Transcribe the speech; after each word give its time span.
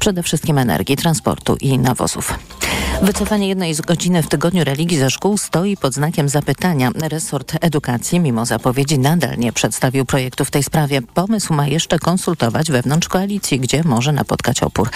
przede 0.00 0.22
wszystkim 0.22 0.58
energii, 0.58 0.96
transportu 0.96 1.56
i 1.60 1.78
nawozów. 1.78 2.34
Wycofanie 3.02 3.48
jednej 3.48 3.74
z 3.74 3.80
godziny 3.80 4.22
w 4.22 4.28
tygodniu 4.28 4.64
religii 4.64 4.98
ze 4.98 5.10
szkół 5.10 5.38
stoi 5.38 5.76
pod 5.76 5.94
znakiem 5.94 6.28
zapytania. 6.28 6.90
Resort 7.02 7.52
edukacji, 7.60 8.20
mimo 8.20 8.46
zapowiedzi, 8.46 8.98
nadal 8.98 9.38
nie 9.38 9.52
przedstawił 9.52 10.04
projektu 10.04 10.44
w 10.44 10.50
tej 10.50 10.62
sprawie. 10.62 11.02
Pomysł 11.02 11.54
ma 11.54 11.66
jeszcze 11.66 11.98
konsultować 11.98 12.70
wewnątrz 12.70 13.08
koalicji, 13.08 13.60
gdzie 13.60 13.84
może 13.84 14.12
napotkać 14.12 14.62
opór. 14.62 14.88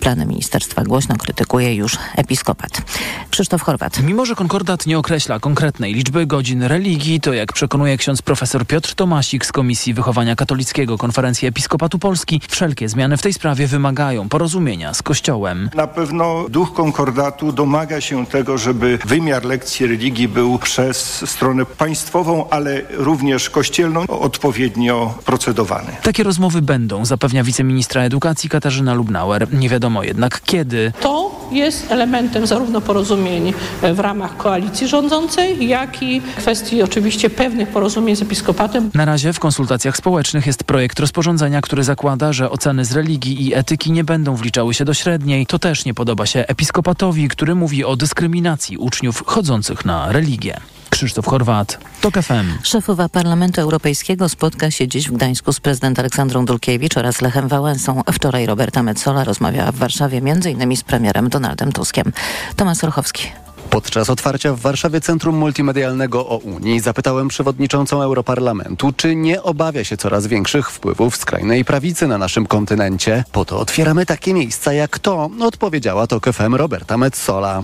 Plany 0.00 0.26
ministerstwa 0.26 0.84
głośno 0.84 1.16
krytykuje 1.16 1.74
już 1.74 1.98
episkopat. 2.16 2.82
Krzysztof 3.30 3.62
Chorwat. 3.62 4.02
Mimo, 4.02 4.26
że 4.26 4.34
konkordat 4.34 4.86
nie 4.86 4.98
określa 4.98 5.40
konkretnej 5.40 5.94
liczby 5.94 6.26
godzin 6.26 6.62
religii, 6.62 7.20
to 7.20 7.32
jak 7.32 7.52
przekonuje 7.52 7.96
ksiądz 7.96 8.22
profesor 8.22 8.66
Piotr 8.66 8.94
Tomasik 8.94 9.46
z 9.46 9.52
Komisji 9.52 9.94
Wychowania 9.94 10.36
Katolickiego 10.36 10.98
Konferencji 10.98 11.48
Episkopatu 11.48 11.98
Polski, 11.98 12.40
wszelkie 12.48 12.88
zmiany 12.88 13.16
w 13.16 13.22
tej 13.22 13.32
sprawie 13.32 13.66
wymagają 13.66 14.28
porozumienia 14.28 14.94
z 14.94 15.02
Kościołem. 15.02 15.70
Na 15.74 15.86
pewno 15.86 16.46
duch 16.48 16.72
konkordatu 16.74 17.45
domaga 17.52 18.00
się 18.00 18.26
tego, 18.26 18.58
żeby 18.58 18.98
wymiar 19.04 19.44
lekcji 19.44 19.86
religii 19.86 20.28
był 20.28 20.58
przez 20.58 20.96
stronę 21.30 21.66
państwową, 21.66 22.48
ale 22.50 22.82
również 22.90 23.50
kościelną 23.50 24.06
odpowiednio 24.06 25.14
procedowany. 25.24 25.92
Takie 26.02 26.22
rozmowy 26.22 26.62
będą, 26.62 27.04
zapewnia 27.04 27.44
wiceministra 27.44 28.02
edukacji 28.02 28.50
Katarzyna 28.50 28.94
Lubnauer. 28.94 29.54
Nie 29.54 29.68
wiadomo 29.68 30.02
jednak 30.02 30.40
kiedy. 30.44 30.92
To 31.00 31.40
jest 31.52 31.92
elementem 31.92 32.46
zarówno 32.46 32.80
porozumień 32.80 33.52
w 33.94 33.98
ramach 33.98 34.36
koalicji 34.36 34.88
rządzącej, 34.88 35.68
jak 35.68 36.02
i 36.02 36.20
kwestii 36.36 36.82
oczywiście 36.82 37.30
pewnych 37.30 37.68
porozumień 37.68 38.16
z 38.16 38.22
episkopatem. 38.22 38.90
Na 38.94 39.04
razie 39.04 39.32
w 39.32 39.40
konsultacjach 39.40 39.96
społecznych 39.96 40.46
jest 40.46 40.64
projekt 40.64 41.00
rozporządzenia, 41.00 41.60
który 41.60 41.84
zakłada, 41.84 42.32
że 42.32 42.50
oceny 42.50 42.84
z 42.84 42.92
religii 42.92 43.46
i 43.46 43.54
etyki 43.54 43.92
nie 43.92 44.04
będą 44.04 44.36
wliczały 44.36 44.74
się 44.74 44.84
do 44.84 44.94
średniej. 44.94 45.46
To 45.46 45.58
też 45.58 45.84
nie 45.84 45.94
podoba 45.94 46.26
się 46.26 46.44
episkopatowi, 46.48 47.28
który 47.36 47.54
mówi 47.54 47.84
o 47.84 47.96
dyskryminacji 47.96 48.76
uczniów 48.76 49.22
chodzących 49.26 49.84
na 49.84 50.12
religię. 50.12 50.60
Krzysztof 50.90 51.26
Chorwat, 51.26 51.78
TOK 52.00 52.14
FM. 52.14 52.62
Szefowa 52.62 53.08
Parlamentu 53.08 53.60
Europejskiego 53.60 54.28
spotka 54.28 54.70
się 54.70 54.88
dziś 54.88 55.08
w 55.08 55.12
Gdańsku 55.12 55.52
z 55.52 55.60
prezydent 55.60 55.98
Aleksandrą 55.98 56.44
Dulkiewicz 56.44 56.96
oraz 56.96 57.20
Lechem 57.20 57.48
Wałęsą. 57.48 58.02
Wczoraj 58.12 58.46
Roberta 58.46 58.82
Metzola 58.82 59.24
rozmawiała 59.24 59.72
w 59.72 59.76
Warszawie 59.76 60.18
m.in. 60.18 60.76
z 60.76 60.82
premierem 60.82 61.28
Donaldem 61.28 61.72
Tuskiem. 61.72 62.12
Tomasz 62.56 62.84
Orchowski. 62.84 63.28
Podczas 63.70 64.10
otwarcia 64.10 64.52
w 64.52 64.60
Warszawie 64.60 65.00
Centrum 65.00 65.36
Multimedialnego 65.36 66.28
o 66.28 66.36
Unii 66.36 66.80
zapytałem 66.80 67.28
przewodniczącą 67.28 68.02
Europarlamentu, 68.02 68.92
czy 68.96 69.16
nie 69.16 69.42
obawia 69.42 69.84
się 69.84 69.96
coraz 69.96 70.26
większych 70.26 70.70
wpływów 70.70 71.16
skrajnej 71.16 71.64
prawicy 71.64 72.06
na 72.06 72.18
naszym 72.18 72.46
kontynencie. 72.46 73.24
Po 73.32 73.44
to 73.44 73.58
otwieramy 73.58 74.06
takie 74.06 74.34
miejsca 74.34 74.72
jak 74.72 74.98
to, 74.98 75.30
odpowiedziała 75.40 76.06
to 76.06 76.20
FM 76.32 76.54
Roberta 76.54 76.98
Metzola. 76.98 77.62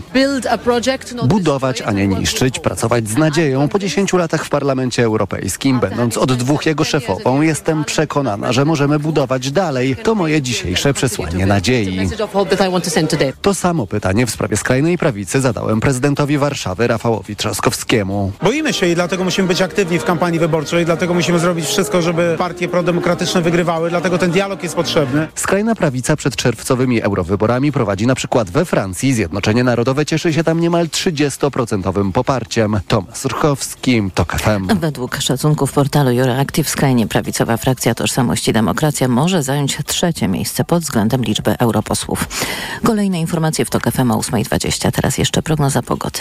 Budować, 1.25 1.83
a 1.83 1.93
nie 1.93 2.09
niszczyć, 2.09 2.59
pracować 2.59 3.09
z 3.09 3.17
nadzieją. 3.17 3.69
Po 3.69 3.79
10 3.79 4.13
latach 4.13 4.45
w 4.45 4.49
Parlamencie 4.49 5.05
Europejskim, 5.05 5.81
będąc 5.81 6.17
od 6.17 6.33
dwóch 6.33 6.67
jego 6.67 6.85
szefową, 6.85 7.41
jestem 7.41 7.85
przekonana, 7.85 8.53
że 8.53 8.65
możemy 8.65 8.99
budować 8.99 9.51
dalej. 9.51 9.97
To 10.03 10.15
moje 10.15 10.43
dzisiejsze 10.43 10.95
przesłanie 10.95 11.47
nadziei. 11.47 12.09
To 13.43 13.55
samo 13.55 13.87
pytanie 13.87 14.27
w 14.27 14.31
sprawie 14.31 14.57
skrajnej 14.57 14.99
prawicy 14.99 15.41
zadałem 15.41 15.81
prezydentowi 15.81 15.92
Warszawy 16.39 16.87
Rafałowi 16.87 17.37
Trzaskowskiemu. 17.37 18.33
Boimy 18.43 18.73
się 18.73 18.87
i 18.87 18.95
dlatego 18.95 19.25
musimy 19.25 19.49
być 19.49 19.63
aktywni 19.63 19.99
w 19.99 20.05
kampanii 20.05 20.39
wyborczej, 20.39 20.85
dlatego 20.85 21.15
musimy 21.15 21.39
zrobić 21.39 21.67
wszystko, 21.67 22.03
żeby 22.03 22.35
partie 22.39 22.69
prodemokratyczne 22.69 23.43
wygrywały, 23.43 23.91
dlatego 23.91 24.19
ten 24.19 24.31
dialog 24.31 24.63
jest 24.63 24.75
potrzebny. 24.75 25.29
Skrajna 25.35 25.75
prawica 25.75 26.17
przed 26.17 26.37
czerwcowymi 26.37 27.03
eurowyborami 27.03 27.73
prowadzi 27.73 28.07
na 28.07 28.15
przykład 28.15 28.51
we 28.51 28.65
Francji. 28.65 29.15
Zjednoczenie 29.15 29.65
Narodowe 29.65 30.07
cieszy 30.07 30.33
się 30.33 30.45
tam 30.45 30.61
niemal 30.61 30.87
30% 30.87 32.13
poparciem. 32.13 32.81
Tomasz 32.89 33.25
Urchowski, 33.25 34.03
TOK 34.15 34.33
FM. 34.33 34.79
Według 34.81 35.17
szacunków 35.17 35.73
portalu 35.73 36.11
Euroactiv 36.21 36.69
skrajnie 36.69 37.07
prawicowa 37.07 37.57
frakcja 37.57 37.95
Tożsamości 37.95 38.53
Demokracja 38.53 39.09
może 39.09 39.43
zająć 39.43 39.79
trzecie 39.87 40.29
miejsce 40.29 40.65
pod 40.65 40.83
względem 40.83 41.23
liczby 41.23 41.59
europosłów. 41.59 42.29
Kolejne 42.83 43.21
informacje 43.21 43.65
w 43.65 43.71
TOK 43.71 43.91
FM 43.91 44.11
o 44.11 44.19
8.20. 44.19 44.93
Teraz 44.93 45.19
jeszcze 45.19 45.43
prognoza 45.43 45.82
pogody. 45.83 46.21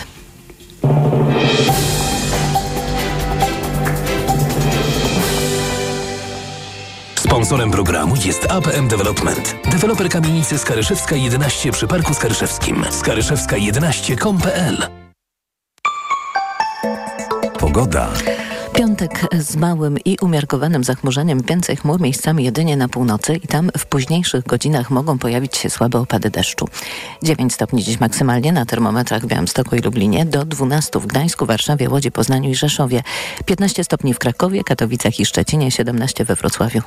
Sponsorem 7.15 7.71
programu 7.71 8.15
jest 8.25 8.51
APM 8.51 8.87
Development. 8.87 9.55
Deweloper 9.71 10.09
kamienicy 10.09 10.57
Skaryszewska 10.57 11.15
11 11.15 11.71
przy 11.71 11.87
Parku 11.87 12.13
Skaryszewskim. 12.13 12.85
Skaryszewska 12.91 13.55
11.com.pl 13.55 14.87
Pogoda. 17.59 18.09
Piątek 19.01 19.43
z 19.43 19.55
małym 19.55 19.97
i 20.05 20.17
umiarkowanym 20.21 20.83
zachmurzeniem, 20.83 21.41
więcej 21.41 21.75
chmur 21.75 22.01
miejscami 22.01 22.43
jedynie 22.43 22.77
na 22.77 22.87
północy 22.87 23.35
i 23.35 23.47
tam 23.47 23.71
w 23.77 23.85
późniejszych 23.85 24.43
godzinach 24.43 24.89
mogą 24.89 25.17
pojawić 25.17 25.57
się 25.57 25.69
słabe 25.69 25.99
opady 25.99 26.29
deszczu. 26.29 26.67
9 27.23 27.53
stopni 27.53 27.83
dziś 27.83 27.99
maksymalnie 27.99 28.51
na 28.51 28.65
termometrach 28.65 29.21
w 29.21 29.25
Białymstoku 29.25 29.75
i 29.75 29.79
Lublinie, 29.79 30.25
do 30.25 30.45
12 30.45 30.99
w 30.99 31.05
Gdańsku, 31.05 31.45
Warszawie, 31.45 31.89
Łodzi, 31.89 32.11
Poznaniu 32.11 32.49
i 32.49 32.55
Rzeszowie, 32.55 33.03
15 33.45 33.83
stopni 33.83 34.13
w 34.13 34.19
Krakowie, 34.19 34.63
Katowicach 34.63 35.19
i 35.19 35.25
Szczecinie, 35.25 35.71
17 35.71 36.25
we 36.25 36.35
Wrocławiu. 36.35 36.81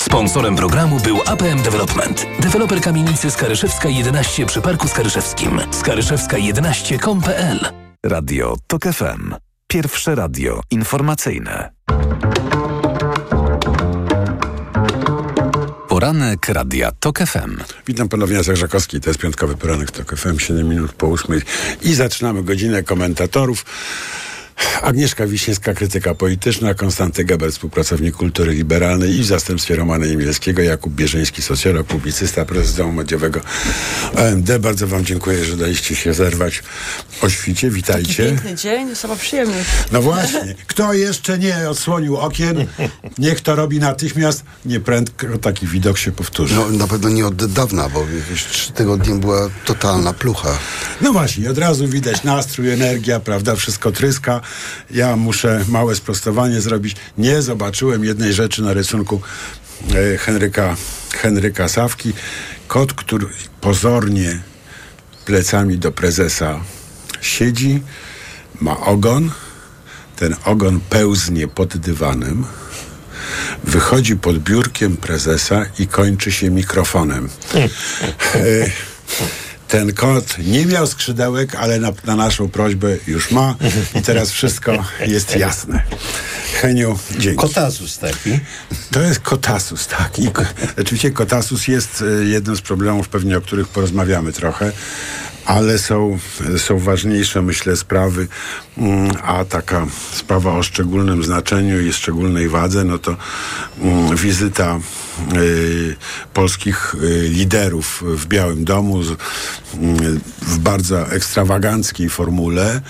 Sponsorem 0.00 0.56
programu 0.56 1.00
był 1.00 1.18
APM 1.26 1.62
Development. 1.62 2.26
Deweloper 2.40 2.80
kamienicy 2.80 3.30
Skaryszewska 3.30 3.88
11 3.88 4.46
przy 4.46 4.60
Parku 4.60 4.88
Skaryszewskim. 4.88 5.58
Skaryszewska11.com.pl 5.58 7.58
Radio 8.04 8.56
TOK 8.66 8.82
FM. 8.82 9.47
Pierwsze 9.72 10.14
radio 10.14 10.60
informacyjne. 10.70 11.70
Poranek 15.88 16.48
Radia 16.48 16.92
TOK 17.00 17.18
FM. 17.18 17.56
Witam 17.86 18.08
ponownie, 18.08 18.36
Jacek 18.36 18.56
Żakowski. 18.56 19.00
To 19.00 19.10
jest 19.10 19.20
piątkowy 19.20 19.56
poranek 19.56 19.90
TOK 19.90 20.16
FM, 20.16 20.38
7 20.38 20.68
minut 20.68 20.92
po 20.92 21.06
8. 21.06 21.40
I 21.82 21.94
zaczynamy 21.94 22.42
godzinę 22.42 22.82
komentatorów. 22.82 23.64
Agnieszka 24.82 25.26
Wiśniewska, 25.26 25.74
krytyka 25.74 26.14
polityczna, 26.14 26.74
Konstanty 26.74 27.24
Geber, 27.24 27.52
współpracownik 27.52 28.16
kultury 28.16 28.52
liberalnej 28.52 29.16
i 29.16 29.22
w 29.22 29.26
zastępstwie 29.26 29.76
Romana 29.76 30.06
Niemielskiego, 30.06 30.62
Jakub 30.62 30.92
Bierzyński, 30.92 31.42
socjolog, 31.42 31.86
publicysta, 31.86 32.44
prezes 32.44 32.74
Domu 32.74 32.92
Mediowego 32.92 33.40
OMD. 34.16 34.58
Bardzo 34.58 34.86
wam 34.86 35.04
dziękuję, 35.04 35.44
że 35.44 35.56
daliście 35.56 35.96
się 35.96 36.14
zerwać 36.14 36.62
o 37.20 37.28
świcie. 37.28 37.70
Witajcie. 37.70 38.24
Taki 38.24 38.36
piękny 38.36 38.54
dzień, 38.54 38.96
sama 38.96 39.16
przyjemność. 39.16 39.68
No 39.92 40.02
właśnie. 40.02 40.54
Kto 40.66 40.92
jeszcze 40.92 41.38
nie 41.38 41.68
odsłonił 41.70 42.16
okien, 42.16 42.66
niech 43.18 43.40
to 43.40 43.56
robi 43.56 43.78
natychmiast. 43.78 44.42
Nieprędko 44.64 45.38
taki 45.38 45.66
widok 45.66 45.98
się 45.98 46.12
powtórzy. 46.12 46.54
No 46.54 46.70
na 46.70 46.86
pewno 46.86 47.08
nie 47.08 47.26
od 47.26 47.52
dawna, 47.52 47.88
bo 47.88 48.06
jakieś 48.18 48.44
trzy 48.44 48.72
tygodnie 48.72 49.14
była 49.14 49.50
totalna 49.64 50.12
plucha. 50.12 50.58
No 51.00 51.12
właśnie, 51.12 51.50
od 51.50 51.58
razu 51.58 51.88
widać 51.88 52.24
nastrój, 52.24 52.70
energia, 52.70 53.20
prawda, 53.20 53.56
wszystko 53.56 53.92
tryska. 53.92 54.40
Ja 54.90 55.16
muszę 55.16 55.64
małe 55.68 55.94
sprostowanie 55.94 56.60
zrobić. 56.60 56.96
Nie 57.18 57.42
zobaczyłem 57.42 58.04
jednej 58.04 58.32
rzeczy 58.32 58.62
na 58.62 58.72
rysunku 58.72 59.20
e, 59.94 60.18
Henryka, 60.18 60.76
Henryka 61.12 61.68
Sawki. 61.68 62.12
Kot, 62.68 62.92
który 62.92 63.26
pozornie 63.60 64.40
plecami 65.24 65.78
do 65.78 65.92
prezesa 65.92 66.60
siedzi, 67.20 67.82
ma 68.60 68.80
ogon. 68.80 69.30
Ten 70.16 70.36
ogon 70.44 70.80
pełznie 70.80 71.48
pod 71.48 71.76
dywanem. 71.76 72.44
Wychodzi 73.64 74.16
pod 74.16 74.38
biurkiem 74.38 74.96
prezesa 74.96 75.66
i 75.78 75.86
kończy 75.86 76.32
się 76.32 76.50
mikrofonem. 76.50 77.28
Ten 79.68 79.92
kot 79.92 80.38
nie 80.38 80.66
miał 80.66 80.86
skrzydełek, 80.86 81.54
ale 81.54 81.78
na, 81.80 81.92
na, 82.04 82.16
naszą 82.16 82.48
prośbę 82.48 82.96
już 83.06 83.30
ma 83.30 83.54
i 83.94 84.02
teraz 84.02 84.30
wszystko 84.30 84.84
jest 85.06 85.36
jasne. 85.36 85.82
Heniu, 86.60 86.98
dzięki. 87.18 87.38
Kotasus 87.38 87.98
taki. 87.98 88.40
To 88.90 89.00
jest 89.00 89.20
kotasus, 89.20 89.86
tak. 89.86 90.18
I 90.18 90.30
oczywiście 90.80 91.10
kotasus 91.10 91.68
jest 91.68 92.04
jednym 92.24 92.56
z 92.56 92.60
problemów 92.60 93.08
pewnie, 93.08 93.38
o 93.38 93.40
których 93.40 93.68
porozmawiamy 93.68 94.32
trochę, 94.32 94.72
ale 95.48 95.78
są, 95.78 96.18
są 96.56 96.78
ważniejsze, 96.78 97.42
myślę, 97.42 97.76
sprawy, 97.76 98.28
mm, 98.78 99.10
a 99.22 99.44
taka 99.44 99.86
sprawa 100.12 100.52
o 100.52 100.62
szczególnym 100.62 101.24
znaczeniu 101.24 101.80
i 101.80 101.92
szczególnej 101.92 102.48
wadze, 102.48 102.84
no 102.84 102.98
to 102.98 103.16
mm, 103.80 104.16
wizyta 104.16 104.78
y, 105.36 105.96
polskich 106.34 106.94
y, 106.94 107.28
liderów 107.28 108.02
w 108.06 108.26
Białym 108.26 108.64
Domu 108.64 109.00
mm, 109.74 110.20
w 110.42 110.58
bardzo 110.58 111.10
ekstrawaganckiej 111.12 112.08
formule, 112.08 112.80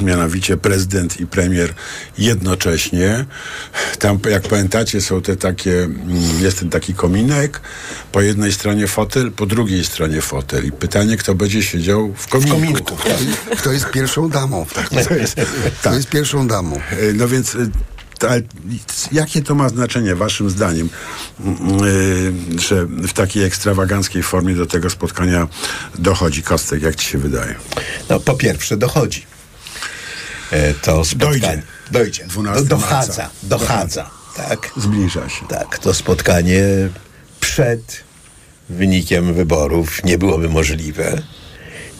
mianowicie 0.00 0.56
prezydent 0.56 1.20
i 1.20 1.26
premier 1.26 1.74
jednocześnie. 2.18 3.24
Tam, 3.98 4.18
jak 4.30 4.48
pamiętacie, 4.48 5.00
są 5.00 5.22
te 5.22 5.36
takie, 5.36 5.84
mm, 5.84 6.40
jest 6.40 6.58
ten 6.58 6.70
taki 6.70 6.94
kominek, 6.94 7.60
po 8.12 8.20
jednej 8.20 8.52
stronie 8.52 8.86
fotel, 8.86 9.32
po 9.32 9.46
drugiej 9.46 9.84
stronie 9.84 10.20
fotel. 10.20 10.66
I 10.66 10.72
pytanie, 10.72 11.16
kto 11.16 11.34
będzie 11.34 11.62
siedział 11.62 12.14
w 12.16 12.28
kominku. 12.28 12.56
kominku. 12.56 12.96
Kto 13.58 13.72
jest 13.72 13.90
pierwszą 13.90 14.28
damą 14.28 14.64
w 14.64 14.74
takim 14.74 15.04
To 15.04 15.14
jest, 15.14 15.36
Kto 15.80 15.94
jest 15.94 16.08
pierwszą 16.08 16.48
damą? 16.48 16.76
E, 16.76 17.12
No 17.12 17.28
więc 17.28 17.54
e, 17.54 17.58
ta, 18.18 18.28
jakie 19.12 19.42
to 19.42 19.54
ma 19.54 19.68
znaczenie 19.68 20.14
waszym 20.14 20.50
zdaniem, 20.50 20.88
mm, 21.40 21.58
e, 22.56 22.60
że 22.60 22.86
w 22.86 23.12
takiej 23.12 23.44
ekstrawaganckiej 23.44 24.22
formie 24.22 24.54
do 24.54 24.66
tego 24.66 24.90
spotkania 24.90 25.48
dochodzi? 25.98 26.42
Kostek, 26.42 26.82
jak 26.82 26.96
ci 26.96 27.06
się 27.06 27.18
wydaje? 27.18 27.54
No 28.08 28.20
po 28.20 28.34
pierwsze 28.34 28.76
dochodzi. 28.76 29.27
E, 30.52 30.74
to 30.74 31.04
spotkanie. 31.04 31.40
Dojdzie. 31.40 31.62
Dojdzie. 31.90 32.26
12 32.26 32.64
Do, 32.64 32.76
marca. 32.76 32.90
dochadza. 32.96 33.30
Dochadza. 33.42 34.10
Tak. 34.36 34.70
Zbliża 34.76 35.28
się. 35.28 35.46
Tak. 35.48 35.78
To 35.78 35.94
spotkanie 35.94 36.62
przed 37.40 38.02
wynikiem 38.68 39.34
wyborów 39.34 40.04
nie 40.04 40.18
byłoby 40.18 40.48
możliwe. 40.48 41.22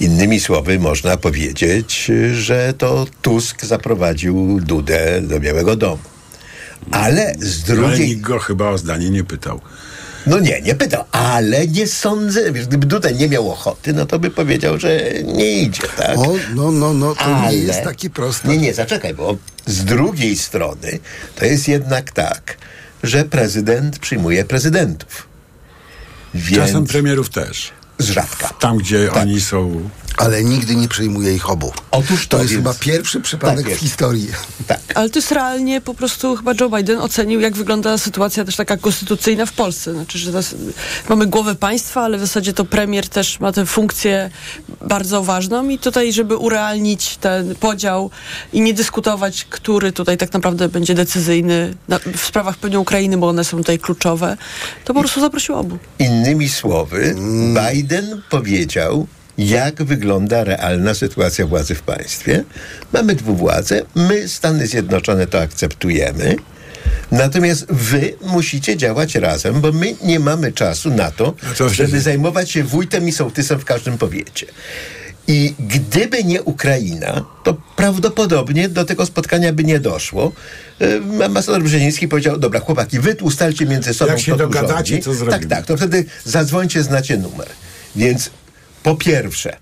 Innymi 0.00 0.40
słowy, 0.40 0.78
można 0.78 1.16
powiedzieć, 1.16 2.10
że 2.32 2.74
to 2.78 3.06
Tusk 3.22 3.64
zaprowadził 3.64 4.60
Dudę 4.60 5.20
do 5.22 5.40
Białego 5.40 5.76
Domu. 5.76 6.02
Ale 6.90 7.34
z 7.38 7.70
Ale 7.70 7.76
drugiej 7.76 8.08
nikt 8.08 8.20
go 8.20 8.38
chyba 8.38 8.70
o 8.70 8.78
zdanie 8.78 9.10
nie 9.10 9.24
pytał. 9.24 9.60
No 10.28 10.38
nie, 10.40 10.60
nie 10.60 10.74
pytał, 10.74 11.04
ale 11.12 11.66
nie 11.66 11.86
sądzę, 11.86 12.52
wiesz, 12.52 12.66
gdyby 12.66 12.86
Duda 12.86 13.10
nie 13.10 13.28
miał 13.28 13.52
ochoty, 13.52 13.92
no 13.92 14.06
to 14.06 14.18
by 14.18 14.30
powiedział, 14.30 14.78
że 14.78 15.00
nie 15.24 15.52
idzie, 15.52 15.82
tak? 15.96 16.18
O, 16.18 16.34
no, 16.54 16.72
no, 16.72 16.94
no, 16.94 17.14
to 17.14 17.20
Ale- 17.20 17.50
nie 17.50 17.56
jest 17.56 17.82
takie 17.82 18.10
proste. 18.10 18.48
Nie, 18.48 18.56
nie, 18.58 18.74
zaczekaj, 18.74 19.14
bo 19.14 19.36
z 19.66 19.84
drugiej 19.84 20.36
strony 20.36 20.98
to 21.36 21.44
jest 21.44 21.68
jednak 21.68 22.12
tak, 22.12 22.56
że 23.02 23.24
prezydent 23.24 23.98
przyjmuje 23.98 24.44
prezydentów. 24.44 25.28
Więc 26.34 26.56
Czasem 26.66 26.86
premierów 26.86 27.30
też. 27.30 27.72
z 27.98 28.10
rzadka. 28.10 28.48
Tam, 28.48 28.78
gdzie 28.78 29.12
oni 29.12 29.40
są... 29.40 29.88
Ale 30.18 30.44
nigdy 30.44 30.76
nie 30.76 30.88
przyjmuje 30.88 31.34
ich 31.34 31.50
obu. 31.50 31.72
Otóż 31.90 32.26
to, 32.26 32.36
To 32.36 32.42
jest 32.42 32.52
więc- 32.54 32.64
chyba 32.64 32.74
pierwszy 32.80 33.20
przypadek 33.20 33.66
Tak 33.66 33.74
w 33.74 33.78
historii. 33.78 34.28
Tak. 34.66 34.80
Ale 34.94 35.10
to 35.10 35.18
jest 35.18 35.32
realnie 35.32 35.80
po 35.80 35.94
prostu 35.94 36.36
chyba 36.36 36.52
Joe 36.60 36.68
Biden 36.70 36.98
ocenił, 36.98 37.40
jak 37.40 37.56
wygląda 37.56 37.98
sytuacja 37.98 38.44
też 38.44 38.56
taka 38.56 38.76
konstytucyjna 38.76 39.46
w 39.46 39.52
Polsce. 39.52 39.92
Znaczy, 39.94 40.18
że 40.18 40.32
mamy 41.08 41.26
głowę 41.26 41.54
państwa, 41.54 42.02
ale 42.02 42.16
w 42.16 42.20
zasadzie 42.20 42.52
to 42.52 42.64
premier 42.64 43.08
też 43.08 43.40
ma 43.40 43.52
tę 43.52 43.66
funkcję 43.66 44.30
bardzo 44.88 45.22
ważną 45.22 45.68
i 45.68 45.78
tutaj, 45.78 46.12
żeby 46.12 46.36
urealnić 46.36 47.16
ten 47.16 47.54
podział 47.54 48.10
i 48.52 48.60
nie 48.60 48.74
dyskutować, 48.74 49.44
który 49.44 49.92
tutaj 49.92 50.16
tak 50.16 50.32
naprawdę 50.32 50.68
będzie 50.68 50.94
decyzyjny 50.94 51.74
na, 51.88 51.98
w 52.16 52.20
sprawach 52.20 52.56
pewnie 52.56 52.80
Ukrainy, 52.80 53.16
bo 53.18 53.28
one 53.28 53.44
są 53.44 53.56
tutaj 53.56 53.78
kluczowe, 53.78 54.36
to 54.84 54.94
po 54.94 55.00
prostu 55.00 55.20
zaprosił 55.20 55.54
obu. 55.54 55.78
Innymi 55.98 56.48
słowy, 56.48 57.14
Biden 57.72 58.22
powiedział, 58.30 59.06
jak 59.38 59.82
wygląda 59.82 60.44
realna 60.44 60.94
sytuacja 60.94 61.46
władzy 61.46 61.74
w 61.74 61.82
państwie. 61.82 62.44
Mamy 62.92 63.14
dwuwładzę, 63.14 63.82
my, 63.94 64.28
Stany 64.28 64.66
Zjednoczone, 64.66 65.26
to 65.26 65.40
akceptujemy. 65.40 66.36
Natomiast 67.10 67.66
wy 67.68 68.14
musicie 68.22 68.76
działać 68.76 69.14
razem, 69.14 69.60
bo 69.60 69.72
my 69.72 69.94
nie 70.02 70.20
mamy 70.20 70.52
czasu 70.52 70.90
na 70.90 71.10
to, 71.10 71.34
to 71.58 71.68
żeby 71.68 72.00
zajmować 72.00 72.50
się 72.50 72.64
wójtem 72.64 73.08
i 73.08 73.12
sołtysem 73.12 73.58
w 73.58 73.64
każdym 73.64 73.98
powiecie. 73.98 74.46
I 75.28 75.54
gdyby 75.58 76.24
nie 76.24 76.42
Ukraina, 76.42 77.24
to 77.44 77.56
prawdopodobnie 77.76 78.68
do 78.68 78.84
tego 78.84 79.06
spotkania 79.06 79.52
by 79.52 79.64
nie 79.64 79.80
doszło. 79.80 80.32
E, 81.20 81.24
Ambasador 81.24 81.62
Brzeziński 81.62 82.08
powiedział, 82.08 82.38
dobra 82.38 82.60
chłopaki, 82.60 83.00
wy 83.00 83.16
ustalcie 83.22 83.66
między 83.66 83.94
sobą, 83.94 84.10
Jak 84.10 84.20
się 84.20 84.36
dogadacie, 84.36 84.74
rządzi. 84.74 84.98
to 84.98 85.14
zrobimy. 85.14 85.38
Tak, 85.40 85.48
tak, 85.48 85.66
to 85.66 85.76
wtedy 85.76 86.04
zadzwońcie, 86.24 86.82
znacie 86.82 87.16
numer. 87.16 87.48
Więc 87.96 88.30
po 88.88 88.96
pierwsze, 88.96 89.56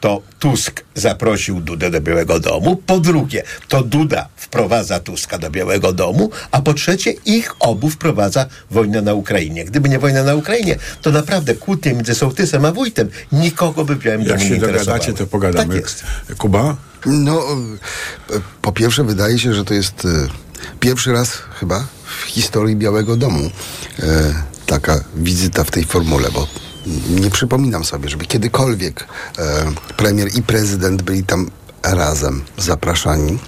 to 0.00 0.22
Tusk 0.38 0.84
zaprosił 0.94 1.60
Dudę 1.60 1.90
do 1.90 2.00
Białego 2.00 2.40
Domu. 2.40 2.76
Po 2.86 3.00
drugie, 3.00 3.42
to 3.68 3.82
Duda 3.82 4.28
wprowadza 4.36 5.00
Tuska 5.00 5.38
do 5.38 5.50
Białego 5.50 5.92
Domu. 5.92 6.30
A 6.50 6.62
po 6.62 6.74
trzecie, 6.74 7.10
ich 7.10 7.52
obu 7.60 7.90
wprowadza 7.90 8.46
wojna 8.70 9.02
na 9.02 9.14
Ukrainie. 9.14 9.64
Gdyby 9.64 9.88
nie 9.88 9.98
wojna 9.98 10.22
na 10.22 10.34
Ukrainie, 10.34 10.78
to 11.02 11.10
naprawdę 11.10 11.54
kłótnie 11.54 11.92
między 11.94 12.14
sołtysem 12.14 12.64
a 12.64 12.72
wójtem 12.72 13.08
nikogo 13.32 13.84
by 13.84 13.94
w 13.94 13.98
Białym 13.98 14.20
Jak 14.20 14.28
Domu 14.28 14.40
nie 14.42 14.48
się 14.48 14.54
interesowały. 14.54 14.98
dogadacie, 14.98 15.12
to 15.12 15.26
pogadamy. 15.26 15.74
Tak 15.74 15.82
jest. 15.82 16.04
Kuba? 16.38 16.76
No, 17.06 17.46
po 18.62 18.72
pierwsze 18.72 19.04
wydaje 19.04 19.38
się, 19.38 19.54
że 19.54 19.64
to 19.64 19.74
jest 19.74 20.04
e, 20.04 20.28
pierwszy 20.80 21.12
raz 21.12 21.32
chyba 21.60 21.86
w 22.04 22.22
historii 22.24 22.76
Białego 22.76 23.16
Domu 23.16 23.50
e, 23.98 24.34
taka 24.66 25.04
wizyta 25.14 25.64
w 25.64 25.70
tej 25.70 25.84
formule, 25.84 26.28
bo 26.30 26.65
nie 27.10 27.30
przypominam 27.30 27.84
sobie, 27.84 28.08
żeby 28.08 28.26
kiedykolwiek 28.26 29.08
e, 29.38 29.64
premier 29.96 30.28
i 30.38 30.42
prezydent 30.42 31.02
byli 31.02 31.24
tam 31.24 31.50
razem 31.82 32.42
zapraszani. 32.56 33.38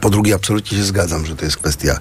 Po 0.00 0.10
drugie, 0.10 0.34
absolutnie 0.34 0.78
się 0.78 0.84
zgadzam, 0.84 1.26
że 1.26 1.36
to 1.36 1.44
jest 1.44 1.56
kwestia 1.56 1.98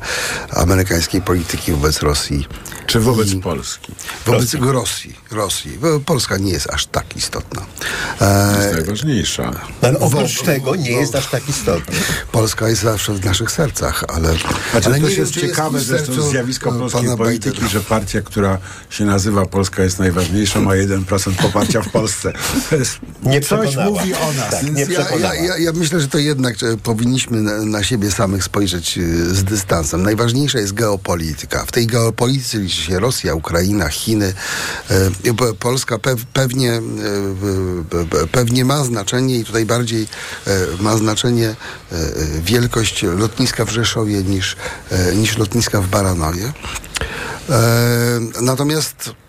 amerykańskiej 0.52 1.22
polityki 1.22 1.72
wobec 1.72 2.02
Rosji. 2.02 2.48
Czy 2.88 3.00
wobec 3.00 3.32
I- 3.32 3.40
Polski? 3.40 3.92
Wobec 4.26 4.54
Rosji. 4.54 5.16
Rosji. 5.32 5.78
Polska 6.06 6.38
nie 6.38 6.52
jest 6.52 6.70
aż 6.70 6.86
tak 6.86 7.18
istotna. 7.18 7.62
To 8.20 8.26
jest 8.58 8.70
E, 8.70 8.74
najważniejsza. 8.74 9.52
Ale 9.82 10.00
oprócz 10.00 10.40
Wo- 10.40 10.46
tego 10.46 10.76
nie 10.76 10.94
wo- 10.94 11.00
jest 11.00 11.16
aż 11.16 11.28
tak 11.30 11.50
istotny. 11.50 11.96
Polska 12.32 12.70
jest 12.70 12.82
zawsze 12.82 13.14
w 13.14 13.26
naszych 13.26 13.52
sercach, 13.52 14.04
ale, 14.08 14.28
Znaczy, 14.72 14.88
ale 14.90 15.00
to 15.02 15.08
nie 15.08 15.14
jest 15.14 15.34
ciekawe 15.34 15.80
w 15.80 15.84
zresztą 15.84 16.22
zjawisko 16.30 16.70
e, 16.76 16.80
polskiej 16.80 17.02
pana 17.04 17.18
polityki, 17.18 17.50
Bidena. 17.56 17.70
że 17.70 17.80
partia, 17.80 18.22
która 18.22 18.58
się 18.90 19.06
nazywa 19.06 19.46
Polska 19.46 19.84
jest 19.84 20.00
najważniejsza, 20.00 20.60
ma 20.62 20.72
1% 20.72 21.34
poparcia 21.42 21.82
w 21.82 21.90
Polsce. 21.90 22.34
To 22.70 22.76
jest, 22.76 22.98
Nie 23.24 23.42
coś 23.42 23.76
mówi 23.76 24.14
o 24.16 24.34
nas. 24.34 24.50
Tak, 24.52 24.64
nie 24.74 24.82
ja, 24.82 25.18
ja, 25.20 25.34
ja, 25.36 25.58
ja 25.58 25.72
myślę, 25.74 26.00
że 26.00 26.08
to 26.08 26.18
jednak 26.18 26.60
że 26.60 26.78
powinniśmy 26.78 27.42
na, 27.42 27.66
na 27.66 27.83
siebie 27.84 28.12
samych 28.12 28.44
spojrzeć 28.44 28.98
e, 28.98 29.02
z 29.36 29.44
dystansem. 29.44 30.04
Najważniejsza 30.04 30.60
jest 30.60 30.74
geopolityka. 30.74 31.66
W 31.66 31.72
tej 31.72 31.88
geopolityce 31.88 32.58
liczy 32.58 32.82
się 32.82 33.00
Rosja, 33.00 33.34
Ukraina, 33.36 33.90
Chiny. 33.90 34.34
P- 35.38 35.54
Polska 35.60 36.00
pew, 36.00 36.26
pewnie, 36.34 36.72
pe- 37.90 38.06
pe- 38.06 38.28
pewnie 38.28 38.66
ma 38.66 38.84
znaczenie 38.84 39.40
i 39.40 39.46
tutaj 39.46 39.66
bardziej 39.66 40.08
ma 40.80 40.98
znaczenie 40.98 41.56
wielkość 42.44 43.04
lotniska 43.04 43.66
w 43.66 43.70
Rzeszowie 43.70 44.24
niż, 44.24 44.56
niż 45.16 45.38
lotniska 45.38 45.82
w 45.82 45.88
Baranowie. 45.88 46.54
Natomiast 48.42 49.10
Y, 49.10 49.23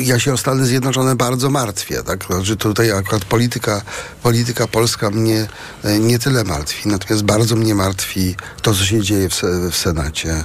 Ja 0.00 0.18
się 0.18 0.32
o 0.32 0.36
Stany 0.36 0.66
Zjednoczone 0.66 1.16
bardzo 1.16 1.50
martwię, 1.50 2.02
tak? 2.02 2.24
Znaczy 2.24 2.56
tutaj 2.56 2.92
akurat 2.92 3.24
polityka, 3.24 3.82
polityka 4.22 4.66
polska 4.66 5.10
mnie 5.10 5.46
e, 5.84 5.98
nie 5.98 6.18
tyle 6.18 6.44
martwi, 6.44 6.88
natomiast 6.88 7.24
bardzo 7.24 7.56
mnie 7.56 7.74
martwi 7.74 8.36
to, 8.62 8.74
co 8.74 8.84
się 8.84 9.02
dzieje 9.02 9.28
w, 9.28 9.42
w 9.70 9.76
Senacie 9.76 10.30
y, 10.30 10.44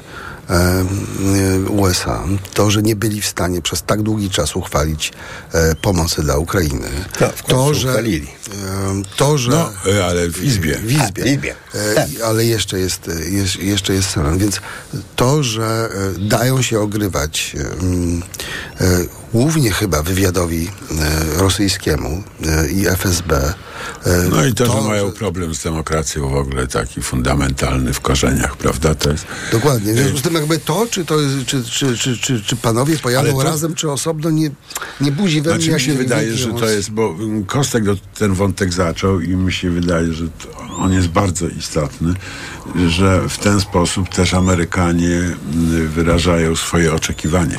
USA. 1.70 2.24
To, 2.54 2.72
że 2.72 2.82
nie 2.82 2.96
byli 2.96 3.22
w 3.22 3.26
stanie 3.26 3.62
przez 3.62 3.84
tak 3.84 4.02
długi 4.02 4.30
czas 4.30 4.56
uchwalić 4.56 5.14
e, 5.54 5.76
pomocy 5.76 6.22
dla 6.24 6.38
Ukrainy. 6.38 6.88
No, 7.22 7.28
to, 7.48 7.74
że, 7.74 7.88
uchwalili. 7.90 8.28
e, 8.28 9.02
to, 9.18 9.38
że 9.38 9.52
No, 9.52 9.70
e, 9.94 10.06
ale 10.06 10.30
w 10.30 10.44
Izbie. 10.44 10.78
w 10.78 10.92
Izbie. 10.92 11.24
A, 11.24 11.26
w 11.26 11.28
Izbie. 11.28 11.56
E, 11.74 11.96
Tak. 11.96 12.08
Ale 12.26 12.46
jeszcze 12.46 12.80
jest, 12.80 13.08
e, 13.10 13.30
jest, 13.30 13.56
jeszcze 13.56 13.94
jest 13.94 14.10
Senat. 14.10 14.38
Więc 14.38 14.60
to, 15.16 15.44
że 15.44 15.90
e, 16.16 16.20
dają 16.30 16.62
się 16.62 16.80
ogrywać 16.80 17.56
e, 18.80 18.86
e, 18.86 19.23
głównie 19.34 19.72
chyba 19.72 20.04
wywiadowi 20.04 20.68
e, 21.38 21.40
rosyjskiemu 21.40 22.24
e, 22.46 22.70
i 22.70 22.88
FSB. 22.88 23.34
e, 23.34 23.54
No 24.30 24.46
i 24.46 24.54
to, 24.54 24.66
że 24.66 24.88
mają 24.88 25.12
problem 25.12 25.56
z 25.56 25.64
demokracją 25.64 26.30
w 26.30 26.36
ogóle 26.36 26.68
taki 26.68 27.02
fundamentalny 27.02 27.94
w 27.94 28.00
korzeniach, 28.02 28.58
prawda? 28.58 28.96
To 28.96 29.12
jest... 29.12 29.26
Dokładnie. 29.52 29.94
W 29.94 29.98
związku 29.98 30.18
z 30.18 30.22
tym 30.22 30.34
jakby 30.34 30.60
to, 30.60 30.88
czy 30.92 31.06
to 31.06 31.20
jest, 31.22 31.46
czy, 31.46 31.64
czy, 31.64 31.98
czy, 31.98 32.18
czy, 32.18 32.42
czy 32.42 32.56
panowie 32.56 32.98
pojadą 32.98 33.32
to- 33.38 33.44
razem, 33.44 33.76
czy 33.76 33.92
osobno, 33.92 34.30
nie, 34.30 34.50
nie 35.02 35.12
budzi 35.12 35.42
we 35.42 35.50
mnie 35.56 35.60
Znaczy 35.66 35.74
mi 35.74 35.82
się 35.82 35.94
wydaje, 35.94 36.34
że 36.38 36.54
to 36.54 36.70
jest, 36.70 36.92
bo 36.92 37.10
mm, 37.20 37.44
Kostek 37.46 37.84
ten 38.18 38.34
wątek 38.34 38.74
zaczął 38.74 39.20
i 39.22 39.28
mi 39.28 39.54
się 39.54 39.70
wydaje, 39.70 40.14
że 40.14 40.28
to, 40.28 40.76
on 40.78 40.94
jest 40.94 41.08
bardzo 41.08 41.48
istotny, 41.48 42.14
że 42.88 43.30
w 43.30 43.38
ten 43.38 43.62
sposób 43.62 44.10
też 44.10 44.34
Amerykanie 44.34 45.16
mm, 45.18 45.88
wyrażają 45.90 46.56
swoje 46.56 46.94
oczekiwanie. 46.94 47.58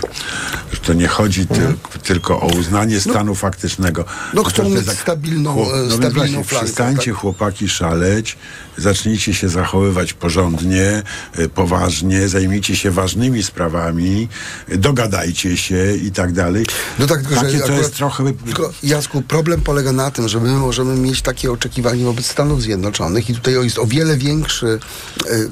Że 0.72 0.78
to 0.80 0.92
nie 0.92 1.08
chodzi 1.08 1.46
tylko 1.46 1.63
tylko, 1.66 1.98
tylko 1.98 2.40
o 2.40 2.46
uznanie 2.46 3.00
stanu 3.00 3.34
faktycznego. 3.34 4.04
no 4.34 4.44
chcą 4.44 4.68
mieć 4.70 4.90
stabilną, 4.90 5.56
chłop- 5.56 5.74
e, 5.74 5.82
no 5.88 5.90
stabilną 5.96 6.12
właśnie, 6.14 6.44
flankę, 6.44 6.64
Przestańcie 6.66 7.10
tak? 7.10 7.20
chłopaki 7.20 7.68
szaleć, 7.68 8.36
zacznijcie 8.78 9.34
się 9.34 9.48
zachowywać 9.48 10.12
porządnie, 10.12 11.02
e, 11.36 11.48
poważnie, 11.48 12.28
zajmijcie 12.28 12.76
się 12.76 12.90
ważnymi 12.90 13.42
sprawami, 13.42 14.28
dogadajcie 14.68 15.56
się 15.56 15.96
i 15.96 16.10
tak 16.12 16.32
dalej. 16.32 16.66
No 16.98 17.06
tak, 17.06 17.20
tylko, 17.20 17.34
Takie 17.34 17.50
że 17.50 17.58
to 17.58 17.64
akurat- 17.64 17.78
jest 17.78 17.94
trochę... 17.94 18.32
Tylko, 18.32 18.72
Jacku, 18.82 19.22
problem 19.22 19.60
polega 19.60 19.92
na 19.92 20.10
tym, 20.10 20.28
że 20.28 20.40
my 20.40 20.48
możemy 20.52 20.96
mieć 20.96 21.22
takie 21.22 21.52
oczekiwania 21.52 22.04
wobec 22.04 22.26
Stanów 22.26 22.62
Zjednoczonych 22.62 23.30
i 23.30 23.34
tutaj 23.34 23.54
jest 23.54 23.78
o 23.78 23.86
wiele 23.86 24.16
większy 24.16 24.78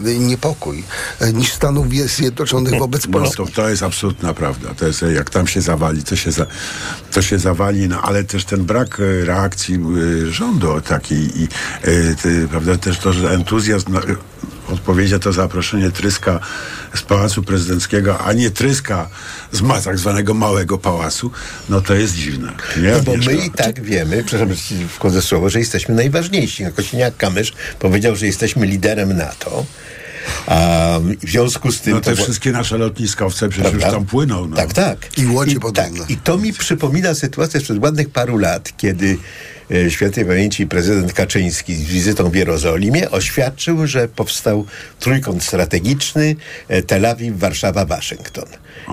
e, 0.05 0.15
niepokój 0.19 0.85
niż 1.35 1.53
Stanów 1.53 1.87
Zjednoczonych 2.07 2.79
wobec 2.79 3.07
No 3.07 3.13
Polski. 3.13 3.37
to, 3.37 3.47
to 3.47 3.69
jest 3.69 3.83
absolutna 3.83 4.35
prawda. 4.35 4.75
To 4.75 4.87
jest, 4.87 5.05
jak 5.15 5.31
tam 5.31 5.47
się 5.47 5.61
zawali, 5.61 6.02
to 6.05 6.17
się, 6.17 6.33
za, 6.33 6.47
to 7.13 7.23
się 7.23 7.39
zawali, 7.39 7.89
no 7.89 8.03
ale 8.03 8.25
też 8.25 8.45
ten 8.45 8.65
brak 8.65 9.01
e, 9.01 9.25
reakcji 9.25 9.75
e, 9.75 10.31
rządu 10.31 10.81
takiej 10.81 11.43
i 11.43 11.49
e, 11.83 12.15
ty, 12.23 12.49
prawda, 12.49 12.77
też 12.77 12.99
to, 12.99 13.13
że 13.13 13.31
entuzjazm, 13.31 13.99
odpowiedź 14.69 15.11
na 15.11 15.19
to 15.19 15.33
zaproszenie 15.33 15.91
Tryska 15.91 16.41
z 16.95 17.03
Pałacu 17.03 17.43
Prezydenckiego, 17.43 18.19
a 18.19 18.33
nie 18.33 18.51
Tryska 18.51 19.09
z 19.53 19.61
ma, 19.61 19.81
tak 19.81 19.99
zwanego 19.99 20.35
małego 20.35 20.79
pałacu, 20.79 21.31
no 21.69 21.81
to 21.81 21.95
jest 21.95 22.15
dziwne. 22.15 22.53
Nie, 22.83 22.93
No 22.93 23.01
bo 23.01 23.17
my 23.17 23.35
i 23.35 23.51
tak 23.51 23.81
wiemy, 23.81 24.25
przepraszam, 24.25 24.57
wchodzę 24.89 25.23
słowo, 25.23 25.51
że 25.51 25.59
jesteśmy 25.59 25.95
najważniejsi. 25.95 26.65
Kosiniak-Kamysz 26.65 27.53
powiedział, 27.79 28.17
że 28.17 28.27
jesteśmy 28.27 28.67
liderem 28.67 29.17
NATO. 29.17 29.65
A 30.47 30.99
w 31.23 31.31
związku 31.31 31.73
z 31.73 31.81
tym... 31.81 31.95
No 31.95 32.01
te 32.01 32.17
to- 32.17 32.23
wszystkie 32.23 32.53
nasze 32.53 32.79
lotniskowce 32.79 33.49
przecież 33.49 33.71
Prawda? 33.71 33.87
już 33.87 33.97
tam 33.97 34.05
płyną. 34.05 34.47
No. 34.47 34.57
Tak, 34.57 34.73
tak. 34.73 35.19
I 35.19 35.27
łodzie 35.27 35.57
I, 35.57 35.61
podobne. 35.61 36.01
tak. 36.01 36.11
I 36.11 36.17
to 36.17 36.39
mi 36.39 36.53
przypomina 36.53 37.15
sytuację 37.15 37.61
sprzed 37.61 37.83
ładnych 37.83 38.11
paru 38.11 38.39
lat, 38.39 38.73
kiedy 38.77 39.19
świętej 39.89 40.25
pamięci 40.25 40.67
prezydent 40.67 41.13
Kaczyński 41.13 41.75
z 41.75 41.83
wizytą 41.83 42.31
w 42.31 42.35
Jerozolimie 42.35 43.11
oświadczył, 43.11 43.87
że 43.87 44.09
powstał 44.09 44.67
trójkąt 45.01 45.43
strategiczny 45.45 46.37
e, 46.69 46.83
Tel 46.83 47.07
Awiw, 47.07 47.39
Warszawa, 47.39 47.85
Waszyngton. 47.85 48.45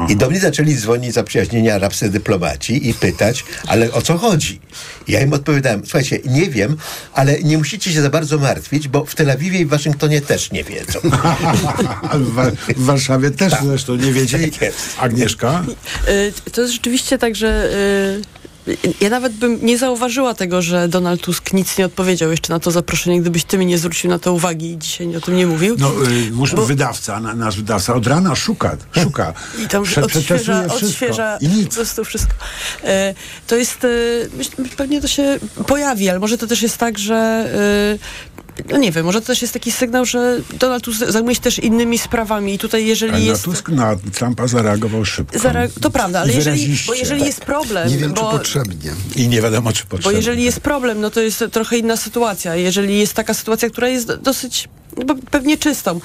I 0.09 0.15
do 0.15 0.29
mnie 0.29 0.39
zaczęli 0.39 0.75
dzwonić 0.75 1.13
zaprzyjaźnieni 1.13 1.69
arabscy 1.69 2.09
dyplomaci 2.09 2.89
i 2.89 2.93
pytać, 2.93 3.45
ale 3.67 3.91
o 3.91 4.01
co 4.01 4.17
chodzi? 4.17 4.59
I 5.07 5.11
ja 5.11 5.21
im 5.21 5.33
odpowiadałem, 5.33 5.81
słuchajcie, 5.85 6.19
nie 6.25 6.49
wiem, 6.49 6.77
ale 7.13 7.39
nie 7.43 7.57
musicie 7.57 7.91
się 7.93 8.01
za 8.01 8.09
bardzo 8.09 8.37
martwić, 8.37 8.87
bo 8.87 9.05
w 9.05 9.15
Tel 9.15 9.31
Awiwie 9.31 9.59
i 9.59 9.65
w 9.65 9.69
Waszyngtonie 9.69 10.21
też 10.21 10.51
nie 10.51 10.63
wiedzą. 10.63 10.99
W, 12.13 12.33
Wa- 12.33 12.51
w 12.75 12.83
Warszawie 12.85 13.31
też 13.31 13.53
zresztą 13.63 13.95
nie 13.95 14.13
wiedzieli. 14.13 14.51
Tak. 14.51 14.69
Agnieszka? 14.99 15.63
Y, 16.07 16.51
To 16.51 16.61
jest 16.61 16.73
rzeczywiście 16.73 17.17
tak, 17.17 17.35
że 17.35 17.69
y, 18.25 18.48
ja 19.01 19.09
nawet 19.09 19.33
bym 19.33 19.59
nie 19.65 19.77
zauważyła 19.77 20.33
tego, 20.33 20.61
że 20.61 20.87
Donald 20.87 21.21
Tusk 21.21 21.53
nic 21.53 21.77
nie 21.77 21.85
odpowiedział 21.85 22.31
jeszcze 22.31 22.53
na 22.53 22.59
to 22.59 22.71
zaproszenie, 22.71 23.21
gdybyś 23.21 23.43
ty 23.43 23.57
mi 23.57 23.65
nie 23.65 23.77
zwrócił 23.77 24.09
na 24.09 24.19
to 24.19 24.33
uwagi 24.33 24.71
i 24.71 24.77
dzisiaj 24.77 25.15
o 25.15 25.21
tym 25.21 25.35
nie 25.35 25.47
mówił. 25.47 25.75
No, 25.79 25.91
y, 26.27 26.31
muszę, 26.31 26.55
Bo- 26.55 26.65
wydawca, 26.65 27.19
na, 27.19 27.33
nasz 27.33 27.55
wydawca 27.57 27.93
od 27.95 28.07
rana 28.07 28.35
szuka, 28.35 28.77
szuka. 29.03 29.33
I 29.65 29.67
tam 29.67 29.83
Prze- 29.83 30.01
odświeża, 30.03 30.65
odświeża 30.65 31.37
I 31.37 31.47
nic. 31.47 31.67
po 31.69 31.75
prostu 31.75 32.03
wszystko. 32.05 32.33
E, 32.83 33.13
to 33.47 33.55
jest, 33.55 33.87
myślę, 34.37 34.65
pewnie 34.77 35.01
to 35.01 35.07
się 35.07 35.39
pojawi, 35.67 36.09
ale 36.09 36.19
może 36.19 36.37
to 36.37 36.47
też 36.47 36.61
jest 36.61 36.77
tak, 36.77 36.99
że 36.99 37.15
e, 37.15 38.28
no 38.69 38.77
nie 38.77 38.91
wiem, 38.91 39.05
może 39.05 39.21
to 39.21 39.27
też 39.27 39.41
jest 39.41 39.53
taki 39.53 39.71
sygnał, 39.71 40.05
że 40.05 40.37
Donald 40.53 40.83
Tusk 40.83 40.99
zajmuje 41.07 41.35
się 41.35 41.41
też 41.41 41.59
innymi 41.59 41.97
sprawami 41.97 42.53
i 42.53 42.57
tutaj 42.57 42.85
jeżeli 42.85 43.11
na 43.11 43.17
jest... 43.17 43.43
Tusk 43.43 43.69
na 43.69 43.95
Trumpa 44.13 44.47
zareagował 44.47 45.05
szybko. 45.05 45.39
Zare- 45.39 45.69
to 45.81 45.89
prawda, 45.89 46.19
ale 46.19 46.33
jeżeli, 46.33 46.75
bo 46.87 46.93
jeżeli 46.93 47.25
jest 47.25 47.41
problem, 47.41 47.89
Nie 47.89 47.97
wiem, 47.97 48.13
czy 48.13 48.21
bo, 48.21 48.31
potrzebnie. 48.31 48.91
I 49.15 49.27
nie 49.27 49.41
wiadomo, 49.41 49.73
czy 49.73 49.83
bo 49.83 49.89
potrzebny. 49.89 50.17
jeżeli 50.17 50.43
jest 50.43 50.59
problem, 50.59 51.01
no 51.01 51.09
to 51.09 51.21
jest 51.21 51.43
trochę 51.51 51.77
inna 51.77 51.97
sytuacja. 51.97 52.55
Jeżeli 52.55 52.99
jest 52.99 53.13
taka 53.13 53.33
sytuacja, 53.33 53.69
która 53.69 53.87
jest 53.87 54.15
dosyć 54.15 54.67
bo 54.67 54.78
pewnie 55.31 55.57
czystą, 55.57 55.99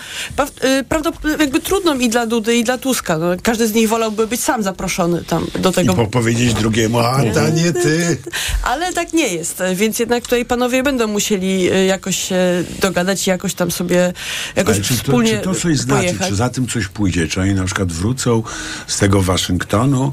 y, 0.64 0.85
prawdopodobnie 0.88 1.37
jakby 1.45 1.61
trudną 1.61 1.99
i 1.99 2.09
dla 2.09 2.26
Dudy, 2.26 2.57
i 2.57 2.64
dla 2.64 2.79
Tuska. 2.79 3.19
No, 3.19 3.26
każdy 3.43 3.69
z 3.69 3.75
nich 3.75 3.88
wolałby 3.88 4.26
być 4.26 4.41
sam 4.41 4.62
zaproszony 4.62 5.25
tam 5.25 5.47
do 5.59 5.71
I 5.71 5.73
tego 5.73 5.95
po 5.95 6.07
powiedzieć 6.07 6.55
drugiemu, 6.55 6.99
a 6.99 7.23
ta 7.35 7.49
nie 7.49 7.73
ty. 7.73 8.17
Ale 8.62 8.93
tak 8.93 9.12
nie 9.12 9.29
jest, 9.29 9.62
więc 9.75 9.99
jednak 9.99 10.23
tutaj 10.25 10.45
panowie 10.45 10.83
będą 10.83 11.07
musieli 11.07 11.73
y, 11.73 11.85
jakoś 11.85 12.17
się 12.17 12.64
dogadać 12.81 13.26
i 13.26 13.31
jakoś 13.31 13.55
tam 13.55 13.71
sobie 13.71 14.12
jakoś 14.57 14.75
Ale 14.76 14.85
czy 14.85 14.95
to, 14.95 15.00
wspólnie 15.03 15.31
czy 15.38 15.38
to 15.45 15.55
coś 15.55 15.79
znaczy, 15.79 16.00
pojechać. 16.07 16.29
czy 16.29 16.35
za 16.37 16.49
tym 16.50 16.67
coś 16.69 16.88
pójdzie? 16.88 17.29
Czy 17.29 17.41
oni 17.41 17.55
na 17.55 17.64
przykład 17.64 17.93
wrócą 17.93 18.43
z 18.87 18.99
tego 18.99 19.23
Waszyngtonu 19.23 20.12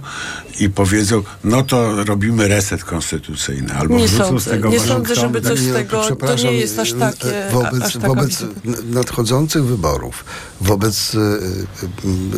i 0.60 0.70
powiedzą, 0.70 1.24
no 1.44 1.64
to 1.64 2.04
robimy 2.04 2.48
reset 2.48 2.84
konstytucyjny, 2.84 3.74
albo 3.74 3.98
Nie 3.98 4.08
wrócą 4.08 4.26
sądzę. 4.26 4.42
z 4.42 4.46
tego 4.54 4.70
Nie 4.70 4.78
Waszyngtonu. 4.80 5.06
sądzę, 5.06 5.22
żeby 5.22 5.42
coś 5.42 5.60
z 5.60 5.68
Nie, 5.68 5.74
tego, 5.74 6.04
to 6.20 6.36
nie 6.36 6.54
jest 6.54 6.80
aż 6.80 6.94
takie... 6.94 7.48
e, 7.48 7.52
Wobec, 7.52 7.82
aż 7.84 7.94
taka 7.94 8.08
wobec 8.08 8.44
nadchodzących 8.84 9.64
wyborów, 9.66 10.26
wobec 10.62 11.16
e, 11.16 11.20
e, 11.20 11.22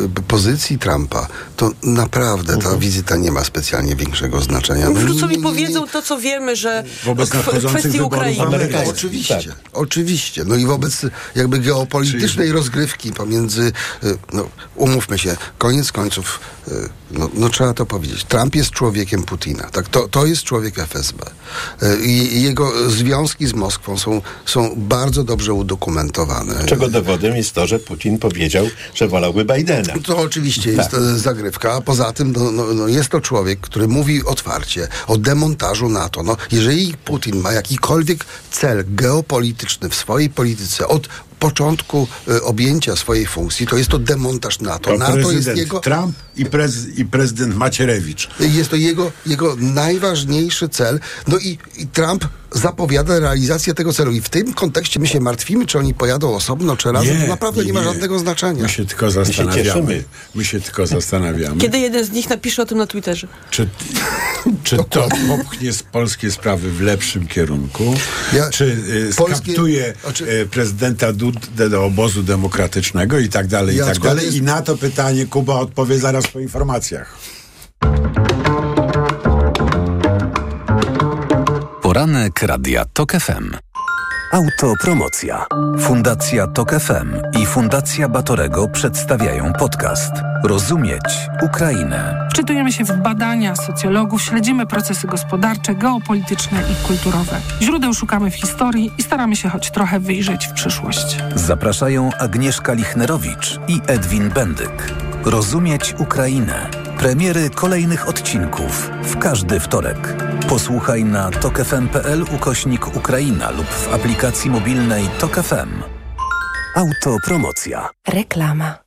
e, 0.04 0.22
pozycji 0.28 0.78
Trumpa, 0.78 1.28
to 1.56 1.70
naprawdę 1.82 2.52
Mhm. 2.54 2.72
ta 2.74 2.80
wizyta 2.80 3.16
nie 3.16 3.32
ma 3.32 3.44
specjalnie 3.44 3.96
większego 3.96 4.40
znaczenia. 4.40 4.90
No, 4.90 5.00
Wrócą 5.00 5.28
i 5.28 5.38
powiedzą 5.38 5.86
to, 5.86 6.02
co 6.02 6.18
wiemy, 6.18 6.56
że 6.56 6.84
Wobec 7.04 7.30
kwestii 7.30 7.90
wyborów 7.90 8.06
Ukrainy. 8.12 8.42
amerykańskich. 8.42 8.94
Oczywiście, 8.96 9.34
Tak. 9.48 9.56
oczywiście. 9.72 10.44
No 10.44 10.56
i 10.56 10.66
wobec 10.66 11.06
jakby 11.34 11.58
geopolitycznej 11.58 12.52
rozgrywki 12.52 13.12
pomiędzy, 13.12 13.72
y, 14.04 14.16
no 14.32 14.48
umówmy 14.76 15.18
się, 15.18 15.36
koniec 15.58 15.92
końców, 15.92 16.40
y, 16.68 16.72
no, 17.18 17.30
no 17.34 17.48
trzeba 17.48 17.74
to 17.74 17.86
powiedzieć, 17.86 18.24
Trump 18.24 18.54
jest 18.54 18.70
człowiekiem 18.70 19.22
Putina, 19.22 19.70
tak? 19.70 19.88
To, 19.88 20.08
to 20.08 20.26
jest 20.26 20.42
człowiek 20.42 20.78
FSB. 20.78 21.30
Y, 21.82 22.04
I 22.04 22.42
jego 22.42 22.90
związki 22.90 23.46
z 23.46 23.54
Moskwą 23.54 23.98
są, 23.98 24.22
są 24.46 24.74
bardzo 24.76 25.24
dobrze 25.24 25.52
udokumentowane. 25.52 26.64
Czego 26.66 26.88
dowodem 26.88 27.36
jest 27.36 27.52
to, 27.52 27.66
że 27.66 27.78
Putin 27.78 28.18
powiedział, 28.18 28.66
że 28.94 29.08
wolałby 29.08 29.44
Bidena. 29.44 29.94
To 30.04 30.18
oczywiście 30.18 30.72
jest 30.72 30.90
Tak. 30.90 31.00
e, 31.00 31.18
zagrywka, 31.18 31.72
a 31.72 31.80
poza 31.80 32.12
tym 32.12 32.32
no, 32.32 32.50
no, 32.50 32.74
no 32.74 32.88
jest 32.88 33.08
to 33.08 33.20
człowiek, 33.20 33.60
który 33.60 33.88
mówi 33.88 34.24
otwarcie 34.24 34.88
o 35.06 35.18
demontażu 35.18 35.88
NATO. 35.88 36.22
No, 36.22 36.36
jeżeli 36.52 36.94
Putin 37.04 37.40
ma 37.40 37.52
jakikolwiek 37.52 38.24
cel 38.50 38.84
geopolityczny 38.88 39.88
w 39.88 39.94
swojej 39.94 40.30
polityce 40.30 40.88
od 40.88 41.08
początku 41.38 42.08
e, 42.28 42.42
objęcia 42.42 42.96
swojej 42.96 43.26
funkcji, 43.26 43.66
to 43.66 43.76
jest 43.76 43.90
to 43.90 43.98
demontaż 43.98 44.60
NATO. 44.60 44.90
To 44.90 44.98
NATO 44.98 45.32
jest 45.32 45.56
jego, 45.56 45.80
Trump 45.80 46.16
i, 46.36 46.46
prez, 46.46 46.98
i 46.98 47.04
prezydent 47.04 47.56
Macierewicz. 47.56 48.28
jest 48.40 48.70
to 48.70 48.76
jego, 48.76 49.12
jego 49.26 49.56
najważniejszy 49.58 50.68
cel. 50.68 51.00
No 51.28 51.38
i, 51.38 51.58
i 51.78 51.86
Trump 51.86 52.24
zapowiada 52.54 53.18
realizację 53.18 53.74
tego 53.74 53.92
celu. 53.92 54.12
I 54.12 54.20
w 54.20 54.28
tym 54.28 54.54
kontekście 54.54 55.00
my 55.00 55.06
się 55.06 55.20
martwimy, 55.20 55.66
czy 55.66 55.78
oni 55.78 55.94
pojadą 55.94 56.34
osobno, 56.34 56.76
czy 56.76 56.92
razem. 56.92 57.20
to 57.20 57.26
naprawdę 57.26 57.64
nie, 57.64 57.72
ma 57.72 57.82
żadnego 57.82 58.18
znaczenia. 58.18 58.62
My 58.62 58.68
się 58.68 58.86
tylko 58.86 59.10
zastanawiamy. 59.10 59.64
cieszymy. 59.64 60.04
My 60.34 60.44
się 60.44 60.60
tylko 60.60 60.86
zastanawiamy. 60.86 61.56
Kiedy 61.60 61.78
jeden 61.78 62.04
z 62.04 62.10
nich 62.10 62.30
napisze 62.30 62.62
o 62.62 62.66
tym 62.66 62.78
na 62.78 62.86
Twitterze. 62.86 63.26
Czy, 63.50 63.68
czy 64.64 64.76
to 64.90 65.08
popchnie 65.28 65.72
z 65.72 65.82
polskie 65.82 66.30
sprawy 66.30 66.70
w 66.70 66.80
lepszym 66.80 67.26
kierunku? 67.26 67.94
Ja- 68.32 68.50
czy 68.50 68.64
y, 68.64 69.10
polskie- 69.16 69.34
skaptuje 69.36 69.94
Oczy- 70.04 70.28
y, 70.42 70.46
prezydenta 70.46 71.12
Dudę 71.12 71.70
do 71.70 71.84
obozu 71.84 72.22
demokratycznego 72.22 73.18
i 73.18 73.28
tak 73.28 73.46
dalej, 73.46 73.76
i 73.76 73.78
tak 73.78 73.98
dalej? 73.98 74.10
ale 74.18 74.24
jest- 74.24 74.36
I 74.36 74.42
na 74.42 74.62
to 74.62 74.76
pytanie 74.76 75.26
Kuba 75.26 75.54
odpowie 75.54 75.98
zaraz 75.98 76.26
po 76.26 76.40
informacjach. 76.40 77.16
Poranek 82.04 82.42
Radia 82.42 82.84
TOK 82.92 83.12
FM. 83.12 83.56
Autopromocja. 84.32 85.46
Fundacja 85.80 86.46
TOK 86.46 86.70
FM 86.80 87.40
i 87.42 87.46
Fundacja 87.46 88.08
Batorego 88.08 88.68
przedstawiają 88.68 89.52
podcast 89.52 90.12
Rozumieć 90.42 91.28
Ukrainę. 91.42 92.28
Wczytujemy 92.30 92.72
się 92.72 92.84
w 92.84 93.02
badania 93.02 93.56
socjologów, 93.56 94.22
śledzimy 94.22 94.66
procesy 94.66 95.06
gospodarcze, 95.06 95.74
geopolityczne 95.74 96.62
i 96.72 96.86
kulturowe. 96.86 97.40
Źródeł 97.62 97.94
szukamy 97.94 98.30
w 98.30 98.34
historii 98.34 98.92
i 98.98 99.02
staramy 99.02 99.36
się 99.36 99.48
choć 99.48 99.70
trochę 99.70 100.00
wyjrzeć 100.00 100.46
w 100.46 100.52
przyszłość. 100.52 101.16
Zapraszają 101.34 102.10
Agnieszka 102.18 102.72
Lichnerowicz 102.72 103.60
i 103.68 103.80
Edwin 103.86 104.28
Bendyk. 104.28 104.92
Rozumieć 105.24 105.94
Ukrainę. 105.98 106.70
Premiery 106.98 107.50
kolejnych 107.50 108.08
odcinków 108.08 108.90
w 109.02 109.18
każdy 109.18 109.60
wtorek. 109.60 110.23
Posłuchaj 110.48 111.04
na 111.04 111.30
tokefm.pl 111.30 112.24
ukośnik 112.36 112.96
Ukraina 112.96 113.50
lub 113.50 113.66
w 113.66 113.94
aplikacji 113.94 114.50
mobilnej 114.50 115.04
Tok 115.20 115.34
FM. 115.34 115.82
Autopromocja. 116.76 117.88
Reklama. 118.08 118.78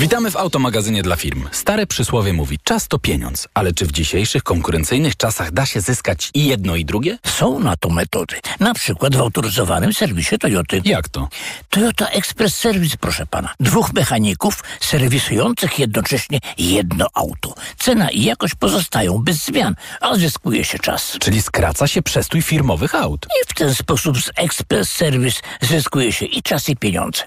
Witamy 0.00 0.30
w 0.30 0.36
automagazynie 0.36 1.02
dla 1.02 1.16
firm. 1.16 1.48
Stare 1.52 1.86
przysłowie 1.86 2.32
mówi, 2.32 2.58
czas 2.64 2.88
to 2.88 2.98
pieniądz, 2.98 3.48
ale 3.54 3.72
czy 3.72 3.86
w 3.86 3.92
dzisiejszych 3.92 4.42
konkurencyjnych 4.42 5.16
czasach 5.16 5.52
da 5.52 5.66
się 5.66 5.80
zyskać 5.80 6.30
i 6.34 6.46
jedno 6.46 6.76
i 6.76 6.84
drugie? 6.84 7.18
Są 7.26 7.58
na 7.58 7.76
to 7.76 7.90
metody. 7.90 8.36
Na 8.60 8.74
przykład 8.74 9.16
w 9.16 9.20
autoryzowanym 9.20 9.92
serwisie 9.92 10.38
Toyoty. 10.38 10.82
Jak 10.84 11.08
to? 11.08 11.28
Toyota 11.70 12.08
Express 12.08 12.54
Service, 12.54 12.96
proszę 13.00 13.26
pana. 13.26 13.54
Dwóch 13.60 13.92
mechaników 13.92 14.64
serwisujących 14.80 15.78
jednocześnie 15.78 16.38
jedno 16.58 17.06
auto. 17.14 17.54
Cena 17.78 18.10
i 18.10 18.22
jakość 18.22 18.54
pozostają 18.54 19.18
bez 19.18 19.44
zmian, 19.44 19.74
a 20.00 20.16
zyskuje 20.16 20.64
się 20.64 20.78
czas. 20.78 21.16
Czyli 21.20 21.42
skraca 21.42 21.86
się 21.86 22.02
przestój 22.02 22.42
firmowych 22.42 22.94
aut. 22.94 23.26
I 23.42 23.48
w 23.48 23.54
ten 23.54 23.74
sposób 23.74 24.18
z 24.18 24.30
Express 24.36 24.90
Service 24.90 25.40
zyskuje 25.60 26.12
się 26.12 26.26
i 26.26 26.42
czas 26.42 26.68
i 26.68 26.76
pieniądze. 26.76 27.22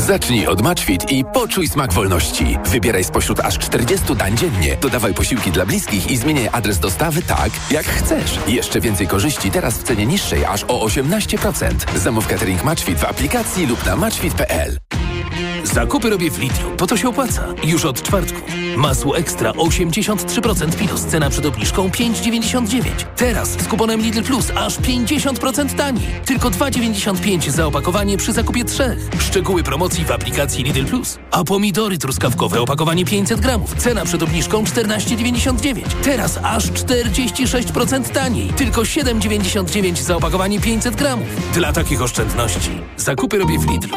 Zacznij 0.00 0.46
od 0.46 0.62
Matchfit 0.62 1.12
i 1.12 1.24
poczuj 1.24 1.68
smak 1.68 1.92
wolności. 1.92 2.58
Wybieraj 2.64 3.04
spośród 3.04 3.40
aż 3.40 3.58
40 3.58 4.16
dań 4.16 4.36
dziennie. 4.36 4.76
Dodawaj 4.80 5.14
posiłki 5.14 5.50
dla 5.50 5.66
bliskich 5.66 6.10
i 6.10 6.16
zmieniaj 6.16 6.48
adres 6.52 6.78
dostawy 6.78 7.22
tak, 7.22 7.50
jak 7.70 7.86
chcesz. 7.86 8.38
Jeszcze 8.46 8.80
więcej 8.80 9.06
korzyści 9.06 9.50
teraz 9.50 9.78
w 9.78 9.82
cenie 9.82 10.06
niższej 10.06 10.44
aż 10.44 10.64
o 10.64 10.86
18%. 10.86 11.74
Zamów 11.96 12.26
catering 12.26 12.64
Matchfit 12.64 12.98
w 12.98 13.04
aplikacji 13.04 13.66
lub 13.66 13.86
na 13.86 13.96
matchfit.pl. 13.96 14.78
Zakupy 15.64 16.10
robię 16.10 16.30
w 16.30 16.38
Lidlu, 16.38 16.70
bo 16.78 16.86
to 16.86 16.96
się 16.96 17.08
opłaca. 17.08 17.44
Już 17.64 17.84
od 17.84 18.02
czwartku. 18.02 18.40
Masło 18.76 19.16
ekstra 19.16 19.50
83% 19.50 20.80
minus, 20.80 21.04
cena 21.04 21.30
przed 21.30 21.46
obniżką 21.46 21.88
5,99. 21.88 22.80
Teraz 23.16 23.48
z 23.48 23.68
kuponem 23.68 24.00
Lidl 24.00 24.22
Plus 24.22 24.50
aż 24.56 24.80
50% 24.80 25.74
taniej. 25.76 26.06
Tylko 26.24 26.50
2,95 26.50 27.50
za 27.50 27.66
opakowanie 27.66 28.16
przy 28.16 28.32
zakupie 28.32 28.64
trzech. 28.64 28.98
Szczegóły 29.18 29.62
promocji 29.62 30.04
w 30.04 30.10
aplikacji 30.10 30.64
Lidl 30.64 30.84
Plus. 30.84 31.18
A 31.30 31.44
pomidory 31.44 31.98
truskawkowe 31.98 32.60
opakowanie 32.60 33.04
500 33.04 33.40
gramów. 33.40 33.74
Cena 33.74 34.04
przed 34.04 34.22
obniżką 34.22 34.64
14,99. 34.64 35.82
Teraz 36.02 36.38
aż 36.42 36.64
46% 36.64 38.08
taniej. 38.08 38.48
Tylko 38.48 38.82
7,99 38.82 39.96
za 40.02 40.16
opakowanie 40.16 40.60
500 40.60 40.96
gramów. 40.96 41.28
Dla 41.54 41.72
takich 41.72 42.02
oszczędności 42.02 42.70
zakupy 42.96 43.38
robię 43.38 43.58
w 43.58 43.70
Lidlu. 43.70 43.96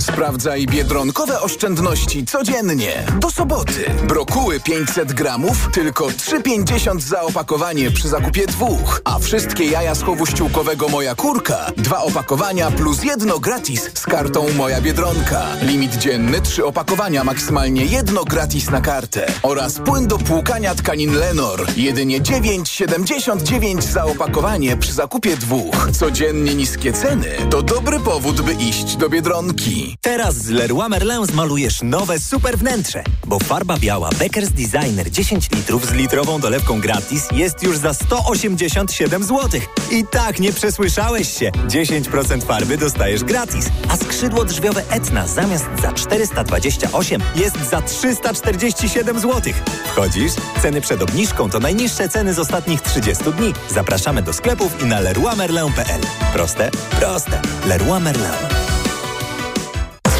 Sprawdzaj 0.00 0.66
biedronkowe 0.66 1.40
oszczędności 1.40 2.26
codziennie. 2.26 3.06
Do 3.20 3.30
soboty. 3.30 3.90
Brokuły 4.08 4.60
500 4.60 5.12
gramów, 5.12 5.68
tylko 5.72 6.06
3,50 6.06 7.00
za 7.00 7.22
opakowanie 7.22 7.90
przy 7.90 8.08
zakupie 8.08 8.46
dwóch. 8.46 9.00
A 9.04 9.18
wszystkie 9.18 9.64
jaja 9.64 9.94
z 9.94 10.02
chowu 10.02 10.26
ściółkowego 10.26 10.88
Moja 10.88 11.14
Kurka. 11.14 11.70
Dwa 11.76 12.02
opakowania 12.02 12.70
plus 12.70 13.04
jedno 13.04 13.38
gratis 13.38 13.90
z 13.94 14.06
kartą 14.06 14.46
Moja 14.56 14.80
Biedronka. 14.80 15.46
Limit 15.62 15.96
dzienny 15.96 16.40
trzy 16.40 16.64
opakowania, 16.64 17.24
maksymalnie 17.24 17.84
jedno 17.84 18.24
gratis 18.24 18.70
na 18.70 18.80
kartę. 18.80 19.32
Oraz 19.42 19.78
płyn 19.78 20.06
do 20.06 20.18
płukania 20.18 20.74
tkanin 20.74 21.14
Lenor. 21.14 21.66
Jedynie 21.76 22.20
9,79 22.20 23.82
za 23.82 24.04
opakowanie 24.04 24.76
przy 24.76 24.92
zakupie 24.92 25.36
dwóch. 25.36 25.90
Codziennie 25.92 26.54
niskie 26.54 26.92
ceny 26.92 27.28
to 27.50 27.62
dobry 27.62 28.00
powód, 28.00 28.40
by 28.40 28.52
iść 28.52 28.96
do 28.96 29.08
Biedronki. 29.08 29.67
Teraz 30.00 30.34
z 30.34 30.48
Leroy 30.48 30.88
Merlin 30.88 31.26
zmalujesz 31.26 31.82
nowe 31.82 32.18
super 32.20 32.58
wnętrze, 32.58 33.04
bo 33.26 33.38
farba 33.38 33.76
biała 33.78 34.10
Beckers 34.18 34.50
Designer 34.50 35.10
10 35.10 35.50
litrów 35.50 35.86
z 35.86 35.92
litrową 35.92 36.40
dolewką 36.40 36.80
gratis 36.80 37.22
jest 37.32 37.62
już 37.62 37.76
za 37.78 37.94
187 37.94 39.24
zł. 39.24 39.60
I 39.90 40.04
tak 40.10 40.40
nie 40.40 40.52
przesłyszałeś 40.52 41.38
się. 41.38 41.50
10% 41.50 42.42
farby 42.42 42.78
dostajesz 42.78 43.24
gratis, 43.24 43.66
a 43.88 43.96
skrzydło 43.96 44.44
drzwiowe 44.44 44.82
Etna 44.90 45.26
zamiast 45.26 45.66
za 45.82 45.92
428 45.92 47.22
jest 47.36 47.70
za 47.70 47.82
347 47.82 49.20
zł. 49.20 49.52
Wchodzisz? 49.86 50.32
Ceny 50.62 50.80
przed 50.80 51.02
obniżką 51.02 51.50
to 51.50 51.58
najniższe 51.58 52.08
ceny 52.08 52.34
z 52.34 52.38
ostatnich 52.38 52.80
30 52.80 53.24
dni. 53.24 53.52
Zapraszamy 53.70 54.22
do 54.22 54.32
sklepów 54.32 54.82
i 54.82 54.86
na 54.86 55.00
leroymerlin.pl. 55.00 56.00
Proste? 56.32 56.70
Proste. 57.00 57.40
Leroy 57.66 58.00
Merlin. 58.00 58.77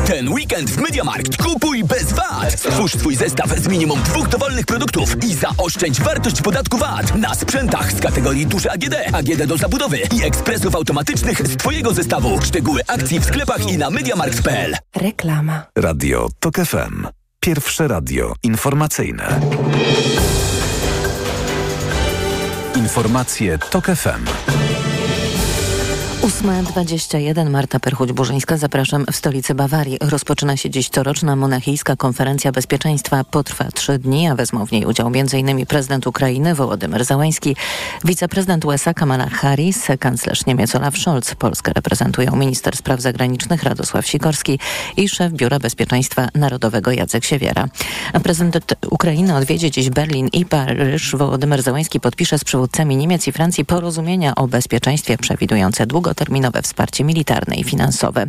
Ten 0.09 0.29
weekend 0.29 0.71
w 0.71 0.77
MediaMarkt 0.77 1.37
kupuj 1.37 1.85
bez 1.85 2.13
VAT. 2.13 2.53
Stwórz 2.53 2.93
swój 2.93 3.17
zestaw 3.17 3.59
z 3.59 3.69
minimum 3.69 4.03
dwóch 4.03 4.29
dowolnych 4.29 4.67
produktów 4.67 5.25
i 5.25 5.35
zaoszczędź 5.35 6.01
wartość 6.01 6.43
podatku 6.43 6.79
VAT 6.79 7.15
na 7.15 7.35
sprzętach 7.35 7.93
z 7.93 8.01
kategorii 8.01 8.47
duże 8.47 8.73
AGD, 8.73 8.95
AGD 9.13 9.47
do 9.47 9.57
zabudowy 9.57 9.99
i 9.99 10.25
ekspresów 10.25 10.75
automatycznych 10.75 11.49
z 11.49 11.57
Twojego 11.57 11.95
zestawu. 11.95 12.43
Szczegóły 12.43 12.81
akcji 12.87 13.21
w 13.21 13.25
sklepach 13.25 13.71
i 13.71 13.79
na 13.79 13.91
MediaMarkt.pl. 13.91 14.77
Reklama. 14.97 15.63
Radio 15.77 16.29
TOK 16.41 16.57
FM. 16.57 17.07
Pierwsze 17.41 17.89
radio 17.89 18.35
informacyjne. 18.43 19.41
Informacje 22.77 23.59
TOK 23.59 23.87
FM. 23.87 24.25
8.21 26.29 27.51
Marta 27.51 27.79
Perchuć-Burzyńska. 27.79 28.57
Zapraszam 28.57 29.07
w 29.13 29.17
stolicy 29.17 29.55
Bawarii. 29.55 29.99
Rozpoczyna 30.01 30.57
się 30.57 30.71
dziś 30.71 30.89
coroczna 30.89 31.37
monachijska 31.37 31.97
konferencja 31.97 32.53
bezpieczeństwa. 32.53 33.25
Potrwa 33.25 33.65
trzy 33.75 33.99
dni, 33.99 34.29
a 34.29 34.35
wezmą 34.35 34.67
w 34.67 34.73
niej 34.73 34.85
udział 34.85 35.07
m.in. 35.07 35.67
prezydent 35.67 36.07
Ukrainy 36.07 36.55
Wołodymyr 36.55 37.05
Załański, 37.05 37.57
wiceprezydent 38.05 38.65
USA 38.65 38.95
Kamala 38.95 39.29
Harris, 39.29 39.87
kanclerz 40.01 40.47
Niemiec 40.47 40.75
Olaf 40.75 40.99
Scholz. 40.99 41.35
Polskę 41.35 41.73
reprezentują 41.73 42.37
minister 42.37 42.77
spraw 42.77 43.01
zagranicznych 43.01 43.63
Radosław 43.63 44.07
Sikorski 44.07 44.59
i 44.97 45.09
szef 45.09 45.33
Biura 45.33 45.59
Bezpieczeństwa 45.59 46.29
Narodowego 46.35 46.93
Jacek 46.93 47.25
Siewiera. 47.25 47.69
A 48.13 48.21
prezydent 48.21 48.75
Ukrainy 48.91 49.37
odwiedzi 49.37 49.71
dziś 49.71 49.91
Berlin 49.91 50.29
i 50.33 50.45
Paryż. 50.45 51.17
Wołodymyr 51.17 51.63
Załański 51.63 52.01
podpisze 52.01 52.39
z 52.39 52.45
przywódcami 52.45 52.97
Niemiec 52.97 53.27
i 53.27 53.33
Francji 53.33 53.65
porozumienia 53.65 54.35
o 54.35 54.49
bezpieczeństwie 54.49 55.19
przewidujące 55.19 55.87
długoterminowe 56.19 56.63
wsparcie 56.63 57.05
militarne 57.05 57.57
i 57.57 57.65
finansowe. 57.65 58.27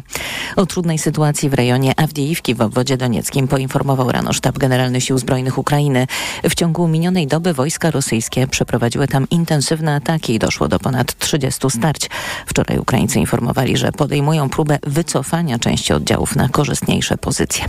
O 0.56 0.66
trudnej 0.66 0.98
sytuacji 0.98 1.50
w 1.50 1.54
rejonie 1.54 1.94
Awdijiwki 2.00 2.56
w 2.56 2.62
obwodzie 2.62 2.98
donieckim 2.98 3.48
poinformował 3.48 4.12
rano 4.12 4.34
Sztab 4.34 4.58
Generalny 4.58 5.02
Sił 5.02 5.18
Zbrojnych 5.18 5.58
Ukrainy. 5.58 6.08
W 6.50 6.56
ciągu 6.56 6.88
minionej 6.88 7.28
doby 7.28 7.54
wojska 7.54 7.92
rosyjskie 7.92 8.48
przeprowadziły 8.48 9.08
tam 9.08 9.28
intensywne 9.32 9.96
ataki 9.96 10.34
i 10.34 10.40
doszło 10.40 10.68
do 10.68 10.80
ponad 10.80 11.18
30 11.18 11.70
starć. 11.70 12.10
Wczoraj 12.46 12.78
Ukraińcy 12.78 13.20
informowali, 13.20 13.78
że 13.78 13.92
podejmują 13.92 14.50
próbę 14.50 14.80
wycofania 14.84 15.60
części 15.60 15.94
oddziałów 15.94 16.36
na 16.36 16.50
korzystniejsze 16.50 17.18
pozycje. 17.18 17.66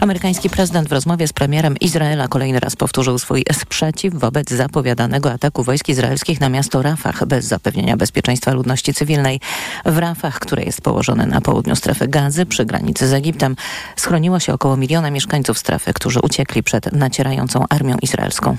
Amerykański 0.00 0.50
prezydent 0.50 0.88
w 0.88 0.92
rozmowie 0.92 1.28
z 1.28 1.32
premierem 1.32 1.76
Izraela 1.80 2.28
kolejny 2.28 2.60
raz 2.60 2.76
powtórzył 2.76 3.18
swój 3.18 3.44
sprzeciw 3.52 4.14
wobec 4.14 4.50
zapowiadanego 4.50 5.32
ataku 5.32 5.62
wojsk 5.62 5.88
izraelskich 5.88 6.40
na 6.40 6.48
miasto 6.48 6.82
Rafah 6.82 7.26
bez 7.26 7.44
zapewnienia 7.44 7.96
bezpieczeństwa 7.96 8.52
ludności 8.52 8.94
cywilnej. 8.94 9.40
W 9.86 9.98
Rafach, 9.98 10.38
które 10.38 10.62
jest 10.62 10.80
położone 10.80 11.26
na 11.26 11.40
południu 11.40 11.76
strefy 11.76 12.08
gazy 12.08 12.46
przy 12.46 12.64
granicy 12.64 13.08
z 13.08 13.12
Egiptem, 13.12 13.56
schroniło 13.96 14.40
się 14.40 14.52
około 14.52 14.76
miliona 14.76 15.10
mieszkańców 15.10 15.58
strefy, 15.58 15.92
którzy 15.94 16.20
uciekli 16.20 16.62
przed 16.62 16.92
nacierającą 16.92 17.64
armią 17.70 17.96
izraelską. 18.02 18.56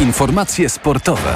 Informacje 0.00 0.68
sportowe. 0.68 1.34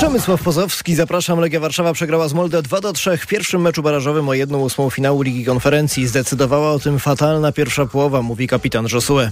Przemysław 0.00 0.42
Pozowski, 0.42 0.94
zapraszam. 0.94 1.40
Legia 1.40 1.60
Warszawa 1.60 1.92
przegrała 1.92 2.28
z 2.28 2.32
Molde 2.32 2.62
2 2.62 2.80
do 2.80 2.92
3 2.92 3.16
w 3.16 3.26
pierwszym 3.26 3.60
meczu 3.60 3.82
barażowym 3.82 4.28
o 4.28 4.34
1 4.34 4.56
ósmą 4.56 4.90
finału 4.90 5.22
Ligi 5.22 5.44
Konferencji. 5.44 6.06
Zdecydowała 6.06 6.72
o 6.72 6.78
tym 6.78 6.98
fatalna 6.98 7.52
pierwsza 7.52 7.86
połowa, 7.86 8.22
mówi 8.22 8.46
kapitan 8.46 8.86
Josue. 8.92 9.30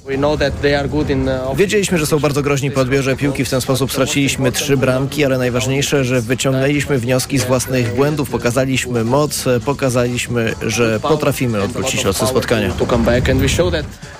Wiedzieliśmy, 1.56 1.98
że 1.98 2.06
są 2.06 2.18
bardzo 2.18 2.42
groźni 2.42 2.70
po 2.70 2.80
odbiorze 2.80 3.16
piłki, 3.16 3.44
w 3.44 3.50
ten 3.50 3.60
sposób 3.60 3.92
straciliśmy 3.92 4.52
trzy 4.52 4.76
bramki, 4.76 5.24
ale 5.24 5.38
najważniejsze, 5.38 6.04
że 6.04 6.20
wyciągnęliśmy 6.20 6.98
wnioski 6.98 7.38
z 7.38 7.44
własnych 7.44 7.94
błędów, 7.94 8.30
pokazaliśmy 8.30 9.04
moc, 9.04 9.44
pokazaliśmy, 9.64 10.54
że 10.62 11.00
potrafimy 11.00 11.62
odwrócić 11.62 12.04
losy 12.04 12.26
spotkania. 12.26 12.72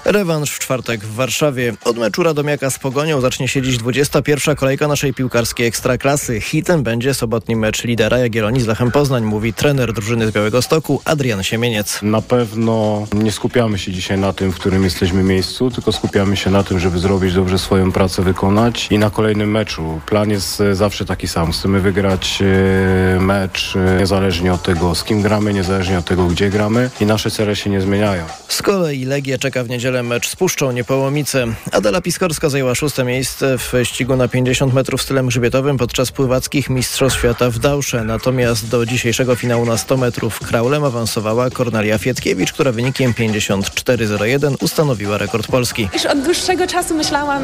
Rewanż 0.05 0.51
w 0.51 0.59
czwartek 0.59 1.05
w 1.05 1.15
Warszawie. 1.15 1.75
Od 1.85 1.97
meczu 1.97 2.23
Radomiaka 2.23 2.71
z 2.71 2.79
Pogonią 2.79 3.21
zacznie 3.21 3.49
się 3.49 3.63
dziś 3.63 3.77
21. 3.77 4.57
kolejka 4.57 4.89
naszej 4.89 5.15
piłkarskiej 5.15 5.67
Ekstraklasy. 5.67 6.38
Hitem 6.41 6.83
będzie 6.83 7.15
sobotni 7.15 7.57
mecz 7.57 7.85
lidera 7.85 8.19
Jagiellonii 8.19 8.61
z 8.61 8.67
Lechem 8.67 8.91
Poznań, 8.91 9.25
mówi 9.25 9.55
trener 9.55 9.93
drużyny 9.93 10.27
z 10.27 10.31
Białego 10.31 10.63
Stoku 10.63 11.03
Adrian 11.05 11.43
Siemieniec. 11.43 12.03
Na 12.03 12.23
pewno 12.23 13.07
nie 13.13 13.33
skupiamy 13.33 13.79
się 13.79 13.93
dzisiaj 13.93 14.19
na 14.19 14.33
tym, 14.33 14.53
w 14.53 14.55
którym 14.55 14.85
jesteśmy 14.85 15.23
miejscu, 15.23 15.71
tylko 15.71 15.93
skupiamy 15.93 16.37
się 16.37 16.51
na 16.51 16.63
tym, 16.63 16.79
żeby 16.79 16.99
zrobić 16.99 17.35
dobrze 17.35 17.59
swoją 17.59 17.93
pracę, 17.93 18.23
wykonać 18.23 18.89
i 18.91 18.99
na 18.99 19.11
kolejnym 19.11 19.51
meczu. 19.51 20.01
Plan 20.07 20.31
jest 20.31 20.61
e, 20.61 20.75
zawsze 20.75 21.05
taki 21.05 21.29
sam. 21.29 21.53
Chcemy 21.53 21.81
wygrać 21.81 22.39
e, 22.43 23.21
mecz 23.21 23.77
e, 23.77 23.99
niezależnie 23.99 24.53
od 24.53 24.63
tego, 24.63 24.95
z 24.95 25.05
kim 25.05 25.23
gramy, 25.23 25.55
niezależnie 25.55 25.99
od 25.99 26.05
tego, 26.05 26.27
gdzie 26.27 26.51
gramy 26.51 26.91
i 27.01 27.07
nasze 27.07 27.31
cele 27.31 27.57
się 27.57 27.71
nie 27.71 27.81
zmieniają. 27.81 28.25
Z 28.49 28.63
kolei 28.63 29.05
Legia 29.05 29.39
czeka 29.39 29.65
w 29.65 29.69
niedzielę 29.69 30.03
mecz 30.03 30.29
z 30.29 30.37
Puszczą 30.37 30.73
Niepołomice. 30.73 31.47
Adela 31.73 32.01
Piskorska 32.01 32.49
zajęła 32.49 32.75
szóste 32.75 33.05
miejsce 33.05 33.59
w 33.59 33.73
ścigu 33.85 34.17
na 34.17 34.29
50 34.29 34.75
metrów 34.75 35.03
stylem 35.03 35.27
grzbietowym 35.27 35.79
podczas 35.79 36.13
pływackich 36.29 36.71
Mistrzostw 36.71 37.19
Świata 37.19 37.51
w 37.51 37.59
Dausze. 37.59 38.05
Natomiast 38.05 38.69
do 38.69 38.87
dzisiejszego 38.87 39.37
finału 39.37 39.67
na 39.67 39.77
100 39.77 39.97
metrów 39.97 40.39
kraulem 40.39 40.85
awansowała 40.85 41.51
Kornelia 41.51 41.99
Fietkiewicz, 41.99 42.53
która 42.53 42.73
wynikiem 42.73 43.13
54.01 43.13 44.55
ustanowiła 44.61 45.19
rekord 45.19 45.47
Polski. 45.47 45.89
Już 45.95 46.07
od 46.07 46.21
dłuższego 46.23 46.67
czasu 46.67 46.95
myślałam, 46.95 47.43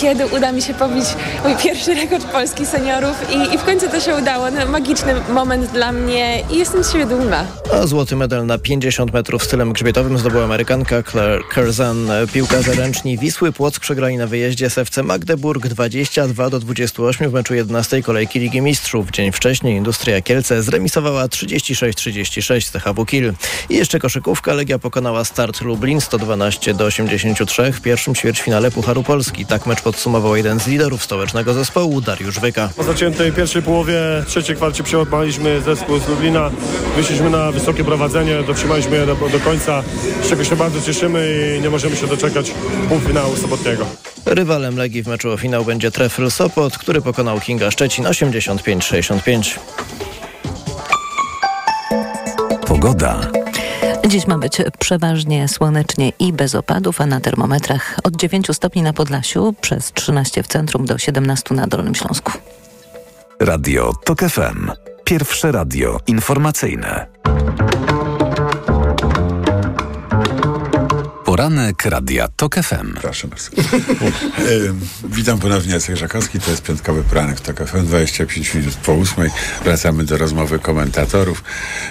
kiedy 0.00 0.26
uda 0.26 0.52
mi 0.52 0.62
się 0.62 0.74
pobić 0.74 1.04
mój 1.44 1.56
pierwszy 1.56 1.94
rekord 1.94 2.24
Polski 2.24 2.66
seniorów 2.66 3.16
i, 3.32 3.54
i 3.54 3.58
w 3.58 3.64
końcu 3.64 3.88
to 3.88 4.00
się 4.00 4.16
udało. 4.16 4.50
No, 4.50 4.66
magiczny 4.66 5.14
moment 5.32 5.70
dla 5.70 5.92
mnie 5.92 6.42
i 6.50 6.58
jestem 6.58 6.84
z 6.84 6.92
siebie 6.92 7.06
dumna. 7.06 7.44
A 7.72 7.86
złoty 7.86 8.16
medal 8.16 8.46
na 8.46 8.58
50 8.58 9.12
metrów 9.12 9.44
stylem 9.44 9.72
grzbietowym 9.72 10.18
zdobyła 10.18 10.44
Amerykanka 10.44 11.02
Claire 11.02 11.42
Curzan. 11.54 12.08
Piłkarze 12.32 12.72
ręczni 12.74 13.18
Wisły 13.18 13.52
Płock 13.52 13.80
przegrali 13.80 14.16
na 14.16 14.26
wyjeździe 14.26 14.70
z 14.70 14.78
FC 14.78 15.02
Magdeburg 15.02 15.66
22 15.66 16.50
do 16.50 16.60
28 16.60 17.30
w 17.30 17.32
meczu 17.32 17.54
11 17.54 18.02
kolejki 18.02 18.19
Ligi 18.20 18.60
Mistrzów. 18.60 19.10
Dzień 19.10 19.32
wcześniej 19.32 19.76
Industria 19.76 20.20
Kielce 20.20 20.62
zremisowała 20.62 21.26
36-36 21.26 22.60
z 22.60 22.70
THW 22.70 23.04
Kiel. 23.04 23.34
I 23.68 23.76
jeszcze 23.76 23.98
koszykówka. 23.98 24.54
Legia 24.54 24.78
pokonała 24.78 25.24
start 25.24 25.60
Lublin 25.60 26.00
112 26.00 26.74
do 26.74 26.84
83 26.84 27.72
w 27.72 27.80
pierwszym 27.80 28.14
ćwierćfinale 28.14 28.70
Pucharu 28.70 29.02
Polski. 29.02 29.46
Tak 29.46 29.66
mecz 29.66 29.80
podsumował 29.80 30.36
jeden 30.36 30.60
z 30.60 30.66
liderów 30.66 31.04
stołecznego 31.04 31.54
zespołu 31.54 32.00
Dariusz 32.00 32.40
Wyka. 32.40 32.70
Po 32.76 32.84
zaciętej 32.84 33.32
pierwszej 33.32 33.62
połowie 33.62 34.00
trzeciej 34.26 34.56
kwarcie 34.56 34.82
przełamaliśmy 34.82 35.60
zespół 35.60 35.98
z 35.98 36.08
Lublina. 36.08 36.50
Wyszliśmy 36.96 37.30
na 37.30 37.52
wysokie 37.52 37.84
prowadzenie, 37.84 38.42
dotrzymaliśmy 38.46 38.96
je 38.96 39.06
do, 39.06 39.14
do 39.14 39.40
końca, 39.44 39.82
z 40.22 40.28
czego 40.28 40.44
się 40.44 40.56
bardzo 40.56 40.80
cieszymy 40.80 41.56
i 41.58 41.62
nie 41.62 41.70
możemy 41.70 41.96
się 41.96 42.06
doczekać 42.06 42.52
półfinału 42.88 43.36
sobotniego. 43.36 43.86
Rywalem 44.26 44.76
Legii 44.76 45.02
w 45.02 45.06
meczu 45.06 45.30
o 45.30 45.36
finał 45.36 45.64
będzie 45.64 45.90
Trefl 45.90 46.30
Sopot, 46.30 46.78
który 46.78 47.00
pokonał 47.00 47.40
Kinga 47.40 47.70
Szczecin 47.70 48.06
85-65. 48.10 49.58
Pogoda. 52.66 53.20
Dziś 54.08 54.26
ma 54.26 54.38
być 54.38 54.58
przeważnie 54.78 55.48
słonecznie 55.48 56.12
i 56.18 56.32
bez 56.32 56.54
opadów, 56.54 57.00
a 57.00 57.06
na 57.06 57.20
termometrach 57.20 57.96
od 58.04 58.16
9 58.16 58.46
stopni 58.52 58.82
na 58.82 58.92
Podlasiu, 58.92 59.54
przez 59.60 59.92
13 59.92 60.42
w 60.42 60.46
centrum 60.46 60.86
do 60.86 60.98
17 60.98 61.54
na 61.54 61.66
Dolnym 61.66 61.94
Śląsku. 61.94 62.32
Radio 63.40 63.92
TOK 64.04 64.20
FM. 64.20 64.70
Pierwsze 65.04 65.52
radio 65.52 66.00
informacyjne. 66.06 67.06
Poranek 71.40 71.84
Radia 71.84 72.28
TOK 72.28 72.54
FM. 72.54 72.94
Proszę 73.00 73.28
bardzo. 73.28 73.50
e, 73.52 73.62
witam 75.04 75.38
ponownie, 75.38 75.72
Jacek 75.72 75.96
Żakowski. 75.96 76.40
To 76.40 76.50
jest 76.50 76.62
piątkowy 76.62 77.02
poranek 77.02 77.40
TOK 77.40 77.56
FM, 77.68 77.86
25 77.86 78.54
minut 78.54 78.74
po 78.74 78.92
ósmej. 78.92 79.30
Wracamy 79.64 80.04
do 80.04 80.18
rozmowy 80.18 80.58
komentatorów. 80.58 81.44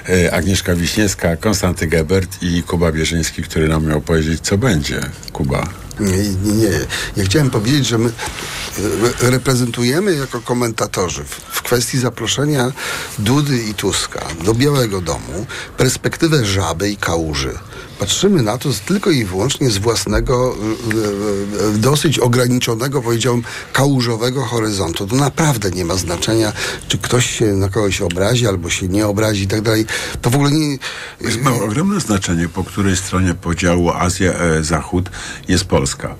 E, 0.09 0.33
Agnieszka 0.33 0.75
Wiśniewska, 0.75 1.37
Konstanty 1.37 1.87
Gebert 1.87 2.37
i 2.41 2.63
Kuba 2.63 2.91
Bierzyński, 2.91 3.43
który 3.43 3.67
nam 3.67 3.85
miał 3.85 4.01
powiedzieć, 4.01 4.41
co 4.41 4.57
będzie. 4.57 5.01
Kuba. 5.33 5.69
Nie, 5.99 6.17
nie, 6.17 6.53
nie. 6.53 6.79
Ja 7.17 7.23
chciałem 7.23 7.49
powiedzieć, 7.49 7.87
że 7.87 7.97
my 7.97 8.09
e, 8.09 9.31
reprezentujemy 9.31 10.15
jako 10.15 10.41
komentatorzy 10.41 11.23
w, 11.23 11.29
w 11.29 11.61
kwestii 11.61 11.99
zaproszenia 11.99 12.71
Dudy 13.19 13.63
i 13.63 13.73
Tuska 13.73 14.25
do 14.45 14.53
Białego 14.53 15.01
Domu 15.01 15.45
perspektywę 15.77 16.45
żaby 16.45 16.89
i 16.89 16.97
kałuży. 16.97 17.59
Patrzymy 17.99 18.43
na 18.43 18.57
to 18.57 18.73
z, 18.73 18.79
tylko 18.79 19.11
i 19.11 19.25
wyłącznie 19.25 19.69
z 19.69 19.77
własnego, 19.77 20.55
e, 20.55 21.75
e, 21.75 21.77
dosyć 21.77 22.19
ograniczonego, 22.19 23.01
powiedziałbym, 23.01 23.43
kałużowego 23.73 24.45
horyzontu. 24.45 25.07
To 25.07 25.15
naprawdę 25.15 25.71
nie 25.71 25.85
ma 25.85 25.95
znaczenia, 25.95 26.53
czy 26.87 26.97
ktoś 26.97 27.29
się 27.29 27.45
na 27.45 27.69
kogoś 27.69 28.01
obrazi, 28.01 28.47
albo 28.47 28.69
się 28.69 28.87
nie 28.87 29.07
obrazi 29.07 29.43
i 29.43 29.47
tak 29.47 29.61
dalej. 29.61 29.85
To 30.21 30.29
w 30.29 30.35
ogóle 30.35 30.51
nie... 30.51 30.77
Jest 31.21 31.41
ma 31.41 31.51
ogromne 31.53 31.99
znaczenie, 31.99 32.49
po 32.49 32.63
której 32.63 32.97
stronie 32.97 33.33
podziału 33.33 33.89
Azja-Zachód 33.89 35.09
jest 35.47 35.65
Polska. 35.65 36.15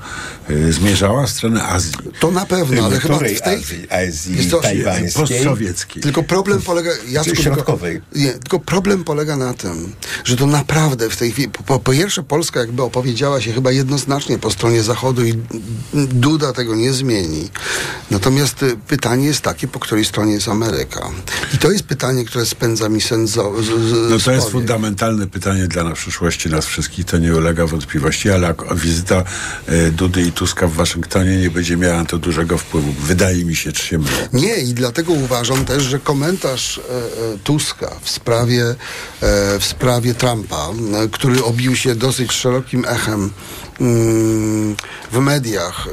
E, 0.50 0.72
Zmierzała 0.72 1.26
w 1.26 1.30
stronę 1.30 1.64
Azji. 1.64 1.94
To 2.20 2.32
na 2.32 2.46
pewno, 2.46 2.86
ale 2.86 3.00
chyba 3.00 3.18
w 3.18 3.20
tej 3.20 3.42
Azji? 3.44 3.88
Azji 3.90 4.50
to-? 4.50 4.62
Postsowieckiej. 5.16 6.04
Tylko 6.04 6.24
problem 6.24 6.62
polega. 6.62 6.92
Jacku, 7.10 7.36
środkowej? 7.36 8.02
Tylko, 8.02 8.20
nie, 8.20 8.34
tylko 8.34 8.60
problem 8.60 9.04
polega 9.04 9.36
na 9.36 9.54
tym, 9.54 9.94
że 10.24 10.36
to 10.36 10.46
naprawdę 10.48 11.10
w 11.10 11.18
tej 11.18 11.32
chwili. 11.32 11.50
Po, 11.70 11.80
po 11.80 11.92
pierwsze, 11.92 12.24
Polska 12.24 12.60
jakby 12.60 12.84
opowiedziała 12.84 13.42
się 13.42 13.54
chyba 13.54 13.72
jednoznacznie 13.72 14.40
po 14.40 14.52
stronie 14.52 14.84
Zachodu 14.84 15.26
i 15.26 15.34
Duda 15.94 16.54
tego 16.54 16.76
nie 16.76 16.94
zmieni. 16.94 17.50
Natomiast 18.12 18.64
y, 18.64 18.78
pytanie 18.88 19.26
jest 19.26 19.42
takie, 19.42 19.68
po 19.68 19.80
której 19.80 20.06
stronie 20.06 20.34
jest 20.34 20.48
Ameryka. 20.48 21.10
I 21.54 21.58
to 21.58 21.72
jest 21.72 21.84
pytanie, 21.84 22.26
które 22.26 22.46
spędza 22.46 22.90
mi 22.90 23.02
sen 23.02 23.28
z, 23.28 23.32
z, 23.32 23.66
z, 23.66 24.10
No 24.12 24.20
to 24.20 24.32
jest 24.32 24.50
fundamentalne 24.50 25.28
pytanie 25.28 25.68
dla 25.68 25.84
nas 25.84 25.98
przyszłości, 25.98 26.50
nas 26.50 26.66
wszystkich, 26.66 27.06
to 27.06 27.18
nie 27.18 27.36
ulega 27.36 27.66
wątpliwości, 27.66 28.30
ale 28.30 28.56
wizyta 28.76 29.24
e, 29.68 29.92
Dudy 29.92 30.22
i 30.22 30.32
Tuska 30.32 30.68
w 30.68 30.74
Waszyngtonie 30.74 31.38
nie 31.38 31.52
będzie 31.52 31.78
miała 31.78 31.98
na 31.98 32.06
to 32.06 32.18
dużego 32.18 32.58
wpływu. 32.58 32.94
Wydaje 33.02 33.46
mi 33.46 33.56
się, 33.56 33.72
czy 33.72 33.86
się 33.86 33.98
mylę. 33.98 34.30
Nie, 34.34 34.58
i 34.58 34.74
dlatego 34.74 35.14
uważam 35.14 35.66
też, 35.66 35.84
że 35.84 36.00
komentarz 36.00 36.78
e, 36.78 37.38
Tuska 37.44 37.92
w 38.02 38.10
sprawie, 38.10 38.66
e, 38.66 38.76
w 39.60 39.66
sprawie 39.66 40.14
Trumpa, 40.14 40.70
który 41.12 41.44
obił 41.60 41.76
się 41.76 41.96
dosyć 41.96 42.32
szerokim 42.32 42.86
echem 42.86 43.30
mm, 43.82 44.76
w 45.12 45.18
mediach, 45.20 45.88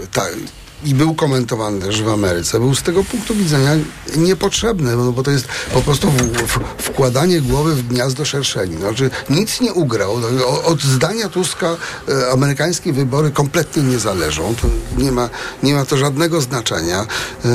i 0.85 0.95
był 0.95 1.15
komentowany 1.15 1.81
też 1.81 2.03
w 2.03 2.09
Ameryce, 2.09 2.61
był 2.61 2.75
z 2.75 2.83
tego 2.83 3.05
punktu 3.05 3.35
widzenia 3.35 3.71
niepotrzebny, 4.17 4.97
no, 4.97 5.13
bo 5.13 5.23
to 5.23 5.31
jest 5.31 5.49
po 5.73 5.83
prostu 5.83 6.11
w, 6.11 6.17
w, 6.17 6.59
wkładanie 6.83 7.41
głowy 7.41 7.75
w 7.75 7.89
gniazdo 7.89 8.25
szerszeni. 8.25 8.77
Znaczy, 8.77 9.11
nic 9.31 9.61
nie 9.61 9.73
ugrał. 9.73 10.19
No, 10.19 10.63
Od 10.63 10.83
zdania 10.83 11.29
Tuska 11.29 11.77
e, 12.09 12.31
amerykańskie 12.33 12.93
wybory 12.93 13.31
kompletnie 13.31 13.83
nie 13.83 13.99
zależą. 13.99 14.55
To 14.63 14.69
nie, 15.03 15.13
ma, 15.13 15.31
nie 15.63 15.75
ma 15.75 15.85
to 15.85 15.97
żadnego 15.97 16.41
znaczenia. 16.41 17.07
E, 17.45 17.49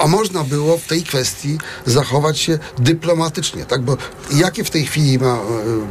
a 0.00 0.06
można 0.06 0.44
było 0.44 0.78
w 0.78 0.86
tej 0.86 1.02
kwestii 1.02 1.58
zachować 1.86 2.38
się 2.38 2.58
dyplomatycznie, 2.78 3.64
tak? 3.64 3.82
Bo 3.82 3.96
jakie 4.30 4.64
w 4.64 4.70
tej 4.70 4.86
chwili 4.86 5.18
ma 5.18 5.34
e, 5.34 5.38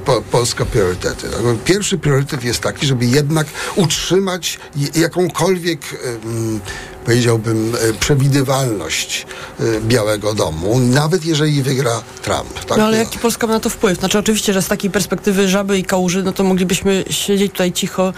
po, 0.06 0.22
Polska 0.22 0.66
priorytety? 0.66 1.30
Tak? 1.30 1.42
Bo 1.42 1.54
Pierwszy 1.66 1.98
priorytet 1.98 2.44
jest 2.44 2.60
taki, 2.60 2.86
żeby 2.86 3.06
jednak 3.06 3.48
utrzymać 3.76 4.60
jakąkolwiek 4.96 5.80
Mm. 6.28 6.97
Powiedziałbym, 7.08 7.76
e, 7.76 7.94
przewidywalność 7.94 9.26
e, 9.60 9.64
Białego 9.82 10.34
Domu, 10.34 10.80
nawet 10.80 11.26
jeżeli 11.26 11.64
wygra 11.64 12.02
Trump. 12.22 12.66
Tak? 12.66 12.78
No 12.78 12.86
ale 12.86 12.98
jaki 12.98 13.20
Polska 13.20 13.48
ma 13.48 13.54
na 13.54 13.60
to 13.60 13.70
wpływ? 13.70 14.00
Znaczy 14.00 14.20
oczywiście, 14.20 14.54
że 14.54 14.62
z 14.62 14.68
takiej 14.68 14.92
perspektywy 14.92 15.48
żaby 15.48 15.78
i 15.78 15.84
kałuży, 15.84 16.24
no 16.24 16.32
to 16.32 16.44
moglibyśmy 16.44 17.04
siedzieć 17.10 17.52
tutaj 17.52 17.72
cicho 17.72 18.14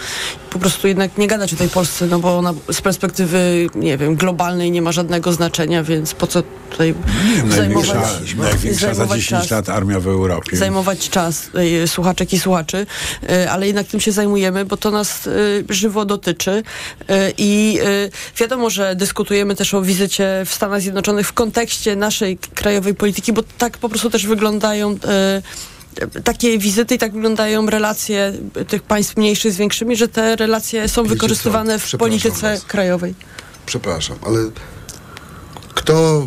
i 0.46 0.52
po 0.52 0.58
prostu 0.58 0.88
jednak 0.88 1.18
nie 1.18 1.26
gadać 1.26 1.52
o 1.52 1.56
tej 1.56 1.68
Polsce, 1.68 2.06
no 2.06 2.18
bo 2.18 2.38
ona 2.38 2.54
z 2.72 2.80
perspektywy, 2.80 3.66
nie 3.74 3.98
wiem, 3.98 4.16
globalnej 4.16 4.70
nie 4.70 4.82
ma 4.82 4.92
żadnego 4.92 5.32
znaczenia, 5.32 5.82
więc 5.82 6.14
po 6.14 6.26
co 6.26 6.42
tutaj 6.70 6.94
zajmować, 7.48 7.88
Największa, 7.88 8.42
największa 8.42 8.86
za 8.86 8.94
zajmować 8.94 9.20
10 9.20 9.42
czas. 9.42 9.50
lat 9.50 9.68
armia 9.68 10.00
w 10.00 10.06
Europie. 10.06 10.56
zajmować 10.56 11.08
czas 11.10 11.50
y, 11.84 11.88
słuchaczek 11.88 12.32
i 12.32 12.40
słuchaczy, 12.40 12.86
y, 13.30 13.50
ale 13.50 13.66
jednak 13.66 13.86
tym 13.86 14.00
się 14.00 14.12
zajmujemy, 14.12 14.64
bo 14.64 14.76
to 14.76 14.90
nas 14.90 15.26
y, 15.26 15.64
żywo 15.68 16.04
dotyczy 16.04 16.50
y, 16.50 17.14
i 17.38 17.78
y, 17.82 18.10
wiadomo, 18.40 18.70
że 18.70 18.79
dyskutujemy 18.96 19.56
też 19.56 19.74
o 19.74 19.82
wizycie 19.82 20.42
w 20.46 20.54
Stanach 20.54 20.80
Zjednoczonych 20.80 21.26
w 21.28 21.32
kontekście 21.32 21.96
naszej 21.96 22.38
krajowej 22.38 22.94
polityki, 22.94 23.32
bo 23.32 23.42
tak 23.58 23.78
po 23.78 23.88
prostu 23.88 24.10
też 24.10 24.26
wyglądają 24.26 24.90
y, 26.16 26.22
takie 26.22 26.58
wizyty 26.58 26.94
i 26.94 26.98
tak 26.98 27.12
wyglądają 27.12 27.66
relacje 27.70 28.32
tych 28.68 28.82
państw 28.82 29.16
mniejszych 29.16 29.52
z 29.52 29.56
większymi, 29.56 29.96
że 29.96 30.08
te 30.08 30.36
relacje 30.36 30.88
są 30.88 31.02
Wiecie 31.02 31.14
wykorzystywane 31.14 31.78
co? 31.80 31.96
w 31.96 32.00
polityce 32.00 32.50
was. 32.54 32.64
krajowej. 32.64 33.14
Przepraszam, 33.66 34.16
ale 34.26 34.38
kto 35.74 36.26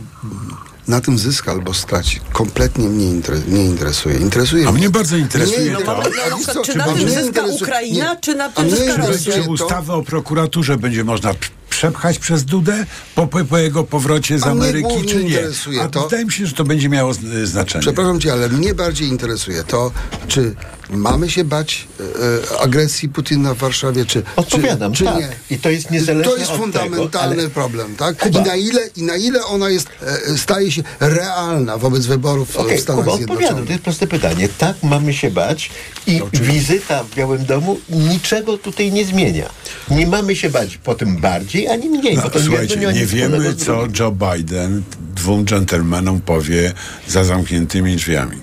na 0.88 1.02
tym 1.02 1.18
zyska 1.18 1.52
albo 1.52 1.74
straci, 1.74 2.20
kompletnie 2.34 2.88
mnie 2.88 3.06
inter, 3.06 3.48
nie 3.48 3.66
interesuje. 3.66 4.18
Interesuje 4.18 4.68
A 4.68 4.72
mnie 4.72 4.90
bardzo 4.90 5.18
interesuje 5.18 5.70
Nie, 5.70 5.76
to, 5.78 5.84
no, 5.86 6.04
No, 6.30 6.38
przykład, 6.38 6.66
czy 6.66 6.78
na 6.78 6.84
tym 6.86 6.94
mnie 6.96 7.10
zyska 7.24 7.46
Ukraina, 7.46 8.14
nie. 8.14 8.20
czy 8.22 8.36
na 8.36 8.50
tym 8.50 8.66
mnie 8.66 8.76
zyska 8.76 8.96
Rosja? 9.08 9.34
czy 9.34 9.42
ustawę 9.50 9.94
o 9.94 10.04
prokuraturze 10.04 10.78
będzie 10.78 11.04
można 11.04 11.34
przepchać 11.78 12.20
przez 12.20 12.44
Dudę 12.46 12.86
po, 13.16 13.28
po, 13.28 13.58
jego 13.58 13.84
powrocie 13.84 14.40
z 14.40 14.44
Ameryki, 14.44 15.06
czy 15.08 15.16
nie? 15.16 15.30
interesuje 15.30 15.82
A 15.82 15.88
to- 15.88 16.04
wydaje 16.04 16.26
mi 16.26 16.32
się, 16.32 16.46
że 16.48 16.54
to 16.54 16.64
będzie 16.64 16.90
miało 16.90 17.12
y, 17.34 17.48
znaczenie. 17.48 17.82
Przepraszam 17.82 18.20
cię, 18.20 18.34
ale 18.34 18.50
mnie 18.50 18.74
bardziej 18.74 19.08
interesuje 19.08 19.64
to, 19.64 19.92
czy 20.28 20.56
mamy 20.90 21.30
się 21.30 21.44
bać 21.44 21.88
e, 22.00 22.60
agresji 22.62 23.10
Putina 23.10 23.54
w 23.54 23.58
Warszawie, 23.58 24.06
czy, 24.06 24.24
Odpowiadam, 24.36 24.94
czy, 24.94 24.98
czy 24.98 25.06
tak. 25.06 25.18
nie. 25.20 25.30
I 25.50 25.60
to 25.60 25.70
jest 25.70 25.92
niezależne 25.92 26.32
To 26.32 26.38
jest 26.38 26.52
od 26.52 26.58
fundamentalny 26.58 27.36
tego, 27.36 27.50
problem, 27.50 27.96
tak? 27.96 28.18
Kuba. 28.18 28.40
I 28.40 28.44
na, 28.44 28.56
ile, 28.56 28.82
I 28.96 29.04
na 29.04 29.16
ile 29.16 29.46
ona 29.46 29.70
jest, 29.70 29.88
e, 30.32 30.38
staje 30.38 30.72
się 30.72 30.84
realna 31.00 31.78
wobec 31.78 32.06
wyborów 32.06 32.58
Okej, 32.58 32.78
w 32.78 32.82
Stanach 32.82 33.06
Kuba, 33.06 33.18
Zjednoczonych. 33.18 33.44
odpowiadam. 33.50 33.68
To 33.68 33.72
jest 33.74 33.84
proste 33.84 34.08
pytanie. 34.08 34.50
Tak 34.58 34.76
mamy 34.84 35.14
się 35.14 35.32
bać 35.32 35.70
i 36.08 36.22
wizyta 36.34 37.04
w 37.04 37.16
Białym 37.16 37.46
Domu 37.46 37.80
niczego 37.90 38.58
tutaj 38.58 38.92
nie 38.92 39.06
zmienia. 39.06 39.50
Nie 39.92 40.08
mamy 40.08 40.36
się 40.36 40.50
bać 40.50 40.78
po 40.78 40.96
tym 40.96 41.18
bardziej, 41.18 41.68
ani 41.68 41.90
mniej. 41.90 42.18
No, 42.18 42.24
słuchajcie, 42.46 42.76
nie, 42.76 42.94
nie 42.94 43.06
wiemy, 43.06 43.56
co. 43.56 43.88
Joe 44.00 44.12
Biden 44.12 44.84
dwóm 45.16 45.46
dżentelmenom 45.46 46.22
powie 46.22 46.74
za 47.08 47.24
zamkniętymi 47.24 47.96
drzwiami. 47.96 48.38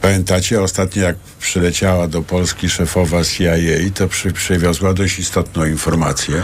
Pamiętacie, 0.00 0.62
ostatnio 0.62 1.02
jak 1.02 1.16
przyleciała 1.40 2.08
do 2.08 2.22
Polski 2.22 2.70
szefowa 2.70 3.24
CIA, 3.24 3.54
to 3.94 4.08
przy, 4.08 4.32
przywiozła 4.32 4.94
dość 4.94 5.18
istotną 5.18 5.64
informację. 5.64 6.42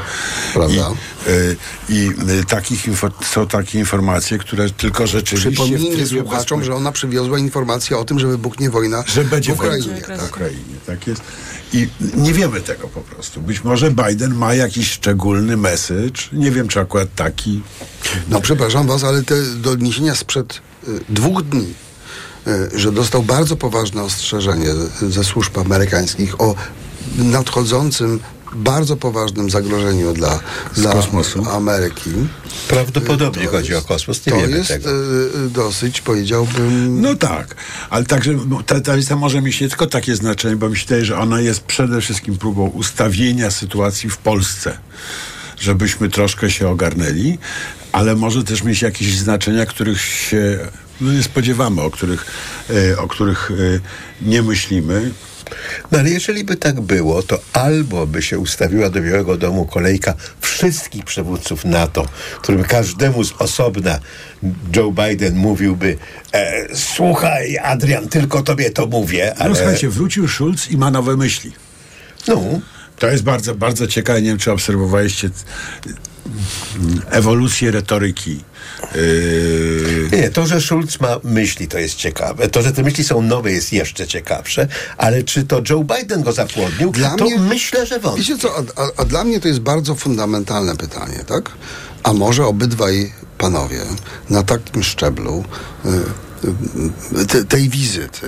Prawda. 0.55 0.91
I, 1.27 1.31
y, 1.31 1.57
i 1.89 2.11
y, 2.41 2.45
takich 2.45 2.87
info, 2.87 3.11
są 3.25 3.47
takie 3.47 3.79
informacje, 3.79 4.39
które 4.39 4.71
tylko 4.71 5.07
rzeczywiście... 5.07 5.51
Przypomnijmy 5.51 6.07
słuchaczom, 6.07 6.65
że 6.65 6.75
ona 6.75 6.93
przywiozła 6.93 7.39
informację 7.39 7.99
o 7.99 8.05
tym, 8.05 8.19
że 8.19 8.27
wybuchnie 8.27 8.71
wojna 8.71 9.05
że 9.07 9.25
będzie 9.25 9.53
w 9.53 9.55
Ukrainie. 9.55 10.01
wojna 10.07 10.25
w 10.25 10.29
Ukrainie. 10.29 10.75
Tak 10.87 11.07
jest. 11.07 11.23
I 11.75 11.89
nie 12.17 12.33
wiemy 12.33 12.61
tego 12.61 12.89
po 12.89 13.01
prostu. 13.01 13.41
Być 13.41 13.65
może 13.65 13.91
Biden 13.91 14.35
ma 14.35 14.55
jakiś 14.55 14.91
szczególny 14.91 15.57
message. 15.57 16.23
Nie 16.33 16.51
wiem, 16.51 16.69
czy 16.69 16.81
akurat 16.81 17.15
taki. 17.15 17.63
No 18.29 18.41
przepraszam 18.41 18.87
was, 18.87 19.05
ale 19.05 19.23
te 19.23 19.35
doniesienia 19.43 20.15
sprzed 20.15 20.61
y, 20.89 21.01
dwóch 21.09 21.43
dni, 21.43 21.75
y, 22.47 22.79
że 22.79 22.93
dostał 22.93 23.23
bardzo 23.23 23.57
poważne 23.57 24.03
ostrzeżenie 24.03 24.69
ze 25.03 25.25
służb 25.25 25.59
amerykańskich 25.59 26.41
o 26.41 26.55
nadchodzącym 27.19 28.21
bardzo 28.55 28.97
poważnym 28.97 29.51
zagrożeniu 29.51 30.13
dla, 30.13 30.41
dla 30.75 30.93
kosmosu. 30.93 31.45
Ameryki. 31.51 32.11
Prawdopodobnie 32.69 33.47
chodzi 33.47 33.75
o 33.75 33.83
kosmos, 33.83 34.27
nie 34.27 34.33
to 34.33 34.39
wiemy 34.39 34.57
jest 34.57 34.69
tego. 34.69 34.91
y, 34.91 35.51
dosyć, 35.51 36.01
powiedziałbym... 36.01 37.01
No 37.01 37.15
tak, 37.15 37.55
ale 37.91 38.05
także 38.05 38.33
no, 38.49 38.63
ta, 38.63 38.81
ta 38.81 38.95
lista 38.95 39.17
może 39.17 39.43
mieć 39.43 39.61
nie 39.61 39.69
tylko 39.69 39.87
takie 39.87 40.17
znaczenie, 40.17 40.57
bo 40.57 40.69
mi 40.69 40.77
się 40.77 40.85
wydaje, 40.85 41.05
że 41.05 41.19
ona 41.19 41.41
jest 41.41 41.61
przede 41.61 42.01
wszystkim 42.01 42.39
próbą 42.39 42.67
ustawienia 42.67 43.51
sytuacji 43.51 44.11
w 44.11 44.17
Polsce, 44.17 44.79
żebyśmy 45.61 46.11
troszkę 46.11 46.51
się 46.51 46.69
ogarnęli, 46.69 47.39
ale 47.93 48.15
może 48.15 48.45
też 48.45 48.63
mieć 48.63 48.83
jakieś 48.83 49.19
znaczenia, 49.19 49.67
których 49.67 50.01
się 50.01 50.59
no, 51.01 51.13
nie 51.13 51.23
spodziewamy, 51.23 51.83
o 51.83 51.91
których, 51.91 52.27
e, 52.71 52.99
o 52.99 53.09
których 53.09 53.51
e, 53.51 53.55
nie 54.23 54.43
myślimy. 54.43 55.11
No 55.93 55.99
ale 55.99 56.11
jeżeli 56.11 56.45
by 56.45 56.57
tak 56.57 56.81
było, 56.81 57.23
to 57.23 57.39
albo 57.53 58.07
by 58.07 58.23
się 58.23 58.39
ustawiła 58.39 58.91
do 58.91 59.01
Białego 59.01 59.37
Domu 59.37 59.67
kolejka 59.67 60.15
wszystkich 60.41 61.05
przywódców 61.05 61.65
NATO, 61.65 62.07
którym 62.43 62.65
każdemu 62.65 63.25
z 63.25 63.33
osobna 63.33 64.01
Joe 64.77 64.93
Biden 64.93 65.37
mówiłby 65.37 65.97
e, 66.33 66.67
słuchaj 66.77 67.59
Adrian, 67.59 68.09
tylko 68.09 68.43
tobie 68.43 68.71
to 68.71 68.87
mówię, 68.87 69.35
ale... 69.39 69.51
No 69.51 69.57
słuchajcie, 69.57 69.89
wrócił 69.89 70.29
Schulz 70.29 70.71
i 70.71 70.77
ma 70.77 70.91
nowe 70.91 71.17
myśli. 71.17 71.53
No. 72.29 72.41
To 72.99 73.07
jest 73.07 73.23
bardzo, 73.23 73.55
bardzo 73.55 73.87
ciekawe. 73.87 74.23
Nie 74.23 74.29
wiem, 74.29 74.39
czy 74.39 74.53
obserwowaliście 74.53 75.31
ewolucję 77.11 77.71
retoryki. 77.71 78.41
Yy, 78.95 80.09
Nie, 80.13 80.31
to, 80.31 80.47
że 80.47 80.61
Schulz 80.61 81.01
ma 81.01 81.17
myśli, 81.25 81.69
to 81.69 81.79
jest 81.79 81.95
ciekawe. 81.97 82.49
To, 82.49 82.63
że 82.63 82.73
te 82.73 82.83
myśli 82.83 83.05
są 83.05 83.23
nowe, 83.23 83.53
jest 83.53 83.73
jeszcze 83.73 84.07
ciekawsze. 84.07 84.69
Ale 84.97 85.23
czy 85.23 85.45
to 85.45 85.63
Joe 85.71 85.85
Biden 85.85 86.23
go 86.23 86.33
zapłodnił, 86.33 86.91
Dla 86.91 87.17
to 87.17 87.25
mnie- 87.25 87.39
myślę, 87.39 87.87
że 87.87 87.99
wątpię. 88.01 88.23
Wiecie 88.23 88.39
co, 88.39 88.57
a, 88.77 88.83
a, 88.83 88.89
a 88.97 89.05
dla 89.05 89.25
mnie 89.25 89.41
to 89.41 89.49
jest 89.49 89.61
bardzo 89.61 89.95
fundamentalne 89.95 90.77
pytanie, 90.77 91.25
tak? 91.27 91.51
A 92.03 92.13
może 92.13 92.47
obydwaj 92.47 93.13
panowie 93.39 93.81
na 94.31 94.43
takim 94.43 94.83
szczeblu 94.83 95.45
y, 95.85 97.21
y, 97.23 97.27
te, 97.27 97.45
tej 97.45 97.69
wizyty 97.69 98.27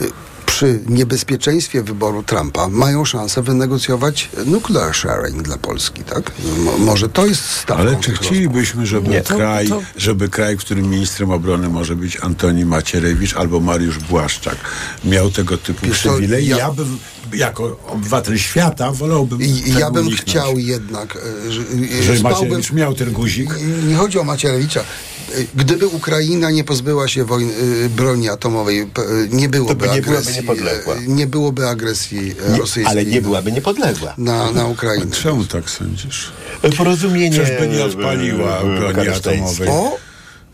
y, 0.00 0.10
przy 0.54 0.80
niebezpieczeństwie 0.88 1.82
wyboru 1.82 2.22
Trumpa 2.22 2.68
mają 2.68 3.04
szansę 3.04 3.42
wynegocjować 3.42 4.28
nuclear 4.46 4.94
sharing 4.94 5.42
dla 5.42 5.58
Polski, 5.58 6.04
tak? 6.04 6.32
Mo, 6.58 6.78
może 6.78 7.08
to 7.08 7.26
jest 7.26 7.44
stawką 7.50 7.82
Ale 7.82 7.96
czy 7.96 8.12
chcielibyśmy, 8.12 8.86
żeby 8.86 9.08
Nie, 9.08 9.20
to- 9.20 9.36
kraj, 9.36 9.68
to- 9.68 9.82
żeby 9.96 10.28
kraj, 10.28 10.56
w 10.56 10.60
którym 10.60 10.90
ministrem 10.90 11.30
obrony 11.30 11.68
może 11.68 11.96
być 11.96 12.16
Antoni 12.20 12.64
Macierewicz 12.64 13.36
albo 13.36 13.60
Mariusz 13.60 13.98
Błaszczak, 13.98 14.56
miał 15.04 15.30
tego 15.30 15.58
typu 15.58 15.86
Wiesz 15.86 15.98
przywilej? 15.98 16.46
ja- 16.46 16.56
Ja, 16.58 16.70
bym, 16.72 16.98
jako 17.34 17.76
obywatel 17.86 18.38
świata, 18.38 18.92
wolałbym 18.92 19.42
I 19.42 19.62
tego 19.62 19.78
ja 19.78 19.90
bym 19.90 20.06
uniknąć. 20.06 20.30
chciał 20.30 20.58
jednak, 20.58 21.16
e, 21.48 21.52
że, 21.52 21.60
e, 21.60 22.02
Żeby 22.02 22.18
spałbym- 22.18 22.22
Macierewicz 22.42 22.72
miał 22.72 22.94
ten 22.94 23.12
guzik. 23.12 23.50
Nie- 23.58 23.88
Nie 23.88 23.94
chodzi 23.96 24.18
o 24.18 24.24
Macierewicza. 24.24 24.80
Gdyby 25.54 25.86
Ukraina 25.86 26.50
nie 26.50 26.64
pozbyła 26.64 27.08
się 27.08 27.24
wojny, 27.24 27.52
e, 27.84 27.88
broni 27.88 28.28
atomowej, 28.28 28.80
e, 28.80 28.86
nie 29.30 29.48
byłoby, 29.48 29.74
nie 29.88 30.02
byłaby 30.02 30.08
agresji, 30.18 30.36
niepodległa. 30.36 30.94
e, 30.94 31.00
nie 31.06 31.26
byłoby 31.26 31.68
agresji 31.68 32.34
Nie, 32.50 32.56
rosyjskiej. 32.58 32.86
ale 32.86 33.04
nie 33.04 33.22
byłaby 33.22 33.52
niepodległa. 33.52 34.14
Na, 34.18 34.50
na 34.52 34.66
Ukrainę. 34.66 35.10
Czemu 35.10 35.44
tak 35.44 35.70
sądzisz? 35.70 36.32
Porozumienie... 36.76 37.36
Czyżby 37.36 37.68
nie 37.68 37.84
odpaliła 37.84 38.60
broni 38.62 39.08
atomowej? 39.08 39.68
O, 39.68 39.96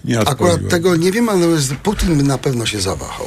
Nie 0.05 0.19
Akurat 0.21 0.69
tego 0.69 0.97
nie 0.97 1.13
wiem, 1.13 1.29
ale 1.29 1.47
Putin 1.83 2.17
by 2.17 2.23
na 2.23 2.39
pewno 2.39 2.67
się 2.67 2.81
zawahał. 2.81 3.27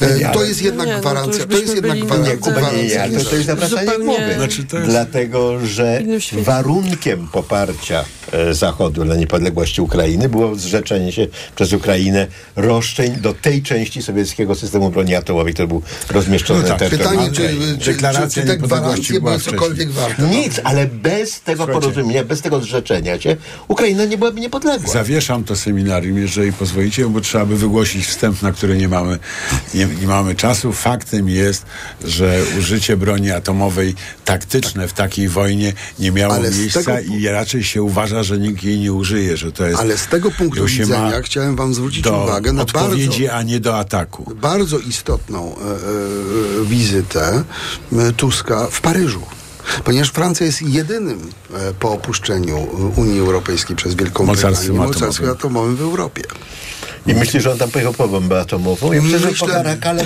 E, 0.00 0.18
Nie, 0.18 0.28
to 0.28 0.44
jest 0.44 0.62
jednak 0.62 0.86
Nie, 0.86 0.92
no 0.92 1.00
to 1.00 1.02
gwarancja. 1.02 1.42
już 1.42 1.46
to 1.46 1.56
jest 1.56 1.72
byśmy 1.72 1.88
jednak 1.88 2.06
gwarancja. 2.06 2.32
Nie, 2.34 2.38
Kuba, 2.38 2.72
nie, 2.72 2.84
nie, 2.84 3.02
ale 3.02 3.18
to, 3.18 3.24
to 3.30 3.34
jest 3.36 3.46
zawracanie 3.46 3.90
głowy. 4.04 4.34
Znaczy, 4.36 4.64
to 4.64 4.76
jest- 4.78 4.90
Dlatego, 4.90 5.66
że 5.66 6.02
warunkiem 6.38 7.28
poparcia 7.28 8.04
e, 8.32 8.54
Zachodu 8.54 9.04
dla 9.04 9.16
niepodległości 9.16 9.80
Ukrainy 9.82 10.28
było 10.28 10.56
zrzeczenie 10.56 11.12
się 11.12 11.26
przez 11.56 11.72
Ukrainę 11.72 12.26
roszczeń 12.56 13.16
do 13.16 13.34
tej 13.34 13.62
części 13.62 14.02
sowieckiego 14.02 14.54
systemu 14.54 14.90
broni 14.90 15.14
atomowej, 15.14 15.52
który 15.54 15.68
był 15.68 15.82
rozmieszczony 16.10 16.62
No 16.62 16.68
tak, 16.68 16.80
na 16.80 16.88
terytorium 16.88 17.30
Pytanie, 17.30 17.48
czy, 17.78 17.94
czy, 17.94 18.30
czy, 18.34 18.46
te 18.46 18.56
gwarancje 18.56 19.20
były 19.20 19.38
cokolwiek 19.40 19.90
warte? 19.90 20.22
Nic, 20.22 20.60
ale 20.64 20.86
bez 20.86 21.40
tego 21.40 21.56
Słuchajcie. 21.64 21.80
porozumienia, 21.80 22.24
bez 22.24 22.40
tego 22.42 22.60
zrzeczenia 22.60 23.20
się, 23.20 23.36
Ukraina 23.68 24.04
nie 24.04 24.18
byłaby 24.18 24.40
niepodległa. 24.40 24.92
Zawieszam 24.92 25.44
to 25.44 25.56
seminarium, 25.56 26.01
jeżeli 26.04 26.52
pozwolicie, 26.52 27.08
bo 27.08 27.20
trzeba 27.20 27.46
by 27.46 27.56
wygłosić 27.56 28.06
wstęp, 28.06 28.42
na 28.42 28.52
który 28.52 28.76
nie 28.76 28.88
mamy, 28.88 29.18
nie, 29.74 29.86
nie 29.86 30.06
mamy 30.06 30.34
czasu. 30.34 30.72
Faktem 30.72 31.28
jest, 31.28 31.64
że 32.04 32.42
użycie 32.58 32.96
broni 32.96 33.30
atomowej 33.30 33.94
taktyczne 34.24 34.88
w 34.88 34.92
takiej 34.92 35.28
wojnie 35.28 35.72
nie 35.98 36.12
miało 36.12 36.34
Ale 36.34 36.50
miejsca 36.50 36.82
tego- 36.82 37.14
i 37.14 37.28
raczej 37.28 37.64
się 37.64 37.82
uważa, 37.82 38.22
że 38.22 38.38
nikt 38.38 38.64
jej 38.64 38.78
nie 38.78 38.92
użyje, 38.92 39.36
że 39.36 39.52
to 39.52 39.66
jest... 39.66 39.80
Ale 39.80 39.98
z 39.98 40.06
tego 40.06 40.30
punktu 40.30 40.66
widzenia 40.66 41.22
chciałem 41.22 41.56
wam 41.56 41.74
zwrócić 41.74 42.06
uwagę 42.06 42.52
na 42.52 42.64
bardzo, 42.64 42.80
odpowiedzi, 42.80 43.28
a 43.28 43.42
nie 43.42 43.60
do 43.60 43.78
ataku. 43.78 44.34
bardzo 44.34 44.78
istotną 44.78 45.56
e, 45.56 46.62
e, 46.62 46.64
wizytę 46.64 47.44
e, 47.92 48.12
Tuska 48.12 48.66
w 48.70 48.80
Paryżu. 48.80 49.22
Ponieważ 49.84 50.08
Francja 50.08 50.46
jest 50.46 50.62
jedynym 50.62 51.30
e, 51.54 51.74
po 51.74 51.92
opuszczeniu 51.92 52.66
Unii 52.96 53.20
Europejskiej 53.20 53.76
przez 53.76 53.94
Wielką 53.94 54.24
Mocarstwem 54.24 54.76
Brytanię 54.76 54.88
mocarstwem 54.88 55.30
atomowym. 55.30 55.76
w 55.76 55.80
Europie. 55.80 56.22
I 57.06 57.14
myślisz, 57.14 57.42
że 57.42 57.52
on 57.52 57.58
tam 57.58 57.70
pojechał 57.70 57.92
po 57.92 58.08
bombę 58.08 58.40
atomową? 58.40 58.92
Ja 58.92 59.02
myślę, 59.02 59.18
że 59.18 59.32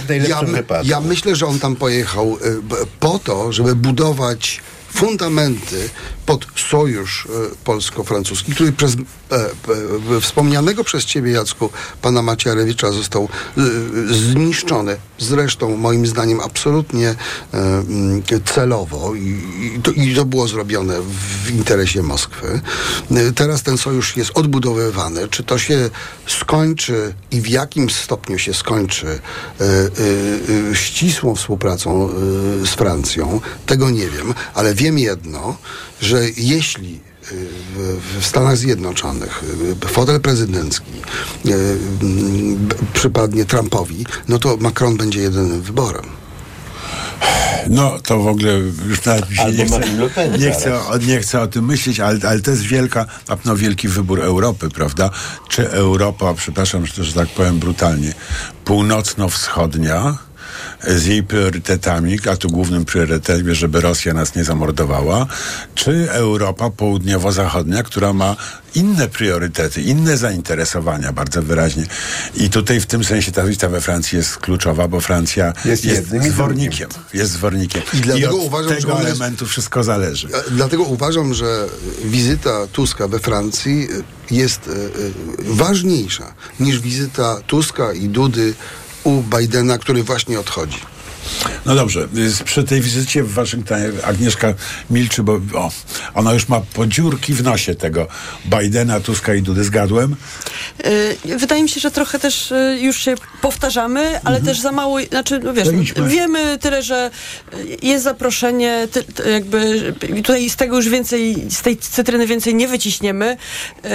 w 0.00 0.08
najlepszym 0.08 0.48
ja, 0.48 0.56
wypadku. 0.56 0.86
ja 0.88 1.00
myślę, 1.00 1.36
że 1.36 1.46
on 1.46 1.58
tam 1.58 1.76
pojechał 1.76 2.38
e, 2.44 2.86
po 3.00 3.18
to, 3.18 3.52
żeby 3.52 3.74
budować 3.74 4.60
fundamenty 4.94 5.90
pod 6.26 6.46
sojusz 6.70 7.26
e, 7.26 7.54
polsko-francuski, 7.64 8.52
który 8.52 8.72
przez 8.72 8.92
e, 8.94 8.96
e, 10.16 10.20
wspomnianego 10.20 10.84
przez 10.84 11.04
ciebie, 11.04 11.32
Jacku, 11.32 11.70
pana 12.02 12.22
Macierewicza 12.22 12.92
został 12.92 13.28
e, 13.58 13.62
zniszczony. 14.14 14.96
Zresztą, 15.18 15.76
moim 15.76 16.06
zdaniem, 16.06 16.40
absolutnie 16.40 17.08
e, 17.08 17.14
mm, 17.52 18.22
celowo 18.44 19.14
i, 19.14 19.42
i, 19.76 19.80
to, 19.82 19.90
i 19.90 20.14
to 20.14 20.24
było 20.24 20.48
zrobione 20.48 20.94
w 21.44 21.50
interesie 21.50 22.02
Moskwy. 22.02 22.60
E, 23.10 23.32
Teraz 23.32 23.62
ten 23.62 23.78
sojusz 23.78 24.16
jest 24.16 24.30
odbudowywany. 24.34 25.28
Czy 25.28 25.44
to 25.44 25.58
się 25.58 25.90
skończy 26.26 27.14
i 27.30 27.40
w 27.40 27.48
jakim 27.48 27.90
stopniu 27.90 28.38
się 28.38 28.54
skończy 28.54 29.06
e, 29.06 29.64
e, 29.64 30.70
e, 30.70 30.74
ścisłą 30.74 31.34
współpracą 31.34 32.08
e, 32.10 32.66
z 32.66 32.70
Francją, 32.70 33.40
tego 33.66 33.90
nie 33.90 34.08
wiem, 34.08 34.34
ale 34.54 34.74
wiem 34.76 34.98
jedno, 34.98 35.56
że 36.00 36.20
jeśli 36.36 36.94
e, 36.94 36.98
w, 38.20 38.26
Stanach 38.26 38.56
Zjednoczonych 38.56 39.44
e, 39.84 39.88
fotel 39.88 40.20
prezydencki 40.20 40.92
b- 41.44 42.74
przypadnie 42.94 43.44
Trumpowi, 43.44 44.06
no 44.28 44.38
to 44.38 44.56
Macron 44.56 44.96
będzie 44.96 45.20
jedynym 45.20 45.62
wyborem. 45.62 46.04
No, 47.70 47.98
to 48.02 48.18
w 48.18 48.26
ogóle 48.28 48.52
już 48.88 49.04
nawet 49.04 49.30
mi 49.30 49.36
się 49.36 49.52
nie 49.52 49.66
Pen 49.66 50.40
nie, 50.40 50.50
chcę, 50.52 50.80
nie 51.06 51.20
chcę 51.20 51.40
o 51.40 51.46
tym 51.46 51.64
myśleć, 51.64 52.00
ale, 52.00 52.18
ale 52.28 52.40
to 52.40 52.50
jest 52.50 52.62
wielka, 52.62 53.06
pewno 53.26 53.56
wielki 53.56 53.88
wybór 53.88 54.20
Europy, 54.20 54.68
prawda? 54.70 55.10
Czy 55.48 55.70
Europa, 55.70 56.34
przepraszam, 56.34 56.86
że, 56.86 57.04
że 57.04 57.12
tak 57.12 57.28
powiem 57.28 57.58
brutalnie, 57.58 58.14
północno-wschodnia, 58.64 60.18
z 60.86 61.04
jej 61.04 61.22
priorytetami, 61.22 62.18
a 62.32 62.36
tu 62.36 62.48
głównym 62.50 62.84
priorytetem 62.84 63.48
jest, 63.48 63.60
żeby 63.60 63.80
Rosja 63.80 64.14
nas 64.14 64.34
nie 64.34 64.44
zamordowała, 64.44 65.26
czy 65.74 66.10
Europa 66.12 66.70
południowo-zachodnia, 66.70 67.82
która 67.82 68.12
ma 68.12 68.36
inne 68.74 69.08
priorytety, 69.08 69.82
inne 69.82 70.16
zainteresowania 70.16 71.12
bardzo 71.12 71.42
wyraźnie. 71.42 71.86
I 72.34 72.50
tutaj 72.50 72.80
w 72.80 72.86
tym 72.86 73.04
sensie 73.04 73.32
ta 73.32 73.42
wizyta 73.44 73.68
we 73.68 73.80
Francji 73.80 74.18
jest 74.18 74.36
kluczowa, 74.36 74.88
bo 74.88 75.00
Francja 75.00 75.52
Jest 75.64 75.84
jest, 75.84 76.12
i 76.26 76.30
zwornikiem. 76.30 76.88
Jest 77.14 77.32
zwornikiem. 77.32 77.82
I 77.94 77.96
dlatego 77.96 78.36
od 78.36 78.44
uważam, 78.44 78.70
że 78.74 78.76
tego 78.76 78.92
jest- 78.92 79.04
elementu 79.06 79.46
wszystko 79.46 79.84
zależy. 79.84 80.28
E, 80.28 80.50
Dlatego 80.50 80.82
uważam, 80.82 81.34
że 81.34 81.66
wizyta 82.04 82.66
Tuska 82.72 83.08
we 83.08 83.18
Francji 83.18 83.88
jest 84.30 84.60
e, 84.68 84.72
e, 84.72 84.76
ważniejsza 85.40 86.34
niż 86.60 86.80
wizyta 86.80 87.36
Tuska 87.46 87.92
i 87.92 88.08
Dudy 88.08 88.54
u 89.06 89.22
Bidena, 89.22 89.78
który 89.78 90.02
właśnie 90.02 90.40
odchodzi. 90.40 90.78
No 91.66 91.74
dobrze, 91.74 92.08
przy 92.44 92.64
tej 92.64 92.80
wizycie 92.80 93.22
w 93.22 93.32
Waszyngtonie 93.32 93.84
Agnieszka 94.04 94.54
milczy, 94.90 95.22
bo 95.22 95.32
o, 95.54 95.70
ona 96.14 96.32
już 96.32 96.48
ma 96.48 96.60
podziurki 96.60 97.34
w 97.34 97.42
nosie 97.42 97.74
tego 97.74 98.06
Bidena, 98.46 99.00
Tuska 99.00 99.34
i 99.34 99.42
Dudy. 99.42 99.64
Zgadłem? 99.64 100.16
Y, 100.86 101.38
Wydaje 101.38 101.62
mi 101.62 101.68
się, 101.68 101.80
że 101.80 101.90
trochę 101.90 102.18
też 102.18 102.52
y, 102.52 102.78
już 102.80 102.96
się 102.98 103.14
powtarzamy, 103.40 104.20
ale 104.24 104.40
też 104.40 104.60
za 104.60 104.72
mało, 104.72 104.98
znaczy, 105.10 105.40
no 105.44 105.52
wiesz, 105.54 105.68
idźmy. 105.80 106.08
wiemy 106.08 106.58
tyle, 106.58 106.82
że 106.82 107.10
jest 107.82 108.04
zaproszenie, 108.04 108.88
ty, 108.92 109.02
ty, 109.02 109.30
jakby 109.30 109.94
tutaj 110.24 110.50
z 110.50 110.56
tego 110.56 110.76
już 110.76 110.88
więcej, 110.88 111.36
z 111.50 111.62
tej 111.62 111.76
cytryny 111.76 112.26
więcej 112.26 112.54
nie 112.54 112.68
wyciśniemy. 112.68 113.36
Y, 113.84 113.86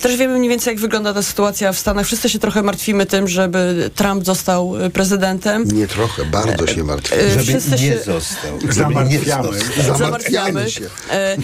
Też 0.00 0.16
wiemy 0.16 0.38
mniej 0.38 0.50
więcej, 0.50 0.70
jak 0.72 0.80
wygląda 0.80 1.14
ta 1.14 1.22
sytuacja 1.22 1.72
w 1.72 1.78
Stanach. 1.78 2.06
Wszyscy 2.06 2.28
się 2.28 2.38
trochę 2.38 2.62
martwimy 2.62 3.06
tym, 3.06 3.28
żeby 3.28 3.90
Trump 3.94 4.24
został 4.24 4.74
prezydentem. 4.92 5.64
Nie 5.72 5.86
trochę, 5.86 6.24
bardzo 6.24 6.61
się 6.66 6.84
martwię. 6.84 7.16
E, 7.20 7.30
Żeby 7.30 7.42
wszyscy 7.42 7.70
nie 7.70 7.78
się- 7.78 7.98
został. 7.98 8.60
Żeby 8.60 8.72
Zamartwiamy. 8.72 9.48
nie 9.52 9.58
został. 9.58 9.98
Zamartwiamy 9.98 10.70
się. 10.70 10.84
E, 11.10 11.36
e, 11.36 11.38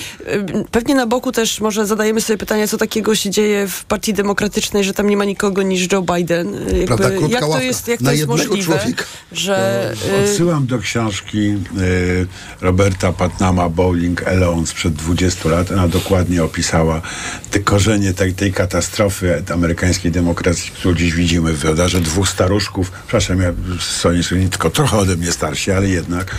Pewnie 0.71 0.95
na 0.95 1.07
boku 1.07 1.33
też 1.33 1.61
może 1.61 1.87
zadajemy 1.87 2.21
sobie 2.21 2.39
pytanie, 2.39 2.69
co 2.69 2.77
takiego 2.79 3.15
się 3.15 3.31
dzieje 3.31 3.69
w 3.69 3.85
Partii 3.85 4.15
Demokratycznej, 4.15 4.85
że 4.85 4.93
tam 4.93 5.09
nie 5.11 5.17
ma 5.17 5.25
nikogo 5.25 5.63
niż 5.63 5.93
Joe 5.93 6.03
Biden. 6.03 6.55
E, 6.55 6.59
Jakby, 6.61 6.87
Prawda, 6.87 7.11
krótka 7.11 7.29
jak 7.31 7.41
to 7.41 7.49
ławka. 7.49 7.65
jest, 7.65 7.89
jak 7.89 8.01
Na 8.01 8.11
to 8.11 8.17
jest 8.17 8.27
możliwe, 8.27 8.79
człowieka. 8.79 9.05
że... 9.33 9.91
e, 10.21 10.25
Odsyłam 10.25 10.67
do 10.67 10.79
książki 10.79 11.39
y, 11.81 12.27
Roberta 12.61 13.13
Patnama 13.13 13.69
Bowling 13.69 14.29
Alone 14.29 14.67
sprzed 14.67 14.95
20 14.95 15.49
lat. 15.49 15.71
Ona 15.73 15.89
dokładnie 15.89 16.45
opisała 16.45 17.03
te 17.51 17.61
korzenie 17.61 18.13
tej, 18.15 18.35
tej 18.35 18.53
katastrofy 18.53 19.43
amerykańskiej 19.55 20.11
demokracji, 20.13 20.71
którą 20.71 20.95
dziś 20.95 21.13
widzimy 21.15 21.53
w 21.53 21.59
wydarze 21.59 22.01
dwóch 22.01 22.29
staruszków. 22.29 22.91
Przepraszam, 22.91 23.41
ja 23.43 23.53
są 23.81 24.09
tylko 24.51 24.71
trochę 24.71 24.97
ode 25.09 25.17
mnie 25.17 25.33
starsi, 25.33 25.71
ale 25.73 25.89
jednak 25.89 26.35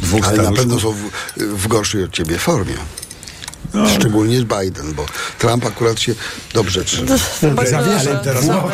dwóch 0.00 0.28
Ale 0.28 0.42
na 0.42 0.52
pewno 0.52 0.80
są 0.80 0.92
w, 0.92 1.10
w 1.36 1.68
gorszej 1.68 2.04
od 2.04 2.12
ciebie 2.12 2.38
formie. 2.38 2.74
No. 3.74 3.88
Szczególnie 3.88 4.36
Biden, 4.36 4.94
bo 4.94 5.06
Trump 5.38 5.66
akurat 5.66 6.00
się 6.00 6.14
dobrze 6.54 6.84
trzyma. 6.84 7.16
Zawieszam 7.70 8.18
teraz. 8.24 8.46
No. 8.46 8.68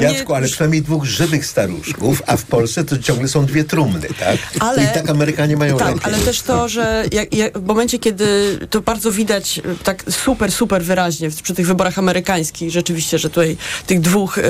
Jacku, 0.00 0.34
ale 0.34 0.46
przynajmniej 0.48 0.82
dwóch 0.82 1.04
żywych 1.04 1.46
staruszków, 1.46 2.22
a 2.26 2.36
w 2.36 2.42
Polsce 2.44 2.84
to 2.84 2.98
ciągle 2.98 3.28
są 3.28 3.46
dwie 3.46 3.64
trumny, 3.64 4.08
tak? 4.18 4.36
Ale- 4.60 4.84
I 4.84 4.86
tak 4.86 5.10
Amerykanie 5.10 5.56
mają 5.56 5.76
Tak, 5.76 5.88
lepiej. 5.88 6.02
ale 6.14 6.18
też 6.18 6.42
to, 6.42 6.68
że 6.68 7.04
jak, 7.12 7.34
jak, 7.34 7.58
w 7.58 7.66
momencie, 7.66 7.98
kiedy 7.98 8.58
to 8.70 8.80
bardzo 8.80 9.12
widać 9.12 9.60
tak 9.84 10.04
super, 10.10 10.52
super 10.52 10.82
wyraźnie 10.84 11.30
w- 11.30 11.42
przy 11.42 11.54
tych 11.54 11.66
wyborach 11.66 11.98
amerykańskich, 11.98 12.70
rzeczywiście, 12.70 13.18
że 13.18 13.30
tutaj 13.30 13.56
tych 13.86 14.00
dwóch 14.00 14.38
e, 14.38 14.42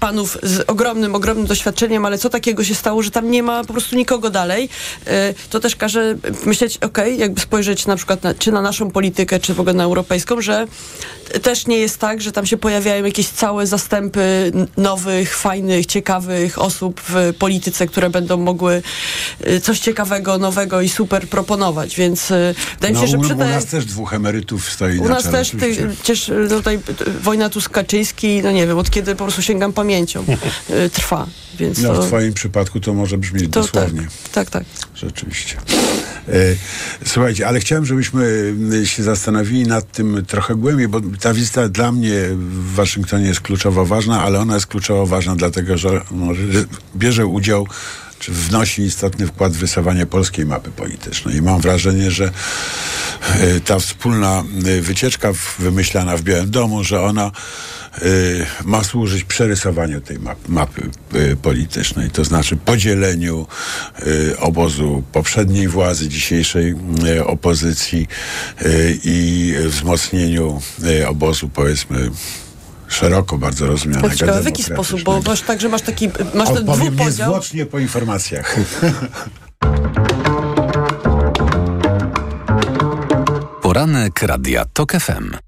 panów 0.00 0.38
z 0.42 0.64
ogromnym, 0.66 1.14
ogromnym 1.14 1.46
doświadczeniem, 1.46 2.04
ale 2.04 2.18
co 2.18 2.30
takiego 2.30 2.64
się 2.64 2.74
stało, 2.74 3.02
że 3.02 3.10
tam 3.10 3.30
nie 3.30 3.42
ma 3.42 3.64
po 3.64 3.72
prostu 3.72 3.96
nikogo 3.96 4.30
dalej, 4.30 4.68
e, 5.06 5.34
to 5.50 5.60
też 5.60 5.76
każe 5.76 6.14
myśleć, 6.46 6.78
okej, 6.78 7.18
jakby 7.18 7.40
spojrzeć 7.40 7.86
na 7.86 7.96
przykład 7.96 8.22
na, 8.22 8.34
czy 8.34 8.52
na 8.52 8.62
naszą 8.62 8.90
politykę, 8.90 9.27
czy 9.40 9.54
w 9.54 9.60
ogóle 9.60 9.74
na 9.74 9.84
europejską, 9.84 10.40
że 10.40 10.66
też 11.42 11.66
nie 11.66 11.78
jest 11.78 11.98
tak, 11.98 12.20
że 12.20 12.32
tam 12.32 12.46
się 12.46 12.56
pojawiają 12.56 13.04
jakieś 13.04 13.28
całe 13.28 13.66
zastępy 13.66 14.52
nowych, 14.76 15.36
fajnych, 15.36 15.86
ciekawych 15.86 16.58
osób 16.58 17.00
w 17.08 17.34
polityce, 17.38 17.86
które 17.86 18.10
będą 18.10 18.36
mogły 18.36 18.82
y, 19.46 19.60
coś 19.60 19.80
ciekawego, 19.80 20.38
nowego 20.38 20.80
i 20.80 20.88
super 20.88 21.28
proponować, 21.28 21.96
więc 21.96 22.30
y, 22.30 22.54
wydaje 22.74 22.94
mi 22.94 23.00
No, 23.00 23.06
się, 23.06 23.26
że 23.28 23.34
u, 23.34 23.38
nas 23.38 23.66
też 23.66 23.84
dwóch 23.84 24.12
emerytów 24.14 24.72
stoi 24.72 24.98
U 24.98 25.02
na 25.04 25.08
nas 25.08 25.22
czele. 25.22 25.38
też 25.38 25.50
ty, 25.50 25.66
y, 26.44 26.48
tutaj 26.48 26.78
wojna 27.22 27.48
Tusk-Kaczyński, 27.50 28.42
no 28.42 28.52
nie 28.52 28.66
wiem, 28.66 28.78
od 28.78 28.90
kiedy 28.90 29.14
po 29.14 29.24
prostu 29.24 29.42
sięgam 29.42 29.72
pamięcią, 29.72 30.24
trwa, 30.92 31.26
więc 31.58 31.78
No, 31.78 31.94
to... 31.94 32.02
w 32.02 32.06
twoim 32.06 32.32
przypadku 32.34 32.80
to 32.80 32.94
może 32.94 33.18
brzmieć 33.18 33.44
to 33.44 33.60
dosłownie. 33.60 34.06
Tak, 34.32 34.50
tak. 34.50 34.64
Rzeczywiście. 35.00 35.56
E, 36.28 36.32
Słuchajcie, 37.04 37.48
ale 37.48 37.60
chciałem, 37.60 37.86
żebyśmy 37.86 38.54
m, 38.72 38.86
się 38.86 39.02
zastanowili 39.02 39.66
nad 39.66 39.92
tym 39.92 40.24
trochę 40.26 40.54
głębiej, 40.54 40.88
bo 40.88 41.00
ta 41.20 41.34
wizyta 41.34 41.68
dla 41.68 41.92
mnie 41.92 42.12
w 42.30 42.74
Waszyngtonie 42.74 43.26
jest 43.26 43.40
kluczowo 43.40 43.86
ważna, 43.86 44.22
ale 44.22 44.40
ona 44.40 44.54
jest 44.54 44.66
kluczowo 44.66 45.06
ważna 45.06 45.36
dlatego, 45.36 45.78
że, 45.78 46.00
bierze 46.96 47.26
udział 47.26 47.66
czy 48.18 48.32
wnosi 48.32 48.82
istotny 48.82 49.26
wkład 49.26 49.52
w 49.52 49.60
rysowanie 49.60 50.06
polskiej 50.06 50.46
mapy 50.46 50.70
politycznej. 50.70 51.36
I 51.36 51.42
mam 51.42 51.60
wrażenie, 51.60 52.10
że 52.10 52.30
e, 53.34 53.60
ta 53.60 53.78
wspólna 53.78 54.44
e, 54.66 54.80
wycieczka 54.80 55.32
wymyślana 55.58 56.16
w 56.16 56.22
Białym 56.22 56.50
Domu, 56.50 56.84
że 56.84 57.00
ona 57.02 57.30
ma 58.64 58.84
służyć 58.84 59.24
przerysowaniu 59.24 60.00
tej 60.00 60.18
map, 60.18 60.48
mapy 60.48 60.90
e, 61.14 61.36
politycznej, 61.36 62.10
to 62.10 62.24
znaczy 62.24 62.56
podzieleniu 62.56 63.46
e, 64.32 64.40
obozu 64.40 65.02
poprzedniej 65.12 65.68
władzy, 65.68 66.08
dzisiejszej 66.08 66.74
e, 67.06 67.26
opozycji 67.26 68.06
e, 68.58 68.64
i 69.04 69.54
wzmocnieniu 69.64 70.60
e, 71.00 71.08
obozu, 71.08 71.48
powiedzmy, 71.48 72.10
szeroko 72.88 73.38
bardzo 73.38 73.66
rozumianego. 73.66 74.14
Ciekawe, 74.14 74.42
w 74.42 74.44
jaki 74.44 74.62
sposób, 74.62 75.02
bo 75.02 75.20
masz 75.26 75.40
tak, 75.40 75.60
że 75.60 75.68
masz 75.68 75.82
taki, 75.82 76.08
masz 76.08 76.48
ten 76.48 76.58
Odpowiem 76.58 76.94
dwupodział. 76.94 77.28
niezwłocznie 77.28 77.66
po 77.66 77.78
informacjach. 77.78 78.56
Poranek 83.62 84.22
Radia 84.22 84.64
TOK 84.64 84.92
FM. 84.92 85.47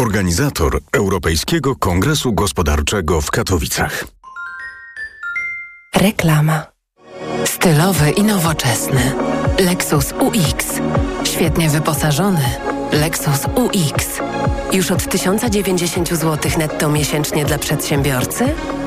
organizator 0.00 0.80
Europejskiego 0.92 1.76
Kongresu 1.76 2.32
Gospodarczego 2.32 3.20
w 3.20 3.30
Katowicach. 3.30 4.04
Reklama. 5.96 6.66
Stylowy 7.44 8.10
i 8.10 8.22
nowoczesny. 8.22 9.12
Lexus 9.58 10.12
UX. 10.12 10.66
Świetnie 11.24 11.70
wyposażony. 11.70 12.40
Lexus 12.92 13.40
UX. 13.54 14.06
Już 14.72 14.90
od 14.90 15.08
1090 15.08 16.08
zł 16.08 16.50
netto 16.58 16.88
miesięcznie 16.88 17.44
dla 17.44 17.58
przedsiębiorcy? 17.58 18.44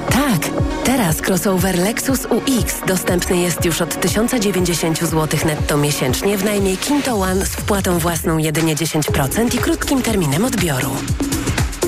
Tak, 0.09 0.49
teraz 0.83 1.21
crossover 1.21 1.79
Lexus 1.79 2.25
UX 2.25 2.81
dostępny 2.87 3.37
jest 3.37 3.65
już 3.65 3.81
od 3.81 4.01
1090 4.01 4.99
zł 4.99 5.39
netto 5.45 5.77
miesięcznie 5.77 6.37
w 6.37 6.45
najmie 6.45 6.77
Kinto 6.77 7.15
One 7.15 7.45
z 7.45 7.49
wpłatą 7.49 7.99
własną 7.99 8.37
jedynie 8.37 8.75
10% 8.75 9.55
i 9.55 9.57
krótkim 9.57 10.01
terminem 10.01 10.45
odbioru. 10.45 10.91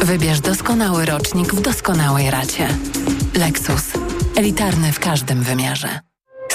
Wybierz 0.02 0.40
doskonały 0.40 1.06
rocznik 1.06 1.54
w 1.54 1.62
doskonałej 1.62 2.32
racie. 2.32 2.68
Lexus. 3.40 3.84
Elitarny 4.36 4.92
w 4.92 5.00
każdym 5.00 5.44
wymiarze. 5.44 6.15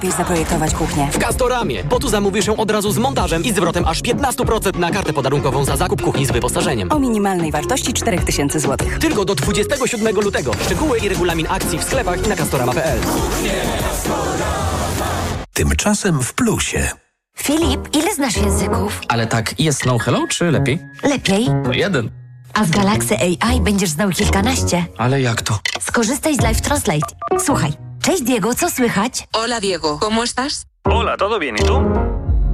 Najlepiej 0.00 0.24
zaprojektować 0.24 0.74
kuchnię? 0.74 1.08
W 1.12 1.18
Castoramie, 1.18 1.84
bo 1.84 1.98
tu 1.98 2.08
zamówisz 2.08 2.46
ją 2.46 2.56
od 2.56 2.70
razu 2.70 2.92
z 2.92 2.98
montażem 2.98 3.44
i 3.44 3.52
zwrotem 3.52 3.84
aż 3.88 4.02
15% 4.02 4.78
na 4.78 4.90
kartę 4.90 5.12
podarunkową 5.12 5.64
za 5.64 5.76
zakup 5.76 6.02
kuchni 6.02 6.26
z 6.26 6.30
wyposażeniem. 6.30 6.92
O 6.92 6.98
minimalnej 6.98 7.52
wartości 7.52 7.92
4000 7.92 8.60
zł. 8.60 8.88
Tylko 9.00 9.24
do 9.24 9.34
27 9.34 10.14
lutego. 10.20 10.52
Szczegóły 10.64 10.98
i 10.98 11.08
regulamin 11.08 11.46
akcji 11.48 11.78
w 11.78 11.84
sklepach 11.84 12.26
i 12.26 12.28
na 12.28 12.36
castorama.pl. 12.36 12.98
Tymczasem 15.52 16.22
w 16.22 16.34
plusie. 16.34 16.88
Filip, 17.38 17.96
ile 17.96 18.14
znasz 18.14 18.36
języków? 18.36 19.00
Ale 19.08 19.26
tak, 19.26 19.60
jest 19.60 19.86
no 19.86 19.98
hello, 19.98 20.26
czy 20.28 20.50
lepiej? 20.50 20.78
Lepiej. 21.02 21.46
To 21.64 21.72
jeden. 21.72 22.10
A 22.54 22.64
z 22.64 22.70
Galaxy 22.70 23.16
AI 23.18 23.60
będziesz 23.60 23.90
znał 23.90 24.10
kilkanaście. 24.10 24.84
Ale 24.98 25.20
jak 25.20 25.42
to? 25.42 25.58
Skorzystaj 25.80 26.36
z 26.36 26.40
Live 26.40 26.60
Translate. 26.60 27.06
Słuchaj. 27.38 27.89
Cześć 28.02 28.22
Diego, 28.22 28.54
co 28.54 28.70
słychać? 28.70 29.28
Hola 29.32 29.60
Diego, 29.60 29.98
¿cómo 29.98 30.22
estás? 30.24 30.66
Hola, 30.84 31.16
¿todo 31.16 31.38
bien? 31.38 31.56
¿Y 31.56 31.62
tú? 31.62 31.74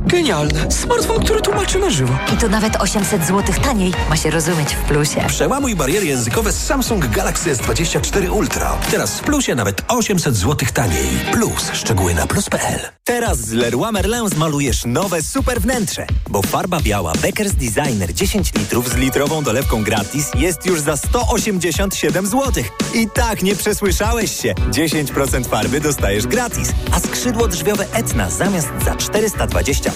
Genialne. 0.06 0.70
Smartfon, 0.70 1.24
który 1.24 1.40
tłumaczy 1.40 1.78
na 1.78 1.90
żywo. 1.90 2.14
I 2.34 2.36
to 2.36 2.48
nawet 2.48 2.76
800 2.76 3.26
zł 3.26 3.54
taniej. 3.64 3.92
Ma 4.10 4.16
się 4.16 4.30
rozumieć 4.30 4.74
w 4.74 4.82
plusie. 4.88 5.24
Przełamuj 5.28 5.76
bariery 5.76 6.06
językowe 6.06 6.52
z 6.52 6.66
Samsung 6.66 7.06
Galaxy 7.06 7.54
S24 7.54 8.30
Ultra. 8.32 8.78
Teraz 8.90 9.18
w 9.18 9.20
plusie 9.20 9.54
nawet 9.54 9.82
800 9.88 10.36
zł 10.36 10.68
taniej. 10.74 11.08
Plus, 11.32 11.70
szczegóły 11.72 12.14
na 12.14 12.26
plus.pl. 12.26 12.80
Teraz 13.04 13.38
z 13.38 13.52
Leroy 13.52 13.92
Merlin 13.92 14.28
zmalujesz 14.28 14.84
nowe 14.84 15.22
super 15.22 15.60
wnętrze, 15.60 16.06
bo 16.28 16.42
farba 16.42 16.80
biała 16.80 17.12
Beckers 17.22 17.52
Designer 17.52 18.14
10 18.14 18.54
litrów 18.54 18.88
z 18.88 18.96
litrową 18.96 19.42
dolewką 19.42 19.84
gratis 19.84 20.30
jest 20.34 20.66
już 20.66 20.80
za 20.80 20.96
187 20.96 22.26
zł. 22.26 22.64
I 22.94 23.08
tak 23.14 23.42
nie 23.42 23.56
przesłyszałeś 23.56 24.40
się. 24.40 24.54
10% 24.70 25.46
farby 25.46 25.80
dostajesz 25.80 26.26
gratis, 26.26 26.72
a 26.92 27.00
skrzydło 27.00 27.48
drzwiowe 27.48 27.86
Etna 27.92 28.30
zamiast 28.30 28.68
za 28.84 28.94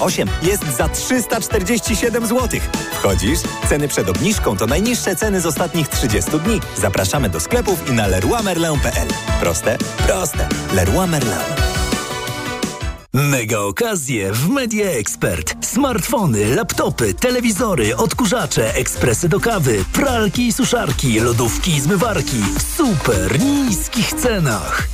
428 0.01 0.29
jest 0.43 0.77
za 0.77 0.89
347 0.89 2.27
zł. 2.27 2.61
Wchodzisz? 2.93 3.39
Ceny 3.69 3.89
przed 3.89 4.09
obniżką 4.09 4.57
to 4.57 4.67
najniższe 4.67 5.17
ceny 5.17 5.41
z 5.41 5.47
ostatnich 5.47 5.89
30 5.89 6.31
dni. 6.31 6.61
Zapraszamy 6.77 7.29
do 7.29 7.41
sklepów 7.41 7.89
i 7.91 7.93
na 7.93 8.07
leroymerlin.pl. 8.07 9.09
Proste? 9.41 9.79
Proste. 10.07 10.49
Leroy 10.75 11.07
Merlin. 11.07 11.33
Mega 13.13 13.59
okazje 13.59 14.33
w 14.33 14.49
Media 14.49 14.91
Expert. 14.91 15.55
Smartfony, 15.65 16.55
laptopy, 16.55 17.15
telewizory, 17.15 17.97
odkurzacze, 17.97 18.75
ekspresy 18.75 19.29
do 19.29 19.41
kawy, 19.41 19.85
pralki 19.93 20.47
i 20.47 20.53
suszarki, 20.53 21.21
lodówki 21.21 21.71
i 21.71 21.81
zmywarki 21.81 22.43
w 22.59 22.77
super 22.77 23.41
niskich 23.41 24.13
cenach. 24.13 24.89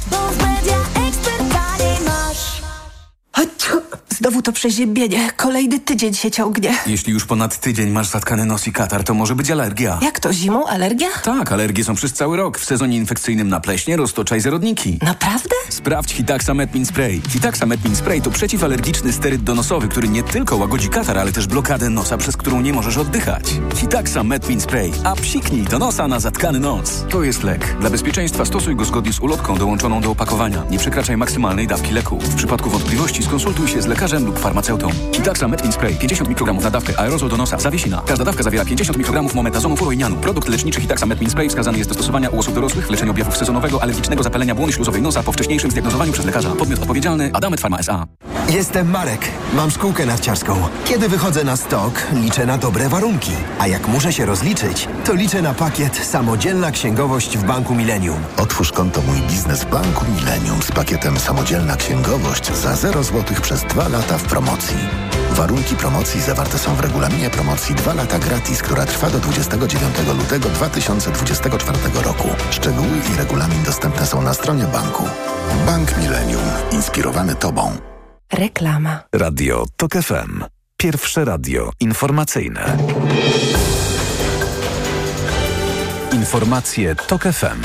Znowu 4.18 4.42
to 4.42 4.52
przeziębienie. 4.52 5.30
Kolejny 5.36 5.80
tydzień 5.80 6.14
się 6.14 6.30
ciągnie. 6.30 6.74
Jeśli 6.86 7.12
już 7.12 7.24
ponad 7.24 7.60
tydzień 7.60 7.90
masz 7.90 8.08
zatkany 8.08 8.44
nos 8.44 8.66
i 8.66 8.72
katar, 8.72 9.04
to 9.04 9.14
może 9.14 9.34
być 9.34 9.50
alergia. 9.50 9.98
Jak 10.02 10.20
to, 10.20 10.32
zimą 10.32 10.66
alergia? 10.66 11.08
Tak, 11.22 11.52
alergie 11.52 11.84
są 11.84 11.94
przez 11.94 12.12
cały 12.12 12.36
rok. 12.36 12.58
W 12.58 12.64
sezonie 12.64 12.96
infekcyjnym 12.96 13.48
na 13.48 13.60
pleśnie, 13.60 13.96
roztoczaj 13.96 14.40
zarodniki. 14.40 14.98
Naprawdę? 15.02 15.54
Sprawdź 15.68 16.12
Hitaxa 16.12 16.54
Metmin 16.54 16.86
Spray. 16.86 17.22
Hitaxa 17.28 17.66
Metmin 17.66 17.96
Spray 17.96 18.22
to 18.22 18.30
przeciwalergiczny 18.30 19.12
steryd 19.12 19.42
donosowy, 19.42 19.88
który 19.88 20.08
nie 20.08 20.22
tylko 20.22 20.56
łagodzi 20.56 20.88
katar, 20.88 21.18
ale 21.18 21.32
też 21.32 21.46
blokadę 21.46 21.90
nosa, 21.90 22.16
przez 22.16 22.36
którą 22.36 22.60
nie 22.60 22.72
możesz 22.72 22.96
oddychać. 22.96 23.44
Hitaxa 23.74 24.22
Metmin 24.24 24.60
Spray. 24.60 24.92
A 25.04 25.14
psiknij 25.16 25.62
do 25.64 25.78
nosa 25.78 26.08
na 26.08 26.20
zatkany 26.20 26.60
nos. 26.60 27.04
To 27.10 27.22
jest 27.22 27.42
lek. 27.42 27.76
Dla 27.80 27.90
bezpieczeństwa 27.90 28.44
stosuj 28.44 28.76
go 28.76 28.84
zgodnie 28.84 29.12
z 29.12 29.20
ulotką 29.20 29.56
dołączoną 29.58 30.00
do 30.00 30.10
opakowania. 30.10 30.62
Nie 30.70 30.78
przekraczaj 30.78 31.16
maksymalnej 31.16 31.66
dawki 31.66 31.92
leku. 31.92 32.20
W 32.20 32.34
przypadku 32.34 32.70
wątpliwości 32.70 33.22
skonsultuj 33.26 33.68
się 33.68 33.82
z 33.82 33.86
lekarzem 33.86 34.26
lub 34.26 34.38
farmaceutą. 34.38 34.88
Hitaxa 35.12 35.48
Metmin 35.48 35.72
Spray 35.72 35.94
50 35.94 36.28
mikrogramów 36.28 36.64
na 36.64 36.70
dawkę 36.70 37.00
aerozol 37.00 37.28
do 37.28 37.36
nosa. 37.36 37.58
Zawiesina. 37.58 38.02
Każda 38.06 38.24
dawka 38.24 38.42
zawiera 38.42 38.64
50 38.64 38.98
mikrogramów 38.98 39.34
mometazonu 39.34 39.76
furoinianu. 39.76 40.16
Produkt 40.16 40.48
leczniczy 40.48 40.80
Hitaxa 40.80 41.06
Metmin 41.06 41.30
Spray 41.30 41.48
wskazany 41.48 41.78
jest 41.78 41.90
do 41.90 41.94
stosowania 41.94 42.30
u 42.30 42.38
osób 42.38 42.54
dorosłych 42.54 42.86
w 42.86 42.90
leczeniu 42.90 43.10
objawów 43.10 43.36
sezonowego 43.36 43.82
alergicznego 43.82 44.22
zapalenia 44.22 44.54
błony 44.54 44.72
śluzowej 44.72 45.02
nosa 45.02 45.22
po 45.22 45.32
wcześniejszym 45.32 45.70
zdiagnozowaniu 45.70 46.12
przez 46.12 46.26
lekarza. 46.26 46.50
Podmiot 46.50 46.80
odpowiedzialny 46.80 47.30
Adamet 47.32 47.60
Pharma 47.60 47.78
S.A. 47.78 48.06
Jestem 48.48 48.90
Marek. 48.90 49.20
Mam 49.54 49.70
szkółkę 49.70 50.06
narciarską. 50.06 50.56
Kiedy 50.84 51.08
wychodzę 51.08 51.44
na 51.44 51.56
stok, 51.56 51.92
liczę 52.12 52.46
na 52.46 52.58
dobre 52.58 52.88
warunki. 52.88 53.32
A 53.58 53.66
jak 53.66 53.88
muszę 53.88 54.12
się 54.12 54.26
rozliczyć, 54.26 54.88
to 55.04 55.14
liczę 55.14 55.42
na 55.42 55.54
pakiet 55.54 55.96
Samodzielna 55.96 56.70
Księgowość 56.70 57.38
w 57.38 57.44
Banku 57.44 57.74
Millennium. 57.74 58.16
Otwórz 58.36 58.72
konto 58.72 59.02
Mój 59.02 59.20
Biznes 59.20 59.64
w 59.64 59.70
Banku 59.70 60.04
Millennium 60.16 60.62
z 60.62 60.72
pakietem 60.72 61.18
Samodzielna 61.18 61.76
Księgowość 61.76 62.52
za 62.52 62.76
0 62.76 63.02
zł 63.02 63.15
przez 63.24 63.62
2 63.62 63.88
lata 63.88 64.18
w 64.18 64.22
promocji. 64.22 64.76
Warunki 65.30 65.76
promocji 65.76 66.20
zawarte 66.20 66.58
są 66.58 66.74
w 66.74 66.80
regulaminie 66.80 67.30
promocji 67.30 67.74
2 67.74 67.94
lata 67.94 68.18
gratis, 68.18 68.62
która 68.62 68.86
trwa 68.86 69.10
do 69.10 69.18
29 69.18 69.96
lutego 70.18 70.48
2024 70.48 71.78
roku. 72.04 72.28
Szczegóły 72.50 72.96
i 73.12 73.16
regulamin 73.18 73.62
dostępne 73.62 74.06
są 74.06 74.22
na 74.22 74.34
stronie 74.34 74.64
banku. 74.64 75.04
Bank 75.66 75.98
Millennium. 75.98 76.42
Inspirowany 76.70 77.34
Tobą. 77.34 77.76
Reklama. 78.32 79.00
Radio 79.12 79.64
TOK 79.76 79.92
FM. 79.92 80.44
Pierwsze 80.76 81.24
radio 81.24 81.70
informacyjne. 81.80 82.76
Informacje 86.12 86.94
TOK 86.94 87.22
FM. 87.22 87.62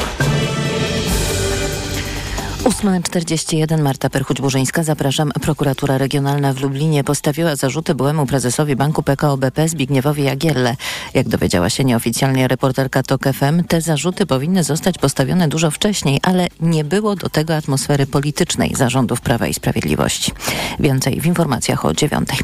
8.41 2.64 3.82
Marta 3.82 4.10
Perchuć-Burzyńska. 4.10 4.84
Zapraszam. 4.84 5.32
Prokuratura 5.42 5.98
Regionalna 5.98 6.54
w 6.54 6.62
Lublinie 6.62 7.04
postawiła 7.04 7.56
zarzuty 7.56 7.96
byłemu 7.96 8.26
prezesowi 8.26 8.76
Banku 8.76 9.04
PKO 9.04 9.38
BP 9.38 9.70
Zbigniewowi 9.70 10.24
Jagielle. 10.24 10.76
Jak 11.14 11.30
dowiedziała 11.30 11.70
się 11.70 11.84
nieoficjalnie 11.84 12.48
reporterka 12.48 13.04
TOK 13.04 13.24
FM, 13.34 13.64
te 13.64 13.82
zarzuty 13.82 14.26
powinny 14.26 14.64
zostać 14.64 14.98
postawione 14.98 15.48
dużo 15.48 15.72
wcześniej, 15.72 16.20
ale 16.24 16.48
nie 16.60 16.84
było 16.84 17.16
do 17.16 17.30
tego 17.30 17.56
atmosfery 17.56 18.08
politycznej 18.08 18.76
zarządów 18.76 19.22
Prawa 19.22 19.48
i 19.48 19.54
Sprawiedliwości. 19.54 20.32
Więcej 20.80 21.22
w 21.22 21.26
informacjach 21.26 21.86
o 21.86 21.94
dziewiątej. 21.94 22.40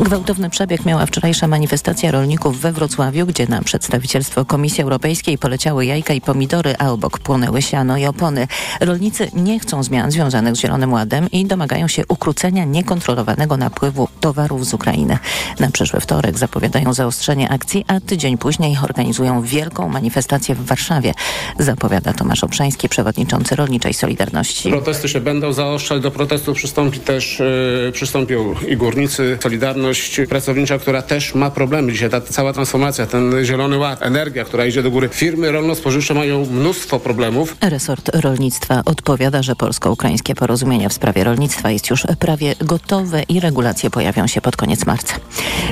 Gwałtowny 0.00 0.50
przebieg 0.50 0.84
miała 0.84 1.06
wczorajsza 1.06 1.48
manifestacja 1.48 2.10
rolników 2.10 2.60
we 2.60 2.72
Wrocławiu, 2.72 3.26
gdzie 3.26 3.46
na 3.46 3.62
przedstawicielstwo 3.62 4.44
Komisji 4.44 4.82
Europejskiej 4.82 5.38
poleciały 5.38 5.86
jajka 5.86 6.14
i 6.14 6.20
pomidory, 6.20 6.74
a 6.78 6.90
obok 6.90 7.18
płonęły 7.18 7.62
siano 7.62 7.96
i 7.96 8.06
opony. 8.06 8.48
Rolnicy 8.80 9.30
nie 9.34 9.61
chcą 9.62 9.82
zmian 9.82 10.10
związanych 10.10 10.56
z 10.56 10.60
Zielonym 10.60 10.92
Ładem 10.92 11.30
i 11.30 11.46
domagają 11.46 11.88
się 11.88 12.02
ukrócenia 12.08 12.64
niekontrolowanego 12.64 13.56
napływu 13.56 14.08
towarów 14.20 14.66
z 14.66 14.74
Ukrainy. 14.74 15.18
Na 15.60 15.70
przyszły 15.70 16.00
wtorek 16.00 16.38
zapowiadają 16.38 16.94
zaostrzenie 16.94 17.48
akcji, 17.50 17.84
a 17.88 18.00
tydzień 18.00 18.38
później 18.38 18.76
organizują 18.84 19.42
wielką 19.42 19.88
manifestację 19.88 20.54
w 20.54 20.66
Warszawie, 20.66 21.14
zapowiada 21.58 22.12
Tomasz 22.12 22.44
Obszański, 22.44 22.88
przewodniczący 22.88 23.56
Rolniczej 23.56 23.94
Solidarności. 23.94 24.70
Protesty 24.70 25.08
się 25.08 25.20
będą 25.20 25.52
zaostrzać, 25.52 26.02
do 26.02 26.10
protestów 26.10 26.56
przystąpi 26.56 27.00
też, 27.00 27.38
yy, 27.84 27.92
przystąpią 27.92 28.54
i 28.68 28.76
górnicy. 28.76 29.38
Solidarność 29.42 30.20
pracownicza, 30.28 30.78
która 30.78 31.02
też 31.02 31.34
ma 31.34 31.50
problemy. 31.50 31.92
Dzisiaj 31.92 32.10
ta 32.10 32.20
cała 32.20 32.52
transformacja, 32.52 33.06
ten 33.06 33.44
Zielony 33.44 33.78
Ład, 33.78 34.02
energia, 34.02 34.44
która 34.44 34.66
idzie 34.66 34.82
do 34.82 34.90
góry. 34.90 35.08
Firmy 35.08 35.52
rolno-spożywcze 35.52 36.14
mają 36.14 36.46
mnóstwo 36.46 37.00
problemów. 37.00 37.56
Resort 37.60 38.10
rolnictwa 38.14 38.82
odpowiada, 38.84 39.42
że 39.42 39.51
polsko-ukraińskie 39.56 40.34
porozumienie 40.34 40.88
w 40.88 40.92
sprawie 40.92 41.24
rolnictwa 41.24 41.70
jest 41.70 41.90
już 41.90 42.06
prawie 42.18 42.54
gotowe 42.60 43.22
i 43.22 43.40
regulacje 43.40 43.90
pojawią 43.90 44.26
się 44.26 44.40
pod 44.40 44.56
koniec 44.56 44.86
marca. 44.86 45.14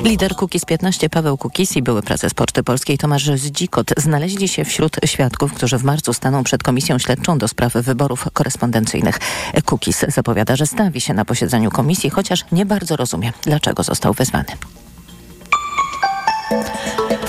Lider 0.03 0.35
Kukiz 0.35 0.65
15 0.65 1.09
Paweł 1.09 1.37
Kukiz 1.37 1.75
i 1.75 1.81
były 1.81 2.01
prezes 2.01 2.33
Poczty 2.33 2.63
Polskiej 2.63 2.97
Tomasz 2.97 3.29
Zdzikot 3.35 3.93
znaleźli 3.97 4.47
się 4.47 4.65
wśród 4.65 4.95
świadków, 5.05 5.53
którzy 5.53 5.77
w 5.77 5.83
marcu 5.83 6.13
staną 6.13 6.43
przed 6.43 6.63
Komisją 6.63 6.99
Śledczą 6.99 7.37
do 7.37 7.47
spraw 7.47 7.73
wyborów 7.73 8.25
korespondencyjnych. 8.33 9.19
Kukiz 9.65 10.05
zapowiada, 10.07 10.55
że 10.55 10.65
stawi 10.65 11.01
się 11.01 11.13
na 11.13 11.25
posiedzeniu 11.25 11.71
komisji, 11.71 12.09
chociaż 12.09 12.45
nie 12.51 12.65
bardzo 12.65 12.95
rozumie, 12.95 13.33
dlaczego 13.43 13.83
został 13.83 14.13
wezwany. 14.13 14.51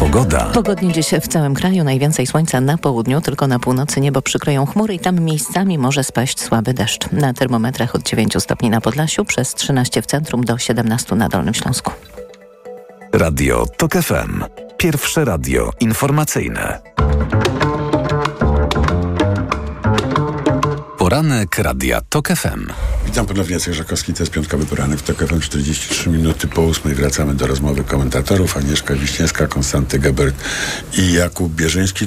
Pogoda. 0.03 0.45
Pogodnie 0.45 0.93
dziś 0.93 1.11
w 1.23 1.29
całym 1.29 1.55
kraju. 1.55 1.85
Najwięcej 1.85 2.27
słońca 2.27 2.61
na 2.61 2.79
południu, 2.79 3.21
tylko 3.21 3.47
na 3.47 3.59
północy 3.59 4.01
niebo 4.01 4.23
przykryją 4.23 4.67
chmury 4.67 4.95
i 4.95 4.99
tam 4.99 5.21
miejscami 5.21 5.79
może 5.79 6.05
spaść 6.05 6.41
słaby 6.41 6.75
deszcz. 6.75 7.13
Na 7.13 7.35
termometrach 7.35 7.95
od 7.95 8.03
9 8.03 8.35
stopni 8.39 8.71
na 8.71 8.81
Podlasiu, 8.81 9.25
przez 9.25 9.55
13 9.55 10.03
w 10.03 10.07
centrum 10.07 10.45
do 10.45 10.59
17 10.59 11.17
na 11.17 11.29
Dolnym 11.29 11.55
Śląsku. 11.55 11.93
Radio 13.13 13.67
TOK 13.77 13.93
FM. 13.93 14.45
Pierwsze 14.77 15.25
radio 15.25 15.71
informacyjne. 15.81 16.81
Poranek 21.13 21.59
Radia 21.59 22.01
TOK 22.09 22.29
FM. 22.29 22.67
Witam 23.07 23.27
ponownie, 23.27 23.55
Jacek 23.55 23.75
Żakowski, 23.75 24.15
to 24.15 24.23
jest 24.23 24.33
piątkowy 24.33 24.67
poranek 24.67 24.99
w 24.99 25.03
TOK 25.03 25.29
FM, 25.29 25.41
43 25.41 26.11
minuty 26.11 26.49
po 26.49 26.63
ósmej. 26.63 26.95
Wracamy 26.95 27.35
do 27.35 27.47
rozmowy 27.47 27.85
komentatorów. 27.85 28.57
Agnieszka 28.57 28.95
Wiśniewska, 28.95 29.47
Konstanty 29.47 29.99
Gebert 29.99 30.37
i 30.99 31.13
Jakub 31.13 31.53
Bierzyński. 31.53 32.07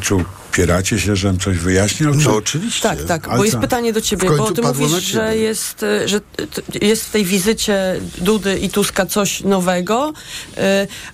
Czy 0.56 0.62
upieracie 0.62 1.00
się, 1.00 1.16
żebym 1.16 1.40
coś 1.40 1.58
wyjaśnił? 1.58 2.16
No, 2.16 2.22
Czy... 2.22 2.32
oczywiście. 2.32 2.82
Tak, 2.82 3.04
tak, 3.04 3.28
Ale 3.28 3.38
bo 3.38 3.44
jest 3.44 3.56
co? 3.56 3.62
pytanie 3.62 3.94
do 3.94 4.02
ciebie, 4.02 4.30
bo 4.38 4.52
ty 4.52 4.62
mówisz, 4.62 5.04
że 5.04 5.38
jest, 5.38 5.84
y, 5.84 6.08
że 6.08 6.22
jest 6.82 7.06
w 7.06 7.12
tej 7.12 7.26
wizycie 7.26 8.02
Dudy 8.18 8.58
i 8.58 8.70
Tuska 8.70 9.06
coś 9.06 9.42
nowego, 9.42 10.14
y, 10.58 10.62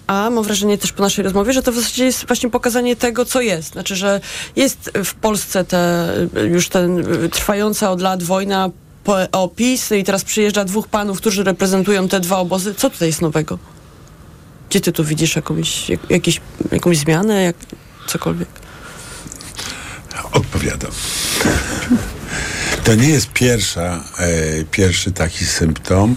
a 0.07 0.29
mam 0.29 0.43
wrażenie 0.43 0.77
też 0.77 0.91
po 0.91 1.03
naszej 1.03 1.23
rozmowie, 1.23 1.53
że 1.53 1.63
to 1.63 1.71
w 1.71 1.75
zasadzie 1.75 2.05
jest 2.05 2.27
właśnie 2.27 2.49
pokazanie 2.49 2.95
tego, 2.95 3.25
co 3.25 3.41
jest. 3.41 3.71
Znaczy, 3.71 3.95
że 3.95 4.21
jest 4.55 4.91
w 5.05 5.13
Polsce 5.13 5.65
te, 5.65 6.13
już 6.49 6.69
ten 6.69 7.13
y, 7.23 7.29
trwająca 7.29 7.91
od 7.91 8.01
lat 8.01 8.23
wojna 8.23 8.69
po, 9.03 9.17
o 9.31 9.47
PiS 9.47 9.91
i 9.91 10.03
teraz 10.03 10.23
przyjeżdża 10.23 10.65
dwóch 10.65 10.87
panów, 10.87 11.17
którzy 11.17 11.43
reprezentują 11.43 12.07
te 12.07 12.19
dwa 12.19 12.37
obozy. 12.37 12.75
Co 12.75 12.89
tutaj 12.89 13.07
jest 13.07 13.21
nowego? 13.21 13.59
Gdzie 14.69 14.81
ty 14.81 14.91
tu 14.91 15.03
widzisz 15.03 15.35
jakąś, 15.35 15.89
jak, 15.89 16.09
jakieś, 16.09 16.41
jakąś 16.71 16.97
zmianę, 16.97 17.43
jak, 17.43 17.55
cokolwiek? 18.07 18.47
Odpowiadam. 20.31 20.91
To 22.83 22.95
nie 22.95 23.09
jest 23.09 23.33
pierwsza, 23.33 24.03
e, 24.17 24.63
pierwszy 24.71 25.11
taki 25.11 25.45
symptom 25.45 26.15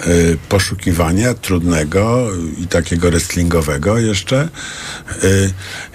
e, 0.00 0.06
poszukiwania 0.48 1.34
trudnego 1.34 2.28
i 2.58 2.66
takiego 2.66 3.10
wrestlingowego 3.10 3.98
jeszcze 3.98 4.40
e, 4.40 4.48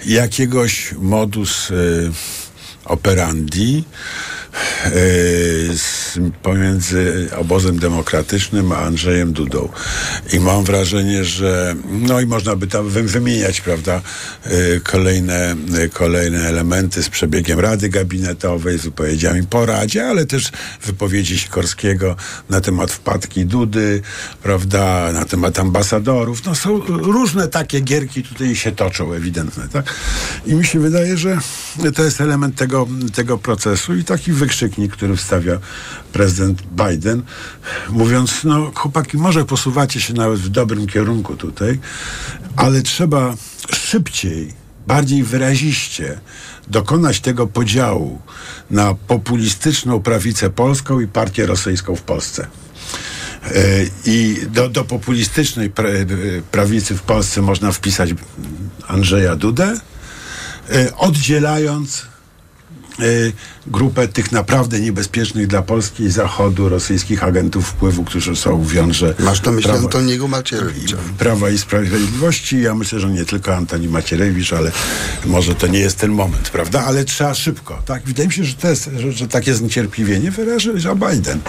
jakiegoś 0.06 0.92
modus 0.98 1.70
e, 1.70 1.74
operandi 2.84 3.84
pomiędzy 6.42 7.28
obozem 7.36 7.78
demokratycznym 7.78 8.72
a 8.72 8.76
Andrzejem 8.76 9.32
Dudą. 9.32 9.68
I 10.32 10.40
mam 10.40 10.64
wrażenie, 10.64 11.24
że 11.24 11.76
no 11.90 12.20
i 12.20 12.26
można 12.26 12.56
by 12.56 12.66
tam 12.66 12.88
wy- 12.88 13.02
wymieniać, 13.02 13.60
prawda, 13.60 14.00
e, 14.44 14.80
kolejne, 14.80 15.56
e, 15.78 15.88
kolejne 15.88 16.38
elementy 16.48 17.02
z 17.02 17.08
przebiegiem 17.08 17.60
Rady 17.60 17.88
Gabinetowej, 17.88 18.78
z 18.78 18.82
wypowiedziami 18.82 19.42
po 19.46 19.66
Radzie, 19.66 20.06
ale 20.06 20.26
też 20.26 20.52
wypowiedzi 20.84 21.38
Sikorskiego 21.38 22.16
na 22.50 22.60
temat 22.60 22.92
wpadki 22.92 23.46
Dudy, 23.46 24.02
prawda, 24.42 25.12
na 25.12 25.24
temat 25.24 25.58
ambasadorów. 25.58 26.44
No 26.46 26.54
są 26.54 26.80
różne 26.88 27.48
takie 27.48 27.80
gierki 27.80 28.22
tutaj 28.22 28.56
się 28.56 28.72
toczą 28.72 29.12
ewidentne, 29.12 29.68
tak? 29.72 29.94
I 30.46 30.54
mi 30.54 30.64
się 30.64 30.80
wydaje, 30.80 31.16
że 31.16 31.38
to 31.94 32.04
jest 32.04 32.20
element 32.20 32.56
tego, 32.56 32.88
tego 33.14 33.38
procesu 33.38 33.94
i 33.94 34.04
taki 34.04 34.32
wykrzyknik, 34.46 34.92
który 34.92 35.16
wstawia 35.16 35.58
prezydent 36.12 36.62
Biden, 36.62 37.22
mówiąc, 37.90 38.44
no 38.44 38.70
chłopaki, 38.74 39.16
może 39.16 39.44
posuwacie 39.44 40.00
się 40.00 40.14
nawet 40.14 40.40
w 40.40 40.48
dobrym 40.48 40.86
kierunku 40.86 41.36
tutaj, 41.36 41.78
ale 42.56 42.82
trzeba 42.82 43.34
szybciej, 43.74 44.54
bardziej 44.86 45.24
wyraziście 45.24 46.20
dokonać 46.68 47.20
tego 47.20 47.46
podziału 47.46 48.20
na 48.70 48.94
populistyczną 48.94 50.02
prawicę 50.02 50.50
polską 50.50 51.00
i 51.00 51.06
partię 51.06 51.46
rosyjską 51.46 51.96
w 51.96 52.02
Polsce. 52.02 52.46
E, 52.46 53.60
I 54.04 54.36
do, 54.50 54.68
do 54.68 54.84
populistycznej 54.84 55.66
e, 55.66 55.72
prawicy 56.50 56.94
w 56.94 57.02
Polsce 57.02 57.42
można 57.42 57.72
wpisać 57.72 58.10
Andrzeja 58.88 59.36
Dudę, 59.36 59.80
e, 60.70 60.96
oddzielając 60.96 62.06
grupę 63.66 64.08
tych 64.08 64.32
naprawdę 64.32 64.80
niebezpiecznych 64.80 65.46
dla 65.46 65.62
Polski 65.62 66.02
i 66.02 66.10
Zachodu 66.10 66.68
rosyjskich 66.68 67.24
agentów 67.24 67.66
wpływu, 67.66 68.04
którzy 68.04 68.36
są 68.36 68.62
w 68.62 68.72
wiąże 68.72 69.14
Masz 69.18 69.40
to 69.40 69.52
myśli 69.52 69.70
Prawa- 69.70 69.84
Antoniego 69.84 70.28
Macierewicza. 70.28 70.96
Prawa 71.18 71.50
i 71.50 71.58
Sprawiedliwości. 71.58 72.62
Ja 72.62 72.74
myślę, 72.74 73.00
że 73.00 73.10
nie 73.10 73.24
tylko 73.24 73.56
Antoni 73.56 73.88
Macierewicz, 73.88 74.52
ale 74.52 74.72
może 75.24 75.54
to 75.54 75.66
nie 75.66 75.78
jest 75.78 75.98
ten 75.98 76.10
moment, 76.10 76.50
prawda? 76.50 76.84
Ale 76.84 77.04
trzeba 77.04 77.34
szybko, 77.34 77.82
tak? 77.86 78.02
Wydaje 78.04 78.28
mi 78.28 78.34
się, 78.34 78.44
że, 78.44 78.54
to 78.54 78.68
jest, 78.68 78.90
że, 78.96 79.12
że 79.12 79.28
takie 79.28 79.54
zniecierpliwienie 79.54 80.30
wyraży 80.30 80.72
Joe 80.84 80.96
Biden 80.96 81.40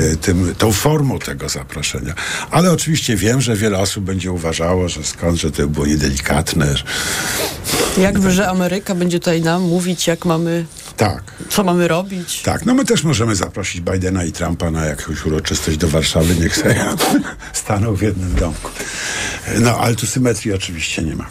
y, 0.00 0.16
tym, 0.16 0.54
tą 0.58 0.72
formą 0.72 1.18
tego 1.18 1.48
zaproszenia. 1.48 2.14
Ale 2.50 2.72
oczywiście 2.72 3.16
wiem, 3.16 3.40
że 3.40 3.56
wiele 3.56 3.78
osób 3.78 4.04
będzie 4.04 4.32
uważało, 4.32 4.88
że 4.88 5.04
skąd, 5.04 5.40
że 5.40 5.50
to 5.50 5.66
było 5.68 5.86
niedelikatne. 5.86 6.76
Że... 6.76 6.84
Jakby, 8.02 8.30
że 8.30 8.48
Ameryka 8.48 8.94
będzie 8.94 9.20
tutaj 9.20 9.42
nam 9.42 9.62
mówić, 9.62 10.06
jak 10.06 10.24
mamy, 10.24 10.64
Tak. 10.96 11.22
co 11.48 11.64
mamy 11.64 11.88
robić. 11.88 12.42
Tak, 12.42 12.66
no 12.66 12.74
my 12.74 12.84
też 12.84 13.04
możemy 13.04 13.36
zaprosić 13.36 13.80
Bidena 13.80 14.24
i 14.24 14.32
Trumpa 14.32 14.70
na 14.70 14.84
jakąś 14.84 15.26
uroczystość 15.26 15.78
do 15.78 15.88
Warszawy, 15.88 16.36
niech 16.36 16.56
sobie 16.56 16.84
staną 17.52 17.94
w 17.94 18.02
jednym 18.02 18.34
domku. 18.34 18.70
No, 19.60 19.78
ale 19.78 19.94
tu 19.94 20.06
symetrii 20.06 20.52
oczywiście 20.52 21.02
nie 21.02 21.16
ma. 21.16 21.26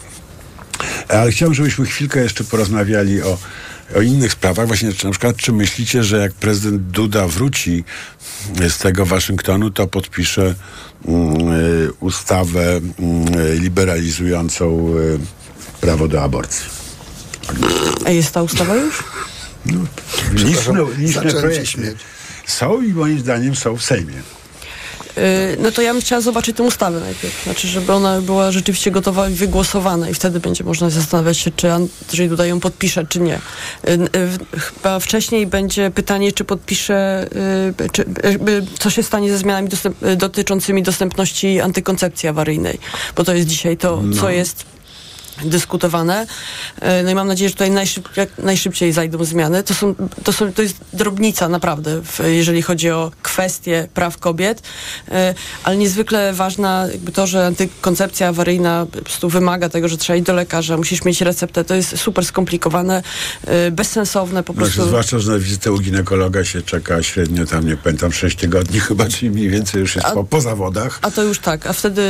Ale 1.08 1.30
chciałbym, 1.30 1.54
żebyśmy 1.54 1.86
chwilkę 1.86 2.20
jeszcze 2.20 2.44
porozmawiali 2.44 3.22
o, 3.22 3.38
o 3.96 4.00
innych 4.00 4.32
sprawach. 4.32 4.66
Właśnie, 4.66 4.92
czy 4.92 5.04
na 5.04 5.10
przykład, 5.10 5.36
czy 5.36 5.52
myślicie, 5.52 6.04
że 6.04 6.18
jak 6.18 6.32
prezydent 6.32 6.82
Duda 6.82 7.28
wróci 7.28 7.84
z 8.68 8.78
tego 8.78 9.06
Waszyngtonu, 9.06 9.70
to 9.70 9.86
podpisze 9.86 10.54
mm, 11.06 11.52
y, 11.52 11.92
ustawę 12.00 12.76
y, 12.76 13.58
liberalizującą 13.58 14.96
y, 14.98 15.18
prawo 15.80 16.08
do 16.08 16.22
aborcji? 16.22 16.64
A 18.06 18.10
jest 18.10 18.32
ta 18.32 18.42
ustawa 18.42 18.74
już? 18.74 19.04
Liczne, 20.32 20.84
liczne 20.98 21.30
się 21.30 21.36
projekty 21.36 21.96
są 22.46 22.82
i 22.82 22.92
moim 22.92 23.20
zdaniem 23.20 23.56
są 23.56 23.76
w 23.76 23.82
Sejmie. 23.82 24.14
Yy, 25.16 25.22
no 25.58 25.70
to 25.70 25.82
ja 25.82 25.92
bym 25.92 26.02
chciała 26.02 26.20
zobaczyć 26.20 26.56
tę 26.56 26.62
ustawę 26.62 27.00
najpierw. 27.00 27.44
Znaczy, 27.44 27.68
żeby 27.68 27.92
ona 27.92 28.20
była 28.20 28.52
rzeczywiście 28.52 28.90
gotowa 28.90 29.28
i 29.28 29.34
wygłosowana 29.34 30.08
i 30.08 30.14
wtedy 30.14 30.40
będzie 30.40 30.64
można 30.64 30.90
zastanawiać 30.90 31.38
się, 31.38 31.50
czy 31.50 31.72
Andrzej 31.72 32.28
Duda 32.28 32.46
ją 32.46 32.60
podpisze, 32.60 33.06
czy 33.06 33.20
nie. 33.20 33.38
Yy, 33.88 33.98
yy, 34.52 34.60
chyba 34.60 34.98
wcześniej 35.00 35.46
będzie 35.46 35.90
pytanie, 35.90 36.32
czy 36.32 36.44
podpisze, 36.44 37.28
czy, 37.92 38.04
co 38.78 38.90
się 38.90 39.02
stanie 39.02 39.30
ze 39.30 39.38
zmianami 39.38 39.68
dostęp, 39.68 39.96
dotyczącymi 40.16 40.82
dostępności 40.82 41.60
antykoncepcji 41.60 42.28
awaryjnej, 42.28 42.78
bo 43.16 43.24
to 43.24 43.34
jest 43.34 43.48
dzisiaj 43.48 43.76
to, 43.76 44.00
No. 44.02 44.20
co 44.20 44.30
jest 44.30 44.73
dyskutowane. 45.44 46.26
E, 46.80 47.02
No 47.02 47.10
i 47.10 47.14
mam 47.14 47.28
nadzieję, 47.28 47.48
że 47.48 47.54
tutaj 47.54 47.70
najszyb, 47.70 48.16
jak 48.16 48.38
najszybciej 48.38 48.92
zajdą 48.92 49.24
zmiany. 49.24 49.62
To, 49.62 49.74
są, 49.74 49.94
to, 50.24 50.32
są, 50.32 50.52
to 50.52 50.62
jest 50.62 50.76
drobnica 50.92 51.48
naprawdę, 51.48 52.00
jeżeli 52.26 52.62
chodzi 52.62 52.90
o 52.90 53.10
kwestie 53.22 53.88
praw 53.94 54.18
kobiet, 54.18 54.62
E, 55.10 55.34
ale 55.64 55.76
niezwykle 55.76 56.32
ważna 56.32 56.86
jakby 56.92 57.12
to, 57.12 57.26
że 57.26 57.46
antykoncepcja 57.46 58.28
awaryjna 58.28 58.86
po 58.92 59.02
prostu 59.02 59.28
wymaga 59.28 59.68
tego, 59.68 59.88
że 59.88 59.96
trzeba 59.96 60.16
iść 60.16 60.26
do 60.26 60.32
lekarza, 60.32 60.76
musisz 60.76 61.04
mieć 61.04 61.20
receptę. 61.20 61.64
To 61.64 61.74
jest 61.74 61.98
super 61.98 62.24
skomplikowane, 62.26 63.02
e, 63.46 63.70
bezsensowne 63.70 64.42
po 64.42 64.52
Znaczy, 64.52 64.70
prostu. 64.72 64.88
zwłaszcza, 64.88 65.18
że 65.18 65.32
na 65.32 65.38
wizytę 65.38 65.72
u 65.72 65.78
ginekologa 65.78 66.44
się 66.44 66.62
czeka 66.62 67.02
średnio 67.02 67.46
tam, 67.46 67.66
nie 67.66 67.76
pamiętam, 67.76 68.12
6 68.12 68.36
tygodni 68.36 68.80
chyba, 68.88 69.08
czyli 69.08 69.30
mniej 69.30 69.50
więcej 69.50 69.80
już 69.80 69.94
jest 69.94 70.06
A- 70.06 70.10
po, 70.12 70.24
po 70.24 70.40
zawodach. 70.40 70.98
A 71.02 71.10
to 71.10 71.22
już 71.22 71.38
tak, 71.38 71.66
a 71.66 71.72
wtedy, 71.72 72.02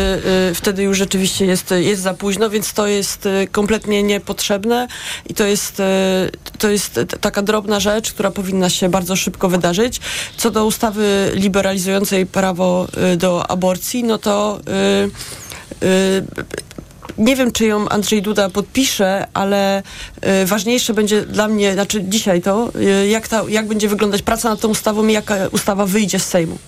y, 0.50 0.54
wtedy 0.54 0.82
już 0.82 0.98
rzeczywiście 0.98 1.46
jest, 1.46 1.70
jest 1.76 2.02
za 2.02 2.14
późno, 2.14 2.50
więc 2.50 2.72
to 2.72 2.86
jest 2.86 3.13
y, 3.26 3.48
kompletnie 3.52 4.02
niepotrzebne 4.02 4.88
i 5.26 5.34
to 5.34 5.44
jest, 5.44 5.80
y, 5.80 5.84
to 6.58 6.70
jest 6.70 7.00
taka 7.20 7.42
drobna 7.42 7.80
rzecz, 7.80 8.12
która 8.12 8.30
powinna 8.30 8.70
się 8.70 8.88
bardzo 8.88 9.16
szybko 9.16 9.48
wydarzyć. 9.48 10.00
Co 10.36 10.50
do 10.50 10.66
ustawy 10.66 11.30
liberalizującej 11.34 12.26
prawo 12.26 12.86
y, 13.12 13.16
do 13.16 13.50
aborcji, 13.50 14.04
no 14.04 14.18
to 14.18 14.60
nie 17.18 17.36
wiem, 17.36 17.52
czy 17.52 17.66
ją 17.66 17.88
Andrzej 17.88 18.22
Duda 18.22 18.50
podpisze, 18.50 19.26
ale 19.34 19.82
y, 20.42 20.46
ważniejsze 20.46 20.94
będzie 20.94 21.22
dla 21.22 21.48
mnie, 21.48 21.72
znaczy 21.72 22.04
dzisiaj 22.04 22.42
to, 22.42 22.70
y, 22.76 23.08
jak, 23.08 23.28
ta, 23.28 23.44
jak 23.48 23.68
będzie 23.68 23.88
wyglądać 23.88 24.22
praca 24.22 24.50
nad 24.50 24.60
tą 24.60 24.68
ustawą 24.68 25.06
i 25.06 25.12
jaka 25.12 25.36
ustawa 25.52 25.86
wyjdzie 25.86 26.18
z 26.18 26.26
Sejmu. 26.26 26.58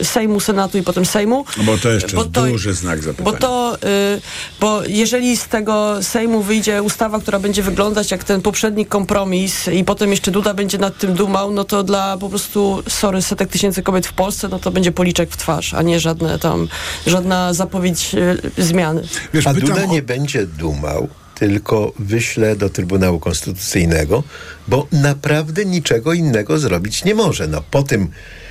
Y, 0.00 0.04
Sejmu, 0.04 0.40
Senatu 0.40 0.78
i 0.78 0.82
potem 0.82 1.06
Sejmu. 1.06 1.44
No 1.56 1.64
Bo 1.64 1.78
to 1.78 1.88
jeszcze 1.90 2.16
Bo 2.16 2.22
jest 2.22 2.34
to- 2.34 2.46
duży 2.46 2.74
znak 2.74 3.02
zapytania. 3.02 3.32
Bo 3.32 3.38
to, 3.38 3.76
y, 4.16 4.20
bo 4.60 4.82
jeżeli 4.88 5.36
z 5.36 5.48
tego 5.48 6.02
Sejmu 6.02 6.42
wyjdzie 6.42 6.82
ustawa, 6.82 7.20
która 7.20 7.38
będzie 7.38 7.62
wyglądać 7.62 8.10
jak 8.10 8.24
ten 8.24 8.42
poprzedni 8.42 8.86
kompromis 8.86 9.68
i 9.68 9.84
potem 9.84 10.10
jeszcze 10.10 10.30
Duda 10.30 10.54
będzie 10.54 10.78
nad 10.78 10.98
tym 10.98 11.14
dumał, 11.14 11.50
no 11.50 11.64
to 11.64 11.82
dla 11.82 12.16
po 12.16 12.28
prostu, 12.28 12.82
sorry, 12.88 13.22
setek 13.22 13.48
tysięcy 13.48 13.82
kobiet 13.82 14.06
w 14.06 14.12
Polsce, 14.12 14.48
no 14.48 14.58
to 14.58 14.70
będzie 14.70 14.92
policzek 14.92 15.30
w 15.30 15.36
twarz, 15.36 15.74
a 15.74 15.82
nie 15.82 16.00
żadne 16.00 16.38
tam, 16.38 16.68
żadna 17.06 17.54
zapowiedź 17.54 18.14
y, 18.58 18.62
zmiany. 18.62 19.02
A 19.44 19.54
Duda 19.54 19.84
nie 19.86 20.02
będzie 20.02 20.46
dumał, 20.46 21.08
tylko 21.34 21.92
wyśle 21.98 22.56
do 22.56 22.70
Trybunału 22.70 23.20
Konstytucyjnego, 23.20 24.22
bo 24.68 24.86
naprawdę 24.92 25.64
niczego 25.64 26.12
innego 26.12 26.58
zrobić 26.58 27.04
nie 27.04 27.14
może. 27.14 27.48
No, 27.48 27.62
po 27.70 27.82
tym 27.82 28.08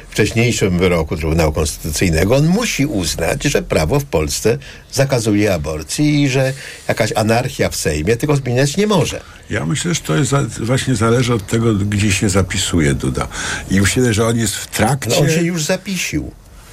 wcześniejszym 0.09 0.79
wyroku 0.79 1.17
Trybunału 1.17 1.51
Konstytucyjnego 1.51 2.35
on 2.35 2.47
musi 2.47 2.85
uznać, 2.85 3.43
że 3.43 3.61
prawo 3.61 3.99
w 3.99 4.05
Polsce 4.05 4.57
zakazuje 4.91 5.53
aborcji 5.53 6.23
i 6.23 6.29
że 6.29 6.53
jakaś 6.87 7.13
anarchia 7.15 7.69
w 7.69 7.75
Sejmie 7.75 8.17
tego 8.17 8.35
zmieniać 8.35 8.77
nie 8.77 8.87
może. 8.87 9.21
Ja 9.49 9.65
myślę, 9.65 9.93
że 9.93 10.01
to 10.01 10.15
jest 10.15 10.33
właśnie 10.59 10.95
zależy 10.95 11.33
od 11.33 11.47
tego, 11.47 11.73
gdzie 11.73 12.11
się 12.11 12.29
zapisuje 12.29 12.93
Duda. 12.93 13.27
I 13.71 13.81
myślę, 13.81 14.13
że 14.13 14.27
on 14.27 14.37
jest 14.37 14.55
w 14.55 14.67
trakcie... 14.67 15.09
No 15.09 15.17
on 15.17 15.29
się 15.29 15.41
już 15.41 15.63
zapisił. 15.63 16.31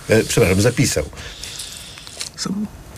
E, 0.09 0.24
przepraszam, 0.24 0.61
zapisał. 0.61 1.05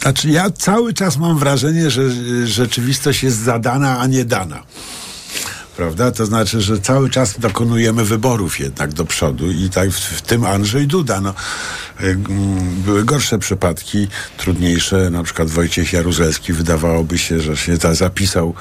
Znaczy 0.01 0.29
ja 0.29 0.51
cały 0.51 0.95
czas 0.95 1.17
mam 1.17 1.39
wrażenie, 1.39 1.91
że 1.91 2.03
rzeczywistość 2.47 3.23
jest 3.23 3.39
zadana, 3.39 3.99
a 3.99 4.07
nie 4.07 4.25
dana. 4.25 4.63
Prawda? 5.77 6.11
To 6.11 6.27
znaczy, 6.27 6.61
że 6.61 6.81
cały 6.81 7.11
czas 7.11 7.41
dokonujemy 7.41 8.05
wyborów 8.05 8.61
jednak 8.61 8.93
do 8.93 9.05
przodu 9.05 9.51
i 9.51 9.71
tak 9.71 9.91
w, 9.91 9.99
w 9.99 10.23
tym 10.23 10.45
Andrzej 10.45 10.87
Duda. 10.87 11.21
No, 11.21 11.35
y, 12.01 12.05
mm, 12.05 12.83
były 12.83 13.05
gorsze 13.05 13.39
przypadki, 13.39 14.09
trudniejsze. 14.37 15.11
Na 15.11 15.23
przykład 15.23 15.51
Wojciech 15.51 15.93
Jaruzelski 15.93 16.53
wydawałoby 16.53 17.19
się, 17.19 17.41
że 17.41 17.57
się 17.57 17.77
zapisał 17.77 18.55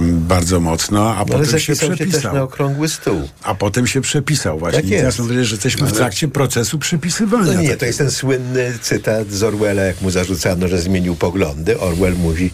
bardzo 0.00 0.60
mocno, 0.60 1.14
a 1.14 1.18
No, 1.18 1.24
potem 1.26 1.46
się 1.46 1.60
się 1.60 1.76
przepisał. 1.76 2.20
też 2.22 2.32
na 2.32 2.42
okrągły 2.42 2.88
stół. 2.88 3.28
A 3.42 3.54
potem 3.54 3.86
się 3.86 4.00
przepisał 4.00 4.58
właśnie. 4.58 4.80
Tak 4.82 4.90
teraz 4.90 5.16
wrażenie, 5.16 5.44
że 5.44 5.54
jesteśmy 5.54 5.86
w 5.86 5.90
Ale- 5.90 5.98
trakcie 5.98 6.28
procesu 6.28 6.78
przepisywania. 6.78 7.52
No 7.52 7.60
nie, 7.62 7.76
to 7.76 7.84
jest 7.86 7.98
ten 7.98 8.10
słynny 8.10 8.78
cytat 8.82 9.30
z 9.30 9.42
Orwella, 9.42 9.82
jak 9.82 10.00
mu 10.02 10.10
zarzucano, 10.10 10.68
że 10.68 10.78
zmienił 10.80 11.16
poglądy. 11.16 11.80
Orwell 11.80 12.14
mówi, 12.16 12.50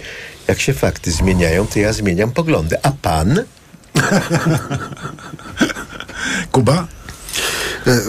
jak 0.48 0.60
się 0.60 0.72
fakty 0.72 1.10
zmieniają, 1.12 1.66
to 1.66 1.78
ja 1.78 1.92
zmieniam 1.92 2.30
poglądy. 2.30 2.76
A 2.82 2.92
pan? 3.02 3.42
Kuba? 6.52 6.86
E, 7.86 8.00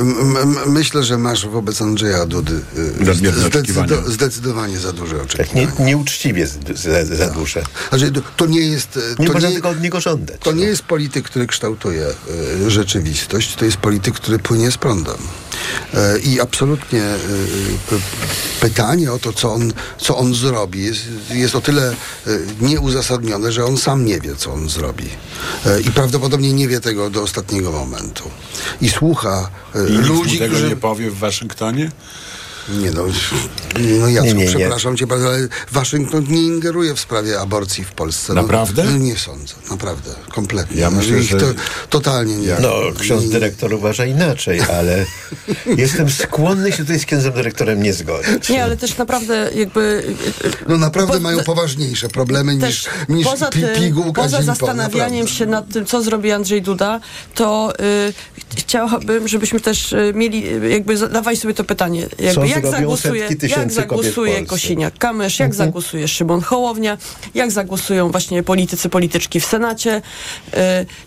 Myślę, 0.69 1.03
że 1.03 1.17
masz 1.17 1.47
wobec 1.47 1.81
Andrzeja 1.81 2.25
Dudy 2.25 2.59
e, 2.99 3.13
zdecydo- 3.13 4.09
zdecydowanie 4.11 4.79
za 4.79 4.93
duże 4.93 5.15
Tak 5.15 5.23
oczekiwania. 5.25 5.71
nie, 5.79 5.85
nieuczciwie 5.85 6.47
za, 6.47 7.15
za, 7.15 7.29
duszę. 7.29 7.63
Znaczy, 7.89 8.11
to- 8.37 8.45
nie 8.45 8.61
jest. 8.61 8.97
e, 8.97 9.01
Nie 9.19 9.27
to 9.27 9.33
można 9.33 9.51
tego 9.51 9.69
od 9.69 9.81
niego 9.81 10.01
żądać. 10.01 10.37
To 10.43 10.51
nie 10.51 10.65
jest 10.65 10.81
polityk, 10.83 11.25
który 11.25 11.47
kształtuje 11.47 12.05
rzeczywistość, 12.67 13.55
to 13.55 13.65
jest 13.65 13.77
polityk, 13.77 14.15
który 14.15 14.39
płynie 14.39 14.71
z 14.71 14.77
prądem. 14.77 15.17
E, 15.93 16.19
I 16.19 16.41
absolutnie 16.41 17.01
e, 17.03 17.17
p- 17.89 17.95
pytanie 18.59 19.11
o 19.11 19.19
to, 19.19 19.33
co 19.33 19.53
on, 19.53 19.73
co 19.97 20.17
on 20.17 20.35
zrobi, 20.35 20.83
jest, 20.83 21.01
jest 21.29 21.55
o 21.55 21.61
tyle 21.61 21.91
e, 21.91 21.95
nieuzasadnione, 22.61 23.51
że 23.51 23.65
on 23.65 23.77
sam 23.77 24.05
nie 24.05 24.19
wie, 24.19 24.35
co 24.35 24.53
on 24.53 24.69
zrobi. 24.69 25.09
E, 25.65 25.81
I 25.81 25.91
prawdopodobnie 25.91 26.53
nie 26.53 26.67
wie 26.67 26.79
tego 26.79 27.09
do 27.09 27.21
ostatniego 27.21 27.71
momentu. 27.71 28.29
I 28.81 28.89
słucha 28.89 29.49
e, 29.75 29.87
I 29.89 29.91
nikt 29.91 30.07
ludzi, 30.07 30.33
mu 30.33 30.39
tego 30.39 30.55
którzy. 30.55 30.69
nie 30.69 30.75
powie 30.75 31.11
w 31.11 31.17
Waszyngtonie? 31.19 31.91
Nie 32.69 32.91
no, 32.91 33.03
no 33.99 34.07
Jacku, 34.09 34.27
Nie, 34.27 34.33
nie, 34.33 34.45
nie. 34.45 34.47
przepraszam 34.47 34.97
cię 34.97 35.07
bardzo, 35.07 35.27
ale 35.27 35.47
Waszyngton 35.71 36.25
nie 36.29 36.41
ingeruje 36.41 36.93
w 36.95 36.99
sprawie 36.99 37.39
aborcji 37.39 37.83
w 37.83 37.91
Polsce. 37.91 38.33
No, 38.33 38.41
Naprawdę? 38.41 38.83
No, 38.83 38.97
nie 38.97 39.17
sądzę, 39.17 39.53
naprawdę, 39.71 40.11
kompletnie. 40.33 40.81
Ja 40.81 40.89
No, 40.91 40.97
myślę, 40.97 41.23
że- 41.23 41.37
to, 41.37 41.45
totalnie 41.89 42.35
nie. 42.37 42.55
No, 42.61 42.73
ksiądz 42.99 43.29
dyrektor 43.29 43.73
uważa 43.73 44.05
inaczej, 44.05 44.61
ale 44.61 45.05
jestem 45.77 46.09
skłonny 46.09 46.71
się 46.71 46.77
tutaj 46.77 46.99
z 46.99 47.05
księdzem 47.05 47.33
dyrektorem 47.33 47.83
nie 47.83 47.93
zgodzić. 47.93 48.49
Nie, 48.49 48.63
ale 48.63 48.77
też 48.77 48.97
naprawdę 48.97 49.49
jakby... 49.55 50.03
No 50.67 50.77
naprawdę 50.77 51.13
Po- 51.13 51.19
mają 51.19 51.43
poważniejsze 51.43 52.09
problemy 52.09 52.55
niż, 52.55 52.85
niż 53.09 53.27
poza 53.27 53.49
pi, 53.49 53.63
pigułka 53.79 54.21
poza 54.21 54.37
Zimpol, 54.37 54.55
zastanawianiem 54.55 55.19
naprawdę. 55.19 55.27
się 55.39 55.45
nad 55.45 55.69
tym, 55.73 55.85
co 55.85 56.01
zrobi 56.01 56.31
Andrzej 56.31 56.61
Duda, 56.61 56.99
to 57.35 57.73
y, 58.09 58.13
chciałabym, 58.57 59.27
żebyśmy 59.27 59.59
też 59.59 59.93
y, 59.93 60.11
mieli, 60.15 60.43
jakby 60.71 60.97
zadawali 60.97 61.37
sobie 61.37 61.53
to 61.53 61.63
pytanie, 61.63 62.01
jakby 62.19 62.33
Co 62.41 62.54
jak 62.55 62.71
zagłosuje, 62.71 63.27
jak 63.57 63.71
zagłosuje? 63.71 64.43
Kosiniak-Kamysz, 64.45 65.39
jak 65.39 65.51
Mhm. 65.51 65.53
zagłosuje 65.53 66.07
Szymon 66.07 66.41
Hołownia, 66.41 66.97
jak 67.35 67.51
zagłosują 67.51 68.11
właśnie 68.11 68.43
politycy, 68.43 68.89
polityczki 68.89 69.39
w 69.39 69.45
Senacie. 69.45 70.01
Y, 70.53 70.57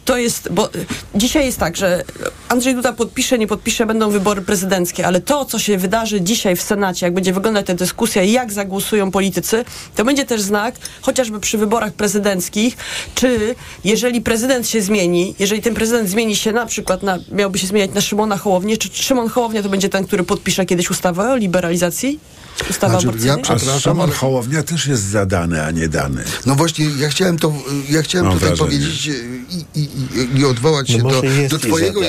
to 0.05 0.17
jest, 0.17 0.49
bo 0.53 0.69
dzisiaj 1.15 1.47
jest 1.47 1.59
tak, 1.59 1.77
że 1.77 2.05
Andrzej 2.49 2.75
Duda 2.75 2.93
podpisze, 2.93 3.39
nie 3.39 3.47
podpisze, 3.47 3.87
będą 3.87 4.11
wybory 4.11 4.43
prezydenckie, 4.43 5.07
ale 5.07 5.21
to, 5.21 5.45
co 5.45 5.59
się 5.59 5.79
wydarzy 5.79 6.21
dzisiaj 6.21 6.57
w 6.57 6.63
Senacie, 6.63 7.07
jak 7.07 7.15
będzie 7.15 7.33
wyglądać 7.33 7.67
ta 7.67 7.75
dyskusja 7.75 8.23
i 8.23 8.33
jak 8.33 8.53
zagłosują 8.53 9.11
politycy, 9.11 9.65
to 9.97 10.05
będzie 10.05 10.25
też 10.25 10.41
znak, 10.41 10.75
chociażby 11.03 11.41
przy 11.41 11.59
wyborach 11.59 11.93
prezydenckich, 11.93 12.77
czy 13.15 13.55
jeżeli 13.85 14.21
prezydent 14.21 14.69
się 14.69 14.83
zmieni, 14.83 15.35
jeżeli 15.39 15.63
ten 15.63 15.75
prezydent 15.75 16.09
zmieni 16.09 16.37
się 16.37 16.53
na 16.53 16.67
przykład, 16.67 17.03
na, 17.03 17.19
miałby 17.33 17.59
się 17.59 17.67
zmieniać 17.67 17.91
na 17.95 18.01
Szymona 18.01 18.37
Hołownię, 18.37 18.77
czy 18.77 18.89
Szymon 18.93 19.29
Hołownia 19.29 19.63
to 19.63 19.69
będzie 19.69 19.89
ten, 19.89 20.07
który 20.07 20.25
podpisze 20.25 20.67
kiedyś 20.67 20.91
ustawę 20.91 21.33
o 21.33 21.37
liberalizacji? 21.39 22.21
Ustawę 22.71 23.01
Znaczy, 23.01 23.19
ja 23.27 23.37
przepraszam, 23.39 24.01
ale- 24.01 24.13
Hołownia 24.13 24.63
też 24.63 24.87
jest 24.87 25.03
zadany, 25.03 25.65
a 25.65 25.71
nie 25.71 25.89
dany. 25.89 26.25
No 26.47 26.55
właśnie, 26.55 26.87
ja 26.99 27.09
chciałem 27.09 27.39
to, 27.39 27.53
ja 27.91 28.03
chciałem 28.03 28.27
Mam 28.27 28.35
tutaj 28.39 28.49
wrażenie. 28.49 28.71
powiedzieć 28.71 29.07
i, 29.07 29.81
i, 29.81 29.89
i, 30.37 30.39
i 30.41 30.45
odwołać 30.45 30.89
No 30.91 30.97
się 30.97 31.03
do, 31.49 31.49
do 31.49 31.59
twojego 31.59 32.01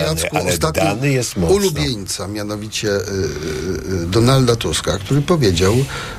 zadany, 0.61 1.11
Jacku 1.11 1.39
mocno. 1.39 1.55
ulubieńca, 1.55 2.27
mianowicie 2.27 2.87
y, 2.95 3.01
y, 4.03 4.05
Donalda 4.07 4.55
Tuska, 4.55 4.97
który 4.97 5.21
powiedział, 5.21 5.75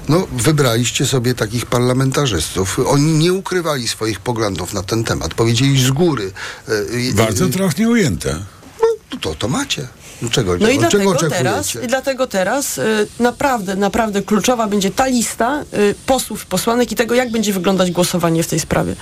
no 0.09 0.27
wybraliście 0.33 1.07
sobie 1.07 1.35
takich 1.35 1.67
parlamentarzystów. 1.67 2.79
Oni 2.87 3.13
nie 3.13 3.33
ukrywali 3.33 3.89
swoich 3.89 4.21
poglądów 4.21 4.73
na 4.75 4.83
ten 4.83 5.05
temat. 5.05 5.35
Powiedzieli 5.35 5.85
z 5.85 5.91
góry. 5.91 6.33
y, 6.69 6.73
y, 7.11 7.15
Bardzo 7.15 7.45
y, 7.45 7.51
trafnie 7.51 7.89
ujęte. 7.89 8.39
no, 8.83 9.19
to, 9.21 9.35
to 9.35 9.49
macie. 9.49 9.89
No 10.23 10.29
Czego, 10.31 10.57
No 10.59 10.69
i 10.69 10.79
czego, 10.79 11.11
dlatego 11.13 11.31
teraz, 11.31 11.75
i 11.75 11.87
dlatego 11.87 12.27
teraz 12.27 12.79
y, 12.79 13.07
naprawdę, 13.21 13.77
naprawdę 13.77 14.23
kluczowa 14.23 14.67
będzie 14.67 14.91
ta 14.91 15.07
lista 15.07 15.65
y, 15.75 15.95
posłów 16.07 16.47
posłanek 16.47 16.93
i 16.93 16.95
tego, 16.95 17.15
jak 17.15 17.31
będzie 17.31 17.53
wyglądać 17.53 17.91
głosowanie 17.91 18.43
w 18.43 18.47
tej 18.47 18.61
sprawie. 18.61 18.95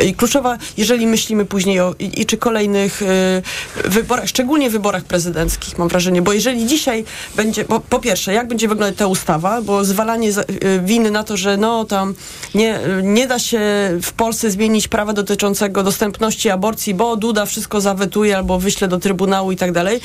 Y, 0.00 0.04
I 0.04 0.14
kluczowa, 0.14 0.58
jeżeli 0.76 1.06
myślimy 1.06 1.44
później 1.44 1.80
o 1.80 1.94
i, 1.98 2.20
i 2.20 2.26
czy 2.26 2.36
kolejnych 2.36 3.02
y, 3.02 3.42
wyborach, 3.84 4.28
szczególnie 4.28 4.70
wyborach 4.70 5.04
prezydenckich, 5.04 5.78
mam 5.78 5.88
wrażenie, 5.88 6.22
bo 6.22 6.32
jeżeli 6.32 6.66
dzisiaj 6.66 7.04
będzie, 7.36 7.64
bo, 7.64 7.80
po 7.80 7.98
pierwsze, 7.98 8.32
jak 8.32 8.48
będzie 8.48 8.68
wyglądać 8.68 8.98
ta 8.98 9.06
ustawa, 9.06 9.62
bo 9.62 9.84
zwalanie 9.84 10.32
za, 10.32 10.42
y, 10.42 10.80
winy 10.84 11.10
na 11.10 11.24
to, 11.24 11.36
że 11.36 11.56
no 11.56 11.84
tam 11.84 12.14
nie, 12.54 12.80
nie 13.02 13.26
da 13.26 13.38
się 13.38 13.60
w 14.02 14.12
Polsce 14.12 14.50
zmienić 14.50 14.88
prawa 14.88 15.12
dotyczącego 15.12 15.82
dostępności 15.82 16.50
aborcji, 16.50 16.94
bo 16.94 17.16
Duda 17.16 17.46
wszystko 17.46 17.80
zawetuje 17.80 18.36
albo 18.36 18.58
wyśle 18.58 18.88
do 18.88 18.98
Trybunału 18.98 19.52
i 19.52 19.56
tak 19.56 19.72
dalej. 19.72 20.00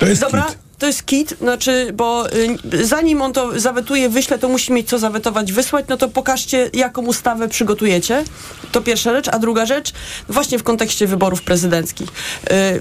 To 0.00 0.06
jest 0.06 0.20
Dobra, 0.20 0.42
kit. 0.42 0.69
To 0.80 0.86
jest 0.86 1.06
kit, 1.06 1.34
znaczy, 1.40 1.90
bo 1.94 2.26
y, 2.72 2.86
zanim 2.86 3.22
on 3.22 3.32
to 3.32 3.60
zawetuje, 3.60 4.08
wyśle, 4.08 4.38
to 4.38 4.48
musi 4.48 4.72
mieć 4.72 4.88
co 4.88 4.98
zawetować, 4.98 5.52
wysłać, 5.52 5.84
no 5.88 5.96
to 5.96 6.08
pokażcie, 6.08 6.70
jaką 6.72 7.02
ustawę 7.06 7.48
przygotujecie. 7.48 8.24
To 8.72 8.80
pierwsza 8.80 9.12
rzecz. 9.12 9.28
A 9.28 9.38
druga 9.38 9.66
rzecz, 9.66 9.92
właśnie 10.28 10.58
w 10.58 10.62
kontekście 10.62 11.06
wyborów 11.06 11.42
prezydenckich. 11.42 12.08
Y, 12.08 12.12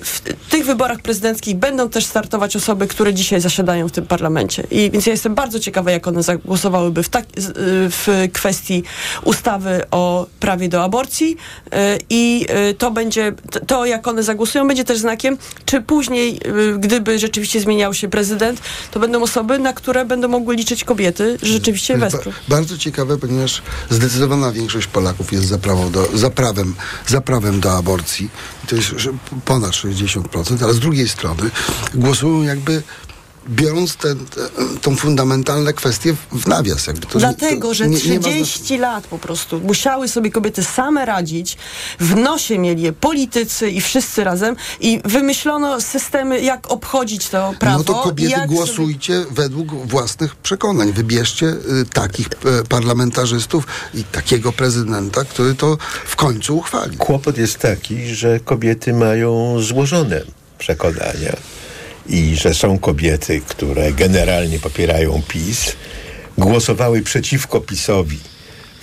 w 0.03 0.21
tych 0.49 0.65
wyborach 0.65 1.01
prezydenckich 1.01 1.55
będą 1.55 1.89
też 1.89 2.05
startować 2.05 2.55
osoby, 2.55 2.87
które 2.87 3.13
dzisiaj 3.13 3.41
zasiadają 3.41 3.87
w 3.87 3.91
tym 3.91 4.05
parlamencie. 4.05 4.63
I 4.71 4.91
więc 4.91 5.05
ja 5.05 5.11
jestem 5.11 5.35
bardzo 5.35 5.59
ciekawa, 5.59 5.91
jak 5.91 6.07
one 6.07 6.23
zagłosowałyby 6.23 7.03
w, 7.03 7.09
tak, 7.09 7.25
y, 7.25 7.29
w 7.89 8.27
kwestii 8.33 8.83
ustawy 9.23 9.81
o 9.91 10.27
prawie 10.39 10.69
do 10.69 10.83
aborcji 10.83 11.37
i 12.09 12.45
to 12.77 12.91
będzie, 12.91 13.33
to 13.67 13.85
jak 13.85 14.07
one 14.07 14.23
zagłosują, 14.23 14.67
będzie 14.67 14.83
też 14.83 14.97
znakiem, 14.97 15.37
czy 15.65 15.81
później, 15.81 16.39
gdyby 16.79 17.19
rzeczywiście 17.19 17.59
się 17.93 18.07
prezydent, 18.09 18.61
to 18.91 18.99
będą 18.99 19.23
osoby, 19.23 19.59
na 19.59 19.73
które 19.73 20.05
będą 20.05 20.27
mogły 20.27 20.55
liczyć 20.55 20.83
kobiety, 20.83 21.37
rzeczywiście 21.41 21.97
wesprą. 21.97 22.31
ba- 22.31 22.55
bardzo 22.55 22.77
ciekawe, 22.77 23.17
ponieważ 23.17 23.61
zdecydowana 23.89 24.51
większość 24.51 24.87
Polaków 24.87 25.31
jest 25.33 25.45
za, 25.47 25.57
prawą 25.57 25.91
do, 25.91 26.09
za, 26.13 26.29
prawem, 26.29 26.75
za 27.07 27.21
prawem 27.21 27.59
do 27.59 27.77
aborcji. 27.77 28.29
To 28.67 28.75
jest 28.75 28.89
ponad 29.45 29.71
60%, 29.71 30.63
ale 30.63 30.73
z 30.73 30.79
drugiej 30.79 31.09
strony 31.09 31.49
głosują 31.93 32.41
jakby 32.43 32.83
biorąc 33.49 33.95
te, 33.95 34.15
tą 34.81 34.95
fundamentalne 34.95 35.73
kwestie 35.73 36.15
w 36.31 36.47
nawias. 36.47 36.87
Jakby 36.87 37.07
to, 37.07 37.19
Dlatego, 37.19 37.67
to 37.67 37.73
że 37.73 37.87
nie- 37.89 37.99
nie 38.09 38.19
ma 38.19 38.27
30 38.27 38.77
lat 38.77 39.07
po 39.07 39.17
prostu 39.17 39.59
musiały 39.59 40.07
sobie 40.07 40.31
kobiety 40.31 40.63
same 40.63 41.05
radzić, 41.05 41.57
w 41.99 42.15
nosie 42.15 42.59
mieli 42.59 42.81
je 42.81 42.93
politycy 42.93 43.69
i 43.69 43.81
wszyscy 43.81 44.23
razem 44.23 44.55
i 44.79 45.01
wymyślono 45.05 45.81
systemy, 45.81 46.41
jak 46.41 46.71
obchodzić 46.71 47.29
to 47.29 47.53
prawo. 47.59 47.77
No 47.77 47.83
to 47.83 47.93
kobiety 47.93 48.31
jak 48.31 48.47
głosujcie 48.47 49.25
według 49.31 49.87
własnych 49.87 50.35
przekonań. 50.35 50.93
Wybierzcie 50.93 51.45
y, 51.45 51.85
takich 51.93 52.27
y, 52.27 52.65
parlamentarzystów 52.69 53.67
i 53.93 54.03
takiego 54.03 54.51
prezydenta, 54.51 55.23
który 55.25 55.55
to 55.55 55.77
w 56.05 56.15
końcu 56.15 56.57
uchwali. 56.57 56.97
Kłopot 56.97 57.37
jest 57.37 57.57
taki, 57.57 58.15
że 58.15 58.39
kobiety 58.39 58.93
mają 58.93 59.59
złożone 59.61 60.21
przekonania 60.57 61.35
i 62.09 62.35
że 62.35 62.53
są 62.53 62.79
kobiety, 62.79 63.41
które 63.47 63.91
generalnie 63.91 64.59
popierają 64.59 65.21
PiS, 65.27 65.75
głosowały 66.37 67.01
przeciwko 67.01 67.61
PiSowi 67.61 68.19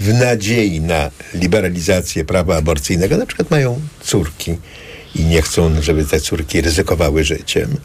w 0.01 0.13
nadziei 0.13 0.81
na 0.81 1.11
liberalizację 1.35 2.25
prawa 2.25 2.57
aborcyjnego, 2.57 3.17
na 3.17 3.27
przykład 3.27 3.51
mają 3.51 3.81
córki 4.01 4.57
i 5.15 5.25
nie 5.25 5.43
chcą, 5.43 5.83
żeby 5.83 6.05
te 6.05 6.21
córki 6.21 6.61
ryzykowały 6.61 7.25
życiem. 7.25 7.77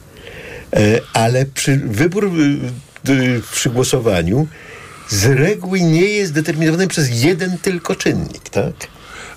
E, 0.74 1.02
Ale 1.14 1.46
przy, 1.46 1.78
wybór 1.78 2.32
przy 3.52 3.70
głosowaniu 3.70 4.48
z 5.10 5.26
reguły 5.26 5.82
nie 5.82 6.08
jest 6.08 6.34
determinowany 6.34 6.88
przez 6.88 7.24
jeden 7.24 7.58
tylko 7.58 7.96
czynnik, 7.96 8.50
tak? 8.50 8.74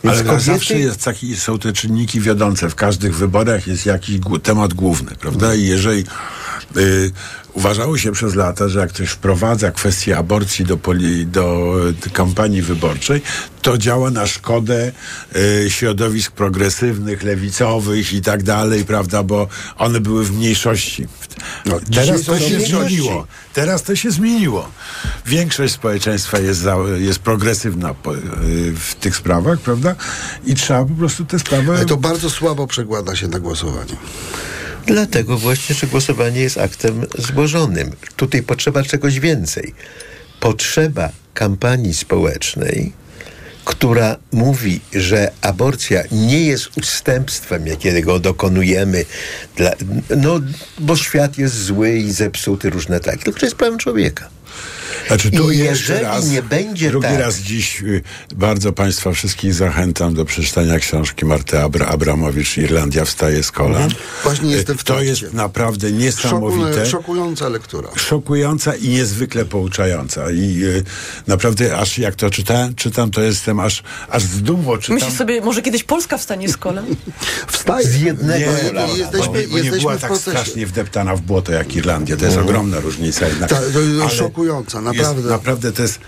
Więc 0.04 0.16
Ale 0.16 0.24
kobiety- 0.24 0.40
zawsze 0.40 0.78
jest 0.78 1.04
taki, 1.04 1.36
są 1.36 1.58
te 1.58 1.72
czynniki 1.72 2.20
wiodące. 2.20 2.70
W 2.70 2.74
każdych 2.74 3.16
wyborach 3.16 3.66
jest 3.66 3.86
jakiś 3.86 4.20
temat 4.42 4.74
główny, 4.74 5.10
prawda? 5.20 5.54
I 5.54 5.66
jeżeli 5.66 6.04
y, 6.76 7.10
uważało 7.52 7.98
się 7.98 8.12
przez 8.12 8.34
lata, 8.34 8.68
że 8.68 8.78
jak 8.78 8.90
ktoś 8.92 9.08
wprowadza 9.08 9.70
kwestię 9.70 10.18
aborcji 10.18 10.64
do, 10.64 10.76
poli, 10.76 11.26
do 11.26 11.74
y, 12.06 12.10
kampanii 12.10 12.62
wyborczej, 12.62 13.22
to 13.62 13.78
działa 13.78 14.10
na 14.10 14.26
szkodę 14.26 14.92
y, 15.36 15.70
środowisk 15.70 16.32
progresywnych, 16.32 17.22
lewicowych 17.22 18.12
i 18.12 18.20
tak 18.22 18.42
dalej, 18.42 18.84
prawda? 18.84 19.22
Bo 19.22 19.48
one 19.78 20.00
były 20.00 20.24
w 20.24 20.32
mniejszości. 20.32 21.06
No, 21.66 21.80
Teraz 21.94 22.22
to 22.22 22.38
się 22.38 22.60
zmieniło. 22.60 23.26
Teraz 23.52 23.82
to 23.82 23.96
się 23.96 24.10
zmieniło. 24.10 24.68
Większość 25.26 25.74
społeczeństwa 25.74 26.38
jest, 26.38 26.60
za, 26.60 26.76
jest 26.98 27.18
progresywna 27.18 27.94
po, 27.94 28.14
y, 28.14 28.20
w 28.76 28.94
tych 28.94 29.16
sprawach, 29.16 29.60
prawda? 29.60 29.94
I 30.46 30.54
trzeba 30.54 30.84
po 30.84 30.94
prostu 30.94 31.24
te 31.24 31.38
sprawy... 31.38 31.72
Ale 31.72 31.86
to 31.86 31.96
bardzo 31.96 32.30
słabo 32.30 32.66
przekłada 32.66 33.16
się 33.16 33.28
na 33.28 33.40
głosowanie. 33.40 33.96
Dlatego 34.86 35.38
właśnie, 35.38 35.74
że 35.74 35.86
głosowanie 35.86 36.40
jest 36.40 36.58
aktem 36.58 37.06
złożonym. 37.18 37.90
Tutaj 38.16 38.42
potrzeba 38.42 38.82
czegoś 38.82 39.20
więcej. 39.20 39.74
Potrzeba 40.40 41.08
kampanii 41.34 41.94
społecznej, 41.94 42.92
która 43.64 44.16
mówi, 44.32 44.80
że 44.92 45.30
aborcja 45.40 46.02
nie 46.12 46.46
jest 46.46 46.78
ustępstwem, 46.78 47.66
jakiego 47.66 48.18
dokonujemy, 48.18 49.04
dla, 49.56 49.72
no, 50.16 50.40
bo 50.78 50.96
świat 50.96 51.38
jest 51.38 51.64
zły 51.64 51.92
i 51.92 52.12
zepsuty, 52.12 52.70
różne 52.70 53.00
tak, 53.00 53.22
tylko 53.22 53.40
że 53.40 53.46
jest 53.46 53.56
prawem 53.56 53.78
człowieka. 53.78 54.28
Znaczy, 55.08 55.30
tu 55.30 55.50
I 55.50 55.58
jeszcze 55.58 55.92
jeżeli 55.92 56.06
raz, 56.08 56.28
nie 56.28 56.42
będzie 56.42 56.88
drugi 56.90 57.06
tak- 57.08 57.18
raz 57.20 57.38
dziś 57.38 57.82
y, 57.82 58.02
bardzo 58.36 58.72
Państwa 58.72 59.12
wszystkich 59.12 59.54
zachęcam 59.54 60.14
do 60.14 60.24
przeczytania 60.24 60.78
książki 60.78 61.24
Marty 61.24 61.58
Abra 61.58 61.86
Abramowicz 61.86 62.56
Irlandia 62.58 63.04
wstaje 63.04 63.42
z 63.42 63.50
kolan. 63.52 63.82
Mhm. 63.82 64.02
Właśnie 64.22 64.50
jestem 64.52 64.78
w 64.78 64.84
To 64.84 65.02
jest 65.02 65.32
naprawdę 65.32 65.92
niesamowite. 65.92 66.86
Szoku, 66.86 66.90
szokująca 66.90 67.48
lektura. 67.48 67.88
Szokująca 67.96 68.74
i 68.74 68.88
niezwykle 68.88 69.44
pouczająca. 69.44 70.30
I 70.30 70.62
y, 70.64 70.84
naprawdę 71.26 71.78
aż 71.78 71.98
jak 71.98 72.14
to 72.14 72.30
czytałem, 72.30 72.74
czytam, 72.74 73.10
to 73.10 73.20
jestem 73.22 73.60
aż, 73.60 73.82
aż 74.08 74.22
z 74.22 74.42
dumą 74.42 74.78
czytam. 74.78 74.94
Myślisz 74.94 75.14
sobie, 75.14 75.40
może 75.40 75.62
kiedyś 75.62 75.84
Polska 75.84 76.18
wstanie 76.18 76.48
z 76.48 76.56
kolan? 76.56 76.84
Wstaje. 77.52 77.86
Z 77.86 78.00
jednego 78.00 78.38
nie, 78.52 78.68
kolana. 78.68 78.86
bo, 78.88 78.96
jesteśmy- 78.96 79.26
bo 79.28 79.38
nie, 79.38 79.46
bo 79.48 79.58
nie 79.58 79.80
była 79.80 79.96
tak 79.96 80.10
procesie. 80.10 80.30
strasznie 80.30 80.66
wdeptana 80.66 81.16
w 81.16 81.20
błoto 81.20 81.52
jak 81.52 81.76
Irlandia. 81.76 82.16
To 82.16 82.24
jest 82.24 82.36
Mhm. 82.36 82.46
ogromna 82.56 82.80
różnica 82.80 83.28
jednak. 83.28 83.50
Ta, 83.50 83.56
to 83.56 83.80
jest 83.80 84.00
Ale 84.02 84.10
szokująca, 84.10 84.73
naprawdę. 84.80 85.20
Jest, 85.20 85.30
naprawdę 85.30 85.72
to 85.72 85.82
jest... 85.82 86.00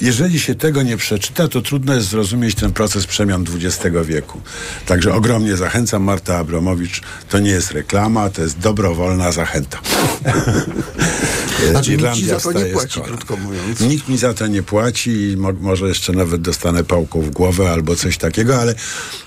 Jeżeli 0.00 0.40
się 0.40 0.54
tego 0.54 0.82
nie 0.82 0.96
przeczyta, 0.96 1.48
to 1.48 1.62
trudno 1.62 1.94
jest 1.94 2.08
zrozumieć 2.08 2.54
ten 2.54 2.72
proces 2.72 3.06
przemian 3.06 3.44
XX 3.54 3.96
wieku. 4.04 4.40
Także 4.86 5.14
ogromnie 5.14 5.56
zachęcam. 5.56 6.02
Marta 6.02 6.38
Abramowicz 6.38 7.00
to 7.28 7.38
nie 7.38 7.50
jest 7.50 7.70
reklama, 7.70 8.30
to 8.30 8.42
jest 8.42 8.58
dobrowolna 8.58 9.32
zachęta. 9.32 9.80
Znaczy, 11.70 11.96
nikt 11.96 12.14
ci 12.14 12.26
za 12.26 12.40
to 12.40 12.52
nie 12.52 12.64
płaci, 12.64 13.00
krótko 13.00 13.36
mówiąc. 13.36 13.80
Nikt 13.80 14.08
mi 14.08 14.18
za 14.18 14.34
to 14.34 14.46
nie 14.46 14.62
płaci 14.62 15.10
i 15.10 15.36
mo- 15.36 15.52
może 15.60 15.88
jeszcze 15.88 16.12
nawet 16.12 16.40
dostanę 16.42 16.84
pałką 16.84 17.22
w 17.22 17.30
głowę 17.30 17.70
albo 17.70 17.96
coś 17.96 18.18
takiego, 18.18 18.60
ale 18.60 18.74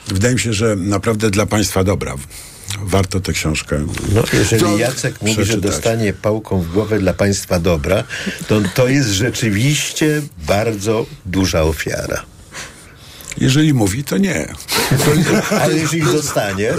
wydaje 0.07 0.33
mi 0.33 0.39
się, 0.39 0.53
że 0.53 0.75
naprawdę 0.75 1.29
dla 1.29 1.45
Państwa 1.45 1.83
dobra. 1.83 2.15
Warto 2.83 3.19
tę 3.19 3.33
książkę 3.33 3.85
No, 4.13 4.23
jeżeli 4.33 4.63
To- 4.63 4.77
Jacek 4.77 5.21
mówi, 5.21 5.45
że 5.45 5.57
dostanie 5.57 6.13
pałką 6.13 6.61
w 6.61 6.71
głowę 6.71 6.99
dla 6.99 7.13
państwa 7.13 7.59
dobra, 7.59 8.03
to 8.47 8.61
to 8.75 8.87
jest 8.87 9.09
rzeczywiście 9.09 10.21
bardzo 10.47 11.05
duża 11.25 11.61
ofiara. 11.63 12.23
Jeżeli 13.37 13.73
mówi, 13.73 14.03
to 14.03 14.17
nie. 14.17 14.53
Ale 15.61 15.73
jeżeli 15.77 16.01
dostanie... 16.03 16.73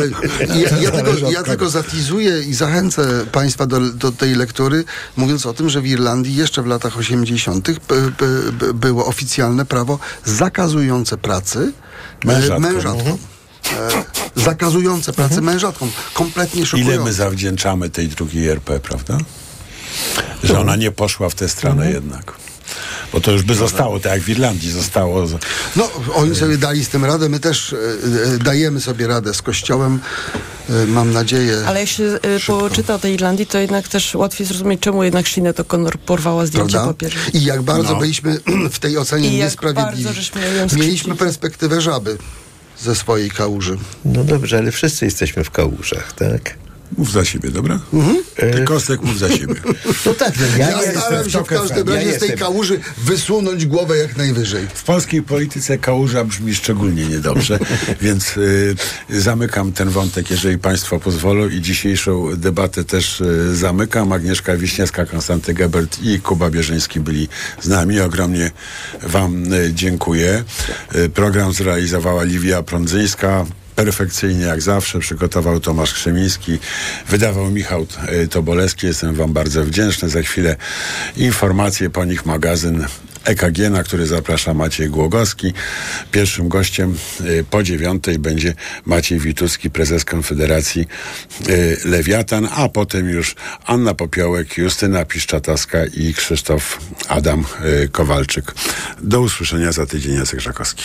Ja, 0.56 0.78
ja, 0.78 0.90
tego, 0.90 1.30
ja 1.30 1.42
tego 1.42 1.70
zatizuję 1.70 2.40
i 2.42 2.54
zachęcę 2.54 3.26
Państwa 3.32 3.66
do, 3.66 3.80
do 3.80 4.12
tej 4.12 4.34
lektury, 4.34 4.84
mówiąc 5.16 5.46
o 5.46 5.54
tym, 5.54 5.68
że 5.68 5.80
w 5.80 5.86
Irlandii 5.86 6.34
jeszcze 6.36 6.62
w 6.62 6.66
latach 6.66 6.98
80. 6.98 7.70
b- 7.70 7.76
b- 8.18 8.52
b- 8.52 8.74
było 8.74 9.06
oficjalne 9.06 9.64
prawo 9.66 9.98
zakazujące 10.24 11.18
pracy 11.18 11.72
Mężatkom. 12.24 12.62
mężatkom. 12.62 13.18
E, 13.72 14.40
zakazujące 14.40 15.12
pracy 15.12 15.42
mężatkom. 15.42 15.90
Kompletnie 16.14 16.58
Ile 16.58 16.66
szokujące. 16.66 17.04
my 17.04 17.12
zawdzięczamy 17.12 17.90
tej 17.90 18.08
drugiej 18.08 18.48
RP, 18.48 18.80
prawda? 18.80 19.18
Że 20.44 20.58
ona 20.60 20.76
nie 20.76 20.90
poszła 20.90 21.28
w 21.28 21.34
tę 21.34 21.48
stronę 21.48 21.90
jednak. 21.90 22.32
Bo 23.12 23.20
to 23.20 23.32
już 23.32 23.42
by 23.42 23.54
zostało, 23.54 24.00
tak 24.00 24.12
jak 24.12 24.22
w 24.22 24.28
Irlandii 24.28 24.70
zostało. 24.70 25.26
No, 25.76 25.90
oni 26.14 26.34
sobie 26.36 26.58
dali 26.58 26.84
z 26.84 26.88
tym 26.88 27.04
radę, 27.04 27.28
my 27.28 27.40
też 27.40 27.72
e, 27.72 27.76
e, 28.34 28.38
dajemy 28.38 28.80
sobie 28.80 29.06
radę 29.06 29.34
z 29.34 29.42
Kościołem, 29.42 30.00
mam 30.86 31.12
nadzieję. 31.12 31.56
Ale 31.66 31.80
jak 31.80 31.88
się 31.88 32.02
y, 32.04 32.18
poczyta 32.46 32.94
o 32.94 32.98
tej 32.98 33.14
Irlandii, 33.14 33.46
to 33.46 33.58
jednak 33.58 33.88
też 33.88 34.14
łatwiej 34.14 34.46
zrozumieć, 34.46 34.80
czemu 34.80 35.04
jednak 35.04 35.26
Sinead 35.28 35.56
O'Connor 35.56 35.96
porwała 36.06 36.46
zdjęcie 36.46 36.72
Prawda? 36.72 36.88
papieża. 36.92 37.18
I 37.34 37.44
jak 37.44 37.62
bardzo 37.62 37.92
No. 37.92 37.98
byliśmy 37.98 38.40
w 38.72 38.78
tej 38.78 38.98
ocenie 38.98 39.28
I 39.28 39.36
jak 39.36 39.46
niesprawiedliwi. 39.46 40.04
bardzo 40.04 40.20
żeśmy 40.22 40.40
ją 40.40 40.46
skrzywdzili. 40.48 40.80
Mieliśmy 40.82 41.14
perspektywę 41.16 41.80
żaby 41.80 42.18
ze 42.80 42.94
swojej 42.94 43.30
kałuży. 43.30 43.78
No 44.04 44.24
dobrze, 44.24 44.58
ale 44.58 44.72
wszyscy 44.72 45.04
jesteśmy 45.04 45.44
w 45.44 45.50
kałużach, 45.50 46.12
tak? 46.12 46.65
Mów 46.98 47.12
za 47.12 47.24
siebie, 47.24 47.50
dobra? 47.50 47.80
Ty 48.36 48.64
Kostek, 48.64 49.02
mów 49.02 49.18
za 49.18 49.28
siebie. 49.28 49.54
No 50.06 50.14
tak, 50.14 50.34
no 50.40 50.58
ja, 50.58 50.70
Ja, 50.70 51.00
staram 51.00 51.30
się 51.30 51.38
w 51.38 51.46
każdym 51.46 51.88
razie 51.88 52.08
ja 52.08 52.16
z 52.16 52.18
tej 52.18 52.38
kałuży 52.38 52.80
wysunąć 52.98 53.66
głowę 53.66 53.96
jak 53.96 54.16
najwyżej. 54.16 54.66
W 54.74 54.84
polskiej 54.84 55.22
polityce 55.22 55.78
kałuża 55.78 56.24
brzmi 56.24 56.54
szczególnie 56.54 57.06
niedobrze, 57.06 57.58
więc 58.02 58.36
y, 58.36 58.74
zamykam 59.10 59.72
ten 59.72 59.88
wątek, 59.88 60.30
jeżeli 60.30 60.58
Państwo 60.58 61.00
pozwolą 61.00 61.48
i 61.48 61.60
dzisiejszą 61.60 62.36
debatę 62.36 62.84
też 62.84 63.20
y, 63.20 63.56
zamykam. 63.56 64.12
Agnieszka 64.12 64.56
Wiśniewska, 64.56 65.06
Konstanty 65.06 65.54
Gebert 65.54 65.98
i 66.02 66.20
Kuba 66.20 66.50
Bierzyński 66.50 67.00
byli 67.00 67.28
z 67.62 67.68
nami. 67.68 68.00
Ogromnie 68.00 68.50
Wam 69.02 69.52
y, 69.52 69.70
dziękuję. 69.74 70.44
Y, 70.94 71.08
program 71.08 71.52
zrealizowała 71.52 72.22
Liwia 72.22 72.62
Prądzyńska. 72.62 73.46
Perfekcyjnie 73.76 74.44
jak 74.44 74.62
zawsze 74.62 74.98
przygotował 74.98 75.60
Tomasz 75.60 75.94
Krzemiński, 75.94 76.58
wydawał 77.08 77.50
Michał 77.50 77.86
y, 78.22 78.28
Tobolewski. 78.28 78.86
Jestem 78.86 79.14
Wam 79.14 79.32
bardzo 79.32 79.64
wdzięczny. 79.64 80.08
Za 80.08 80.22
chwilę 80.22 80.56
informacje 81.16 81.90
po 81.90 82.04
nich 82.04 82.26
magazyn 82.26 82.86
EKG, 83.24 83.70
na 83.70 83.82
który 83.82 84.06
zaprasza 84.06 84.54
Maciej 84.54 84.88
Głogowski. 84.88 85.52
Pierwszym 86.12 86.48
gościem 86.48 86.96
y, 87.20 87.44
po 87.50 87.62
dziewiątej 87.62 88.18
będzie 88.18 88.54
Maciej 88.84 89.18
Witucki, 89.18 89.70
prezes 89.70 90.04
Konfederacji 90.04 90.86
y, 91.48 91.76
Lewiatan, 91.84 92.48
a 92.52 92.68
potem 92.68 93.08
już 93.08 93.34
Anna 93.66 93.94
Popiołek, 93.94 94.58
Justyna 94.58 95.04
Piszczatowska 95.04 95.78
i 95.84 96.14
Krzysztof 96.14 96.78
Adam 97.08 97.44
Kowalczyk. 97.92 98.54
Do 99.02 99.20
usłyszenia 99.20 99.72
za 99.72 99.86
tydzień, 99.86 100.14
Jacek 100.14 100.40
Żakowski. 100.40 100.84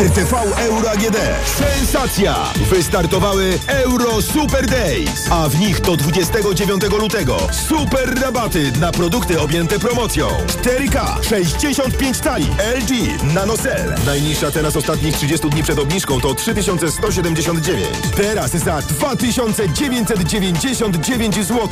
RTV 0.00 0.32
Euro 0.58 0.90
AGD. 0.90 1.16
Sensacja! 1.46 2.36
Wystartowały 2.70 3.58
Euro 3.66 4.22
Super 4.22 4.66
Days, 4.66 5.28
a 5.30 5.48
w 5.48 5.60
nich 5.60 5.80
do 5.80 5.96
29 5.96 6.82
lutego 6.82 7.36
super 7.68 8.20
rabaty 8.20 8.72
na 8.80 8.92
produkty 8.92 9.40
objęte 9.40 9.78
promocją. 9.78 10.28
4K, 10.46 11.22
65 11.28 12.20
cali, 12.20 12.46
LG, 12.78 12.90
NanoCell. 13.34 13.94
Najniższa 14.06 14.50
teraz 14.50 14.76
ostatnich 14.76 15.16
30 15.16 15.50
dni 15.50 15.62
przed 15.62 15.78
obniżką 15.78 16.20
to 16.20 16.34
3179. 16.34 17.88
Teraz 18.16 18.50
za 18.50 18.82
2999 18.82 21.34
zł. 21.34 21.68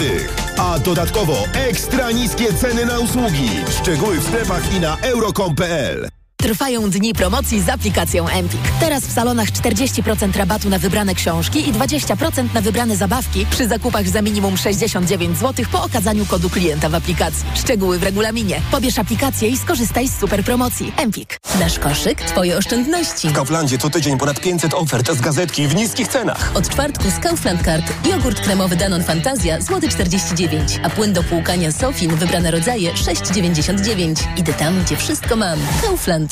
A 0.59 0.79
dodatkowo 0.79 1.45
ekstra 1.53 2.11
niskie 2.11 2.53
ceny 2.53 2.87
na 2.87 2.99
usługi. 2.99 3.51
Szczegóły 3.81 4.21
w 4.21 4.25
sklepach 4.25 4.75
i 4.75 4.81
na 4.81 4.97
euro.com.pl. 5.01 6.09
Trwają 6.43 6.91
dni 6.91 7.15
promocji 7.15 7.61
z 7.61 7.69
aplikacją 7.69 8.29
Empik. 8.29 8.61
Teraz 8.81 9.05
w 9.05 9.13
salonach 9.13 9.49
40% 9.49 10.37
rabatu 10.37 10.69
na 10.69 10.79
wybrane 10.79 11.15
książki 11.15 11.69
i 11.69 11.73
20% 11.73 12.55
na 12.55 12.61
wybrane 12.61 12.97
zabawki 12.97 13.47
przy 13.47 13.69
zakupach 13.69 14.09
za 14.09 14.23
minimum 14.23 14.57
69 14.57 15.39
zł 15.39 15.67
po 15.73 15.83
okazaniu 15.83 16.27
kodu 16.27 16.51
klienta 16.51 16.89
w 16.89 16.95
aplikacji. 16.95 17.45
Szczegóły 17.55 17.99
w 17.99 18.03
regulaminie. 18.03 18.61
Pobierz 18.71 18.99
aplikację 18.99 19.49
i 19.49 19.57
skorzystaj 19.57 20.09
z 20.09 20.19
super 20.19 20.45
promocji. 20.45 20.93
Empik. 20.97 21.39
Nasz 21.61 21.79
koszyk, 21.79 22.23
twoje 22.23 22.57
oszczędności. 22.57 23.29
W 23.29 23.33
Kauflandzie 23.33 23.79
co 23.79 23.91
tydzień 23.91 24.19
ponad 24.19 24.41
500 24.41 24.75
ofert 24.75 25.13
z 25.13 25.21
gazetki 25.21 25.69
w 25.69 25.75
niskich 25.75 26.09
cenach. 26.09 26.53
Od 26.55 26.69
czwartku 26.69 27.05
z 27.11 27.19
Kaufland 27.19 27.65
Card 27.65 27.93
jogurt 28.11 28.41
kremowy 28.41 28.77
Danon 28.77 29.05
Fantazja 29.05 29.61
złoty 29.61 29.89
49, 29.89 30.81
a 30.83 30.91
płyn 30.91 31.13
do 31.13 31.23
płukania 31.23 31.73
Sofin 31.73 32.17
wybrane 32.17 32.51
rodzaje 32.51 32.93
6,99. 32.93 34.15
Idę 34.37 34.53
tam, 34.53 34.83
gdzie 34.85 34.97
wszystko 34.97 35.37
mam. 35.37 35.59
Kaufland. 35.83 36.32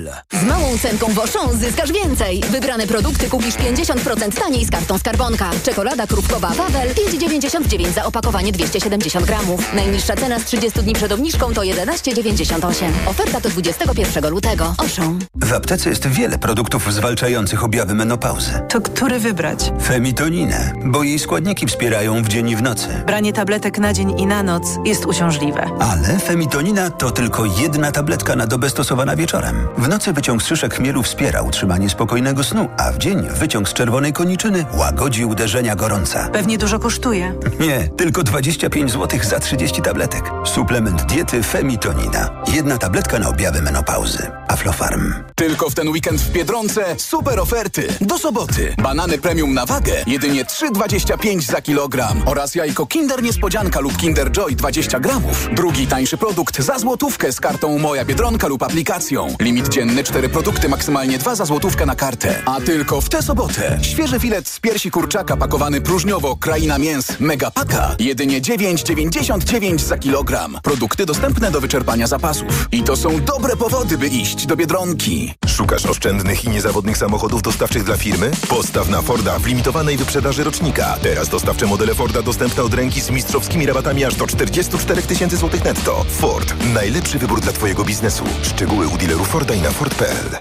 Z 0.33 0.43
małą 0.43 0.77
cenką 0.77 1.13
Woszą 1.13 1.57
zyskasz 1.57 1.91
więcej. 1.91 2.43
Wybrane 2.51 2.87
produkty 2.87 3.29
kupisz 3.29 3.55
50% 3.55 4.39
taniej 4.39 4.65
z 4.65 4.71
kartą 4.71 4.97
Skarbonka. 4.97 5.49
Czekolada 5.63 6.07
krupkowa 6.07 6.49
Wawel 6.49 6.89
5,99 6.89 7.93
za 7.93 8.05
opakowanie 8.05 8.51
270 8.51 9.25
gramów. 9.25 9.73
Najniższa 9.73 10.15
cena 10.15 10.39
z 10.39 10.45
30 10.45 10.79
dni 10.79 10.93
przed 10.93 11.11
obniżką 11.11 11.53
to 11.53 11.61
11,98. 11.61 12.91
Oferta 13.05 13.39
do 13.39 13.49
21 13.49 14.29
lutego. 14.29 14.75
Oszą. 14.77 15.19
W 15.35 15.53
aptece 15.53 15.89
jest 15.89 16.07
wiele 16.07 16.37
produktów 16.37 16.93
zwalczających 16.93 17.63
objawy 17.63 17.93
menopauzy. 17.93 18.51
To 18.69 18.81
który 18.81 19.19
wybrać? 19.19 19.71
Femitoninę, 19.83 20.73
bo 20.85 21.03
jej 21.03 21.19
składniki 21.19 21.67
wspierają 21.67 22.23
w 22.23 22.27
dzień 22.27 22.49
i 22.49 22.55
w 22.55 22.61
nocy. 22.61 22.87
Branie 23.07 23.33
tabletek 23.33 23.79
na 23.79 23.93
dzień 23.93 24.19
i 24.19 24.25
na 24.25 24.43
noc 24.43 24.63
jest 24.85 25.05
uciążliwe. 25.05 25.69
Ale 25.79 26.19
femitonina 26.19 26.89
to 26.89 27.11
tylko 27.11 27.45
jedna 27.45 27.91
tabletka 27.91 28.35
na 28.35 28.47
dobę 28.47 28.69
stosowana 28.69 29.15
wieczorem. 29.15 29.67
W 29.77 29.87
nocy 29.91 30.13
wyciąg 30.13 30.43
z 30.43 30.47
szyszek 30.47 30.75
chmielu 30.75 31.03
wspiera 31.03 31.41
utrzymanie 31.41 31.89
spokojnego 31.89 32.43
snu, 32.43 32.69
a 32.77 32.91
w 32.91 32.97
dzień 32.97 33.27
wyciąg 33.29 33.69
z 33.69 33.73
czerwonej 33.73 34.13
koniczyny 34.13 34.65
łagodzi 34.73 35.25
uderzenia 35.25 35.75
gorąca. 35.75 36.29
Pewnie 36.29 36.57
dużo 36.57 36.79
kosztuje. 36.79 37.33
Nie, 37.59 37.89
tylko 37.97 38.23
25 38.23 38.91
zł 38.91 39.19
za 39.23 39.39
30 39.39 39.81
tabletek. 39.81 40.31
Suplement 40.45 41.05
diety 41.05 41.43
Femitonina. 41.43 42.29
Jedna 42.53 42.77
tabletka 42.77 43.19
na 43.19 43.29
objawy 43.29 43.61
menopauzy. 43.61 44.31
Aflofarm. 44.47 45.13
Tylko 45.35 45.69
w 45.69 45.75
ten 45.75 45.87
weekend 45.89 46.21
w 46.21 46.31
Biedronce 46.31 46.95
super 46.97 47.39
oferty. 47.39 47.87
Do 48.01 48.17
soboty. 48.17 48.75
Banany 48.83 49.17
premium 49.17 49.53
na 49.53 49.65
wagę 49.65 49.93
jedynie 50.07 50.45
3,25 50.45 51.41
za 51.41 51.61
kilogram. 51.61 52.21
Oraz 52.25 52.55
jajko 52.55 52.85
Kinder 52.85 53.23
Niespodzianka 53.23 53.79
lub 53.79 53.97
Kinder 53.97 54.31
Joy 54.31 54.55
20 54.55 54.99
gramów. 54.99 55.49
Drugi 55.55 55.87
tańszy 55.87 56.17
produkt 56.17 56.61
za 56.61 56.79
złotówkę 56.79 57.31
z 57.31 57.39
kartą 57.39 57.77
Moja 57.77 58.05
Biedronka 58.05 58.47
lub 58.47 58.63
aplikacją. 58.63 59.35
Limit 59.39 59.69
dzienny 59.81 60.03
4 60.03 60.29
produkty, 60.29 60.69
maksymalnie 60.69 61.17
2 61.17 61.35
za 61.35 61.45
złotówkę 61.45 61.85
na 61.85 61.95
kartę. 61.95 62.41
A 62.45 62.61
tylko 62.61 63.01
w 63.01 63.09
tę 63.09 63.21
sobotę. 63.21 63.79
Świeży 63.81 64.19
filet 64.19 64.47
z 64.47 64.59
piersi 64.59 64.91
kurczaka 64.91 65.37
pakowany 65.37 65.81
próżniowo 65.81 66.35
Kraina 66.35 66.77
Mięs 66.77 67.19
Mega 67.19 67.51
Paka. 67.51 67.95
Jedynie 67.99 68.41
9,99 68.41 69.79
za 69.79 69.97
kilogram. 69.97 70.57
Produkty 70.63 71.05
dostępne 71.05 71.51
do 71.51 71.61
wyczerpania 71.61 72.07
zapasów. 72.07 72.67
I 72.71 72.83
to 72.83 72.95
są 72.95 73.19
dobre 73.19 73.55
powody, 73.55 73.97
by 73.97 74.07
iść 74.07 74.45
do 74.45 74.55
Biedronki. 74.55 75.33
Szukasz 75.47 75.85
oszczędnych 75.85 76.45
i 76.45 76.49
niezawodnych 76.49 76.97
samochodów 76.97 77.41
dostawczych 77.41 77.83
dla 77.83 77.97
firmy? 77.97 78.31
Postaw 78.49 78.89
na 78.89 79.01
Forda 79.01 79.39
w 79.39 79.45
limitowanej 79.45 79.97
wyprzedaży 79.97 80.43
rocznika. 80.43 80.97
Teraz 81.01 81.29
dostawcze 81.29 81.65
modele 81.65 81.95
Forda 81.95 82.21
dostępne 82.21 82.63
od 82.63 82.73
ręki 82.73 83.01
z 83.01 83.09
mistrzowskimi 83.09 83.65
rabatami 83.65 84.05
aż 84.05 84.15
do 84.15 84.27
44 84.27 85.01
tysięcy 85.01 85.37
złotych 85.37 85.63
netto. 85.63 86.05
Ford. 86.09 86.53
Najlepszy 86.73 87.19
wybór 87.19 87.41
dla 87.41 87.53
Twojego 87.53 87.83
biznesu. 87.83 88.23
Szczegóły 88.41 88.87
u 88.87 88.97
dealerów 88.97 89.27
Forda 89.27 89.53
i 89.53 89.60
na 89.63 89.71
Ford.pl. 89.71 90.37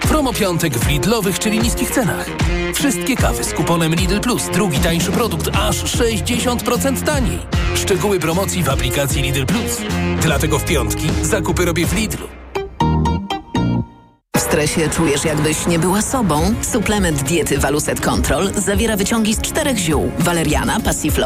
Promo 0.00 0.32
piątek 0.32 0.78
w 0.78 0.88
Lidlowych, 0.88 1.38
czyli 1.38 1.58
niskich 1.58 1.90
cenach. 1.90 2.26
Wszystkie 2.74 3.16
kawy 3.16 3.44
z 3.44 3.52
kuponem 3.52 3.94
Lidl 3.94 4.20
Plus. 4.20 4.48
Drugi 4.52 4.78
tańszy 4.78 5.12
produkt 5.12 5.48
aż 5.56 5.84
60% 5.84 7.02
taniej. 7.04 7.38
Szczegóły 7.74 8.20
promocji 8.20 8.62
w 8.62 8.68
aplikacji 8.68 9.22
Lidl 9.22 9.46
Plus. 9.46 9.78
Dlatego 10.22 10.58
w 10.58 10.64
piątki 10.64 11.06
zakupy 11.22 11.64
robię 11.64 11.86
w 11.86 11.92
Lidlu. 11.94 12.28
W 14.36 14.40
stresie 14.40 14.88
czujesz, 14.88 15.24
jakbyś 15.24 15.66
nie 15.66 15.78
była 15.78 16.02
sobą? 16.02 16.54
Suplement 16.72 17.22
diety 17.22 17.58
Waluset 17.58 18.00
Control 18.00 18.52
zawiera 18.54 18.96
wyciągi 18.96 19.34
z 19.34 19.40
czterech 19.40 19.78
ziół. 19.78 20.12
Waleriana, 20.18 20.80
passiflora, 20.80 21.16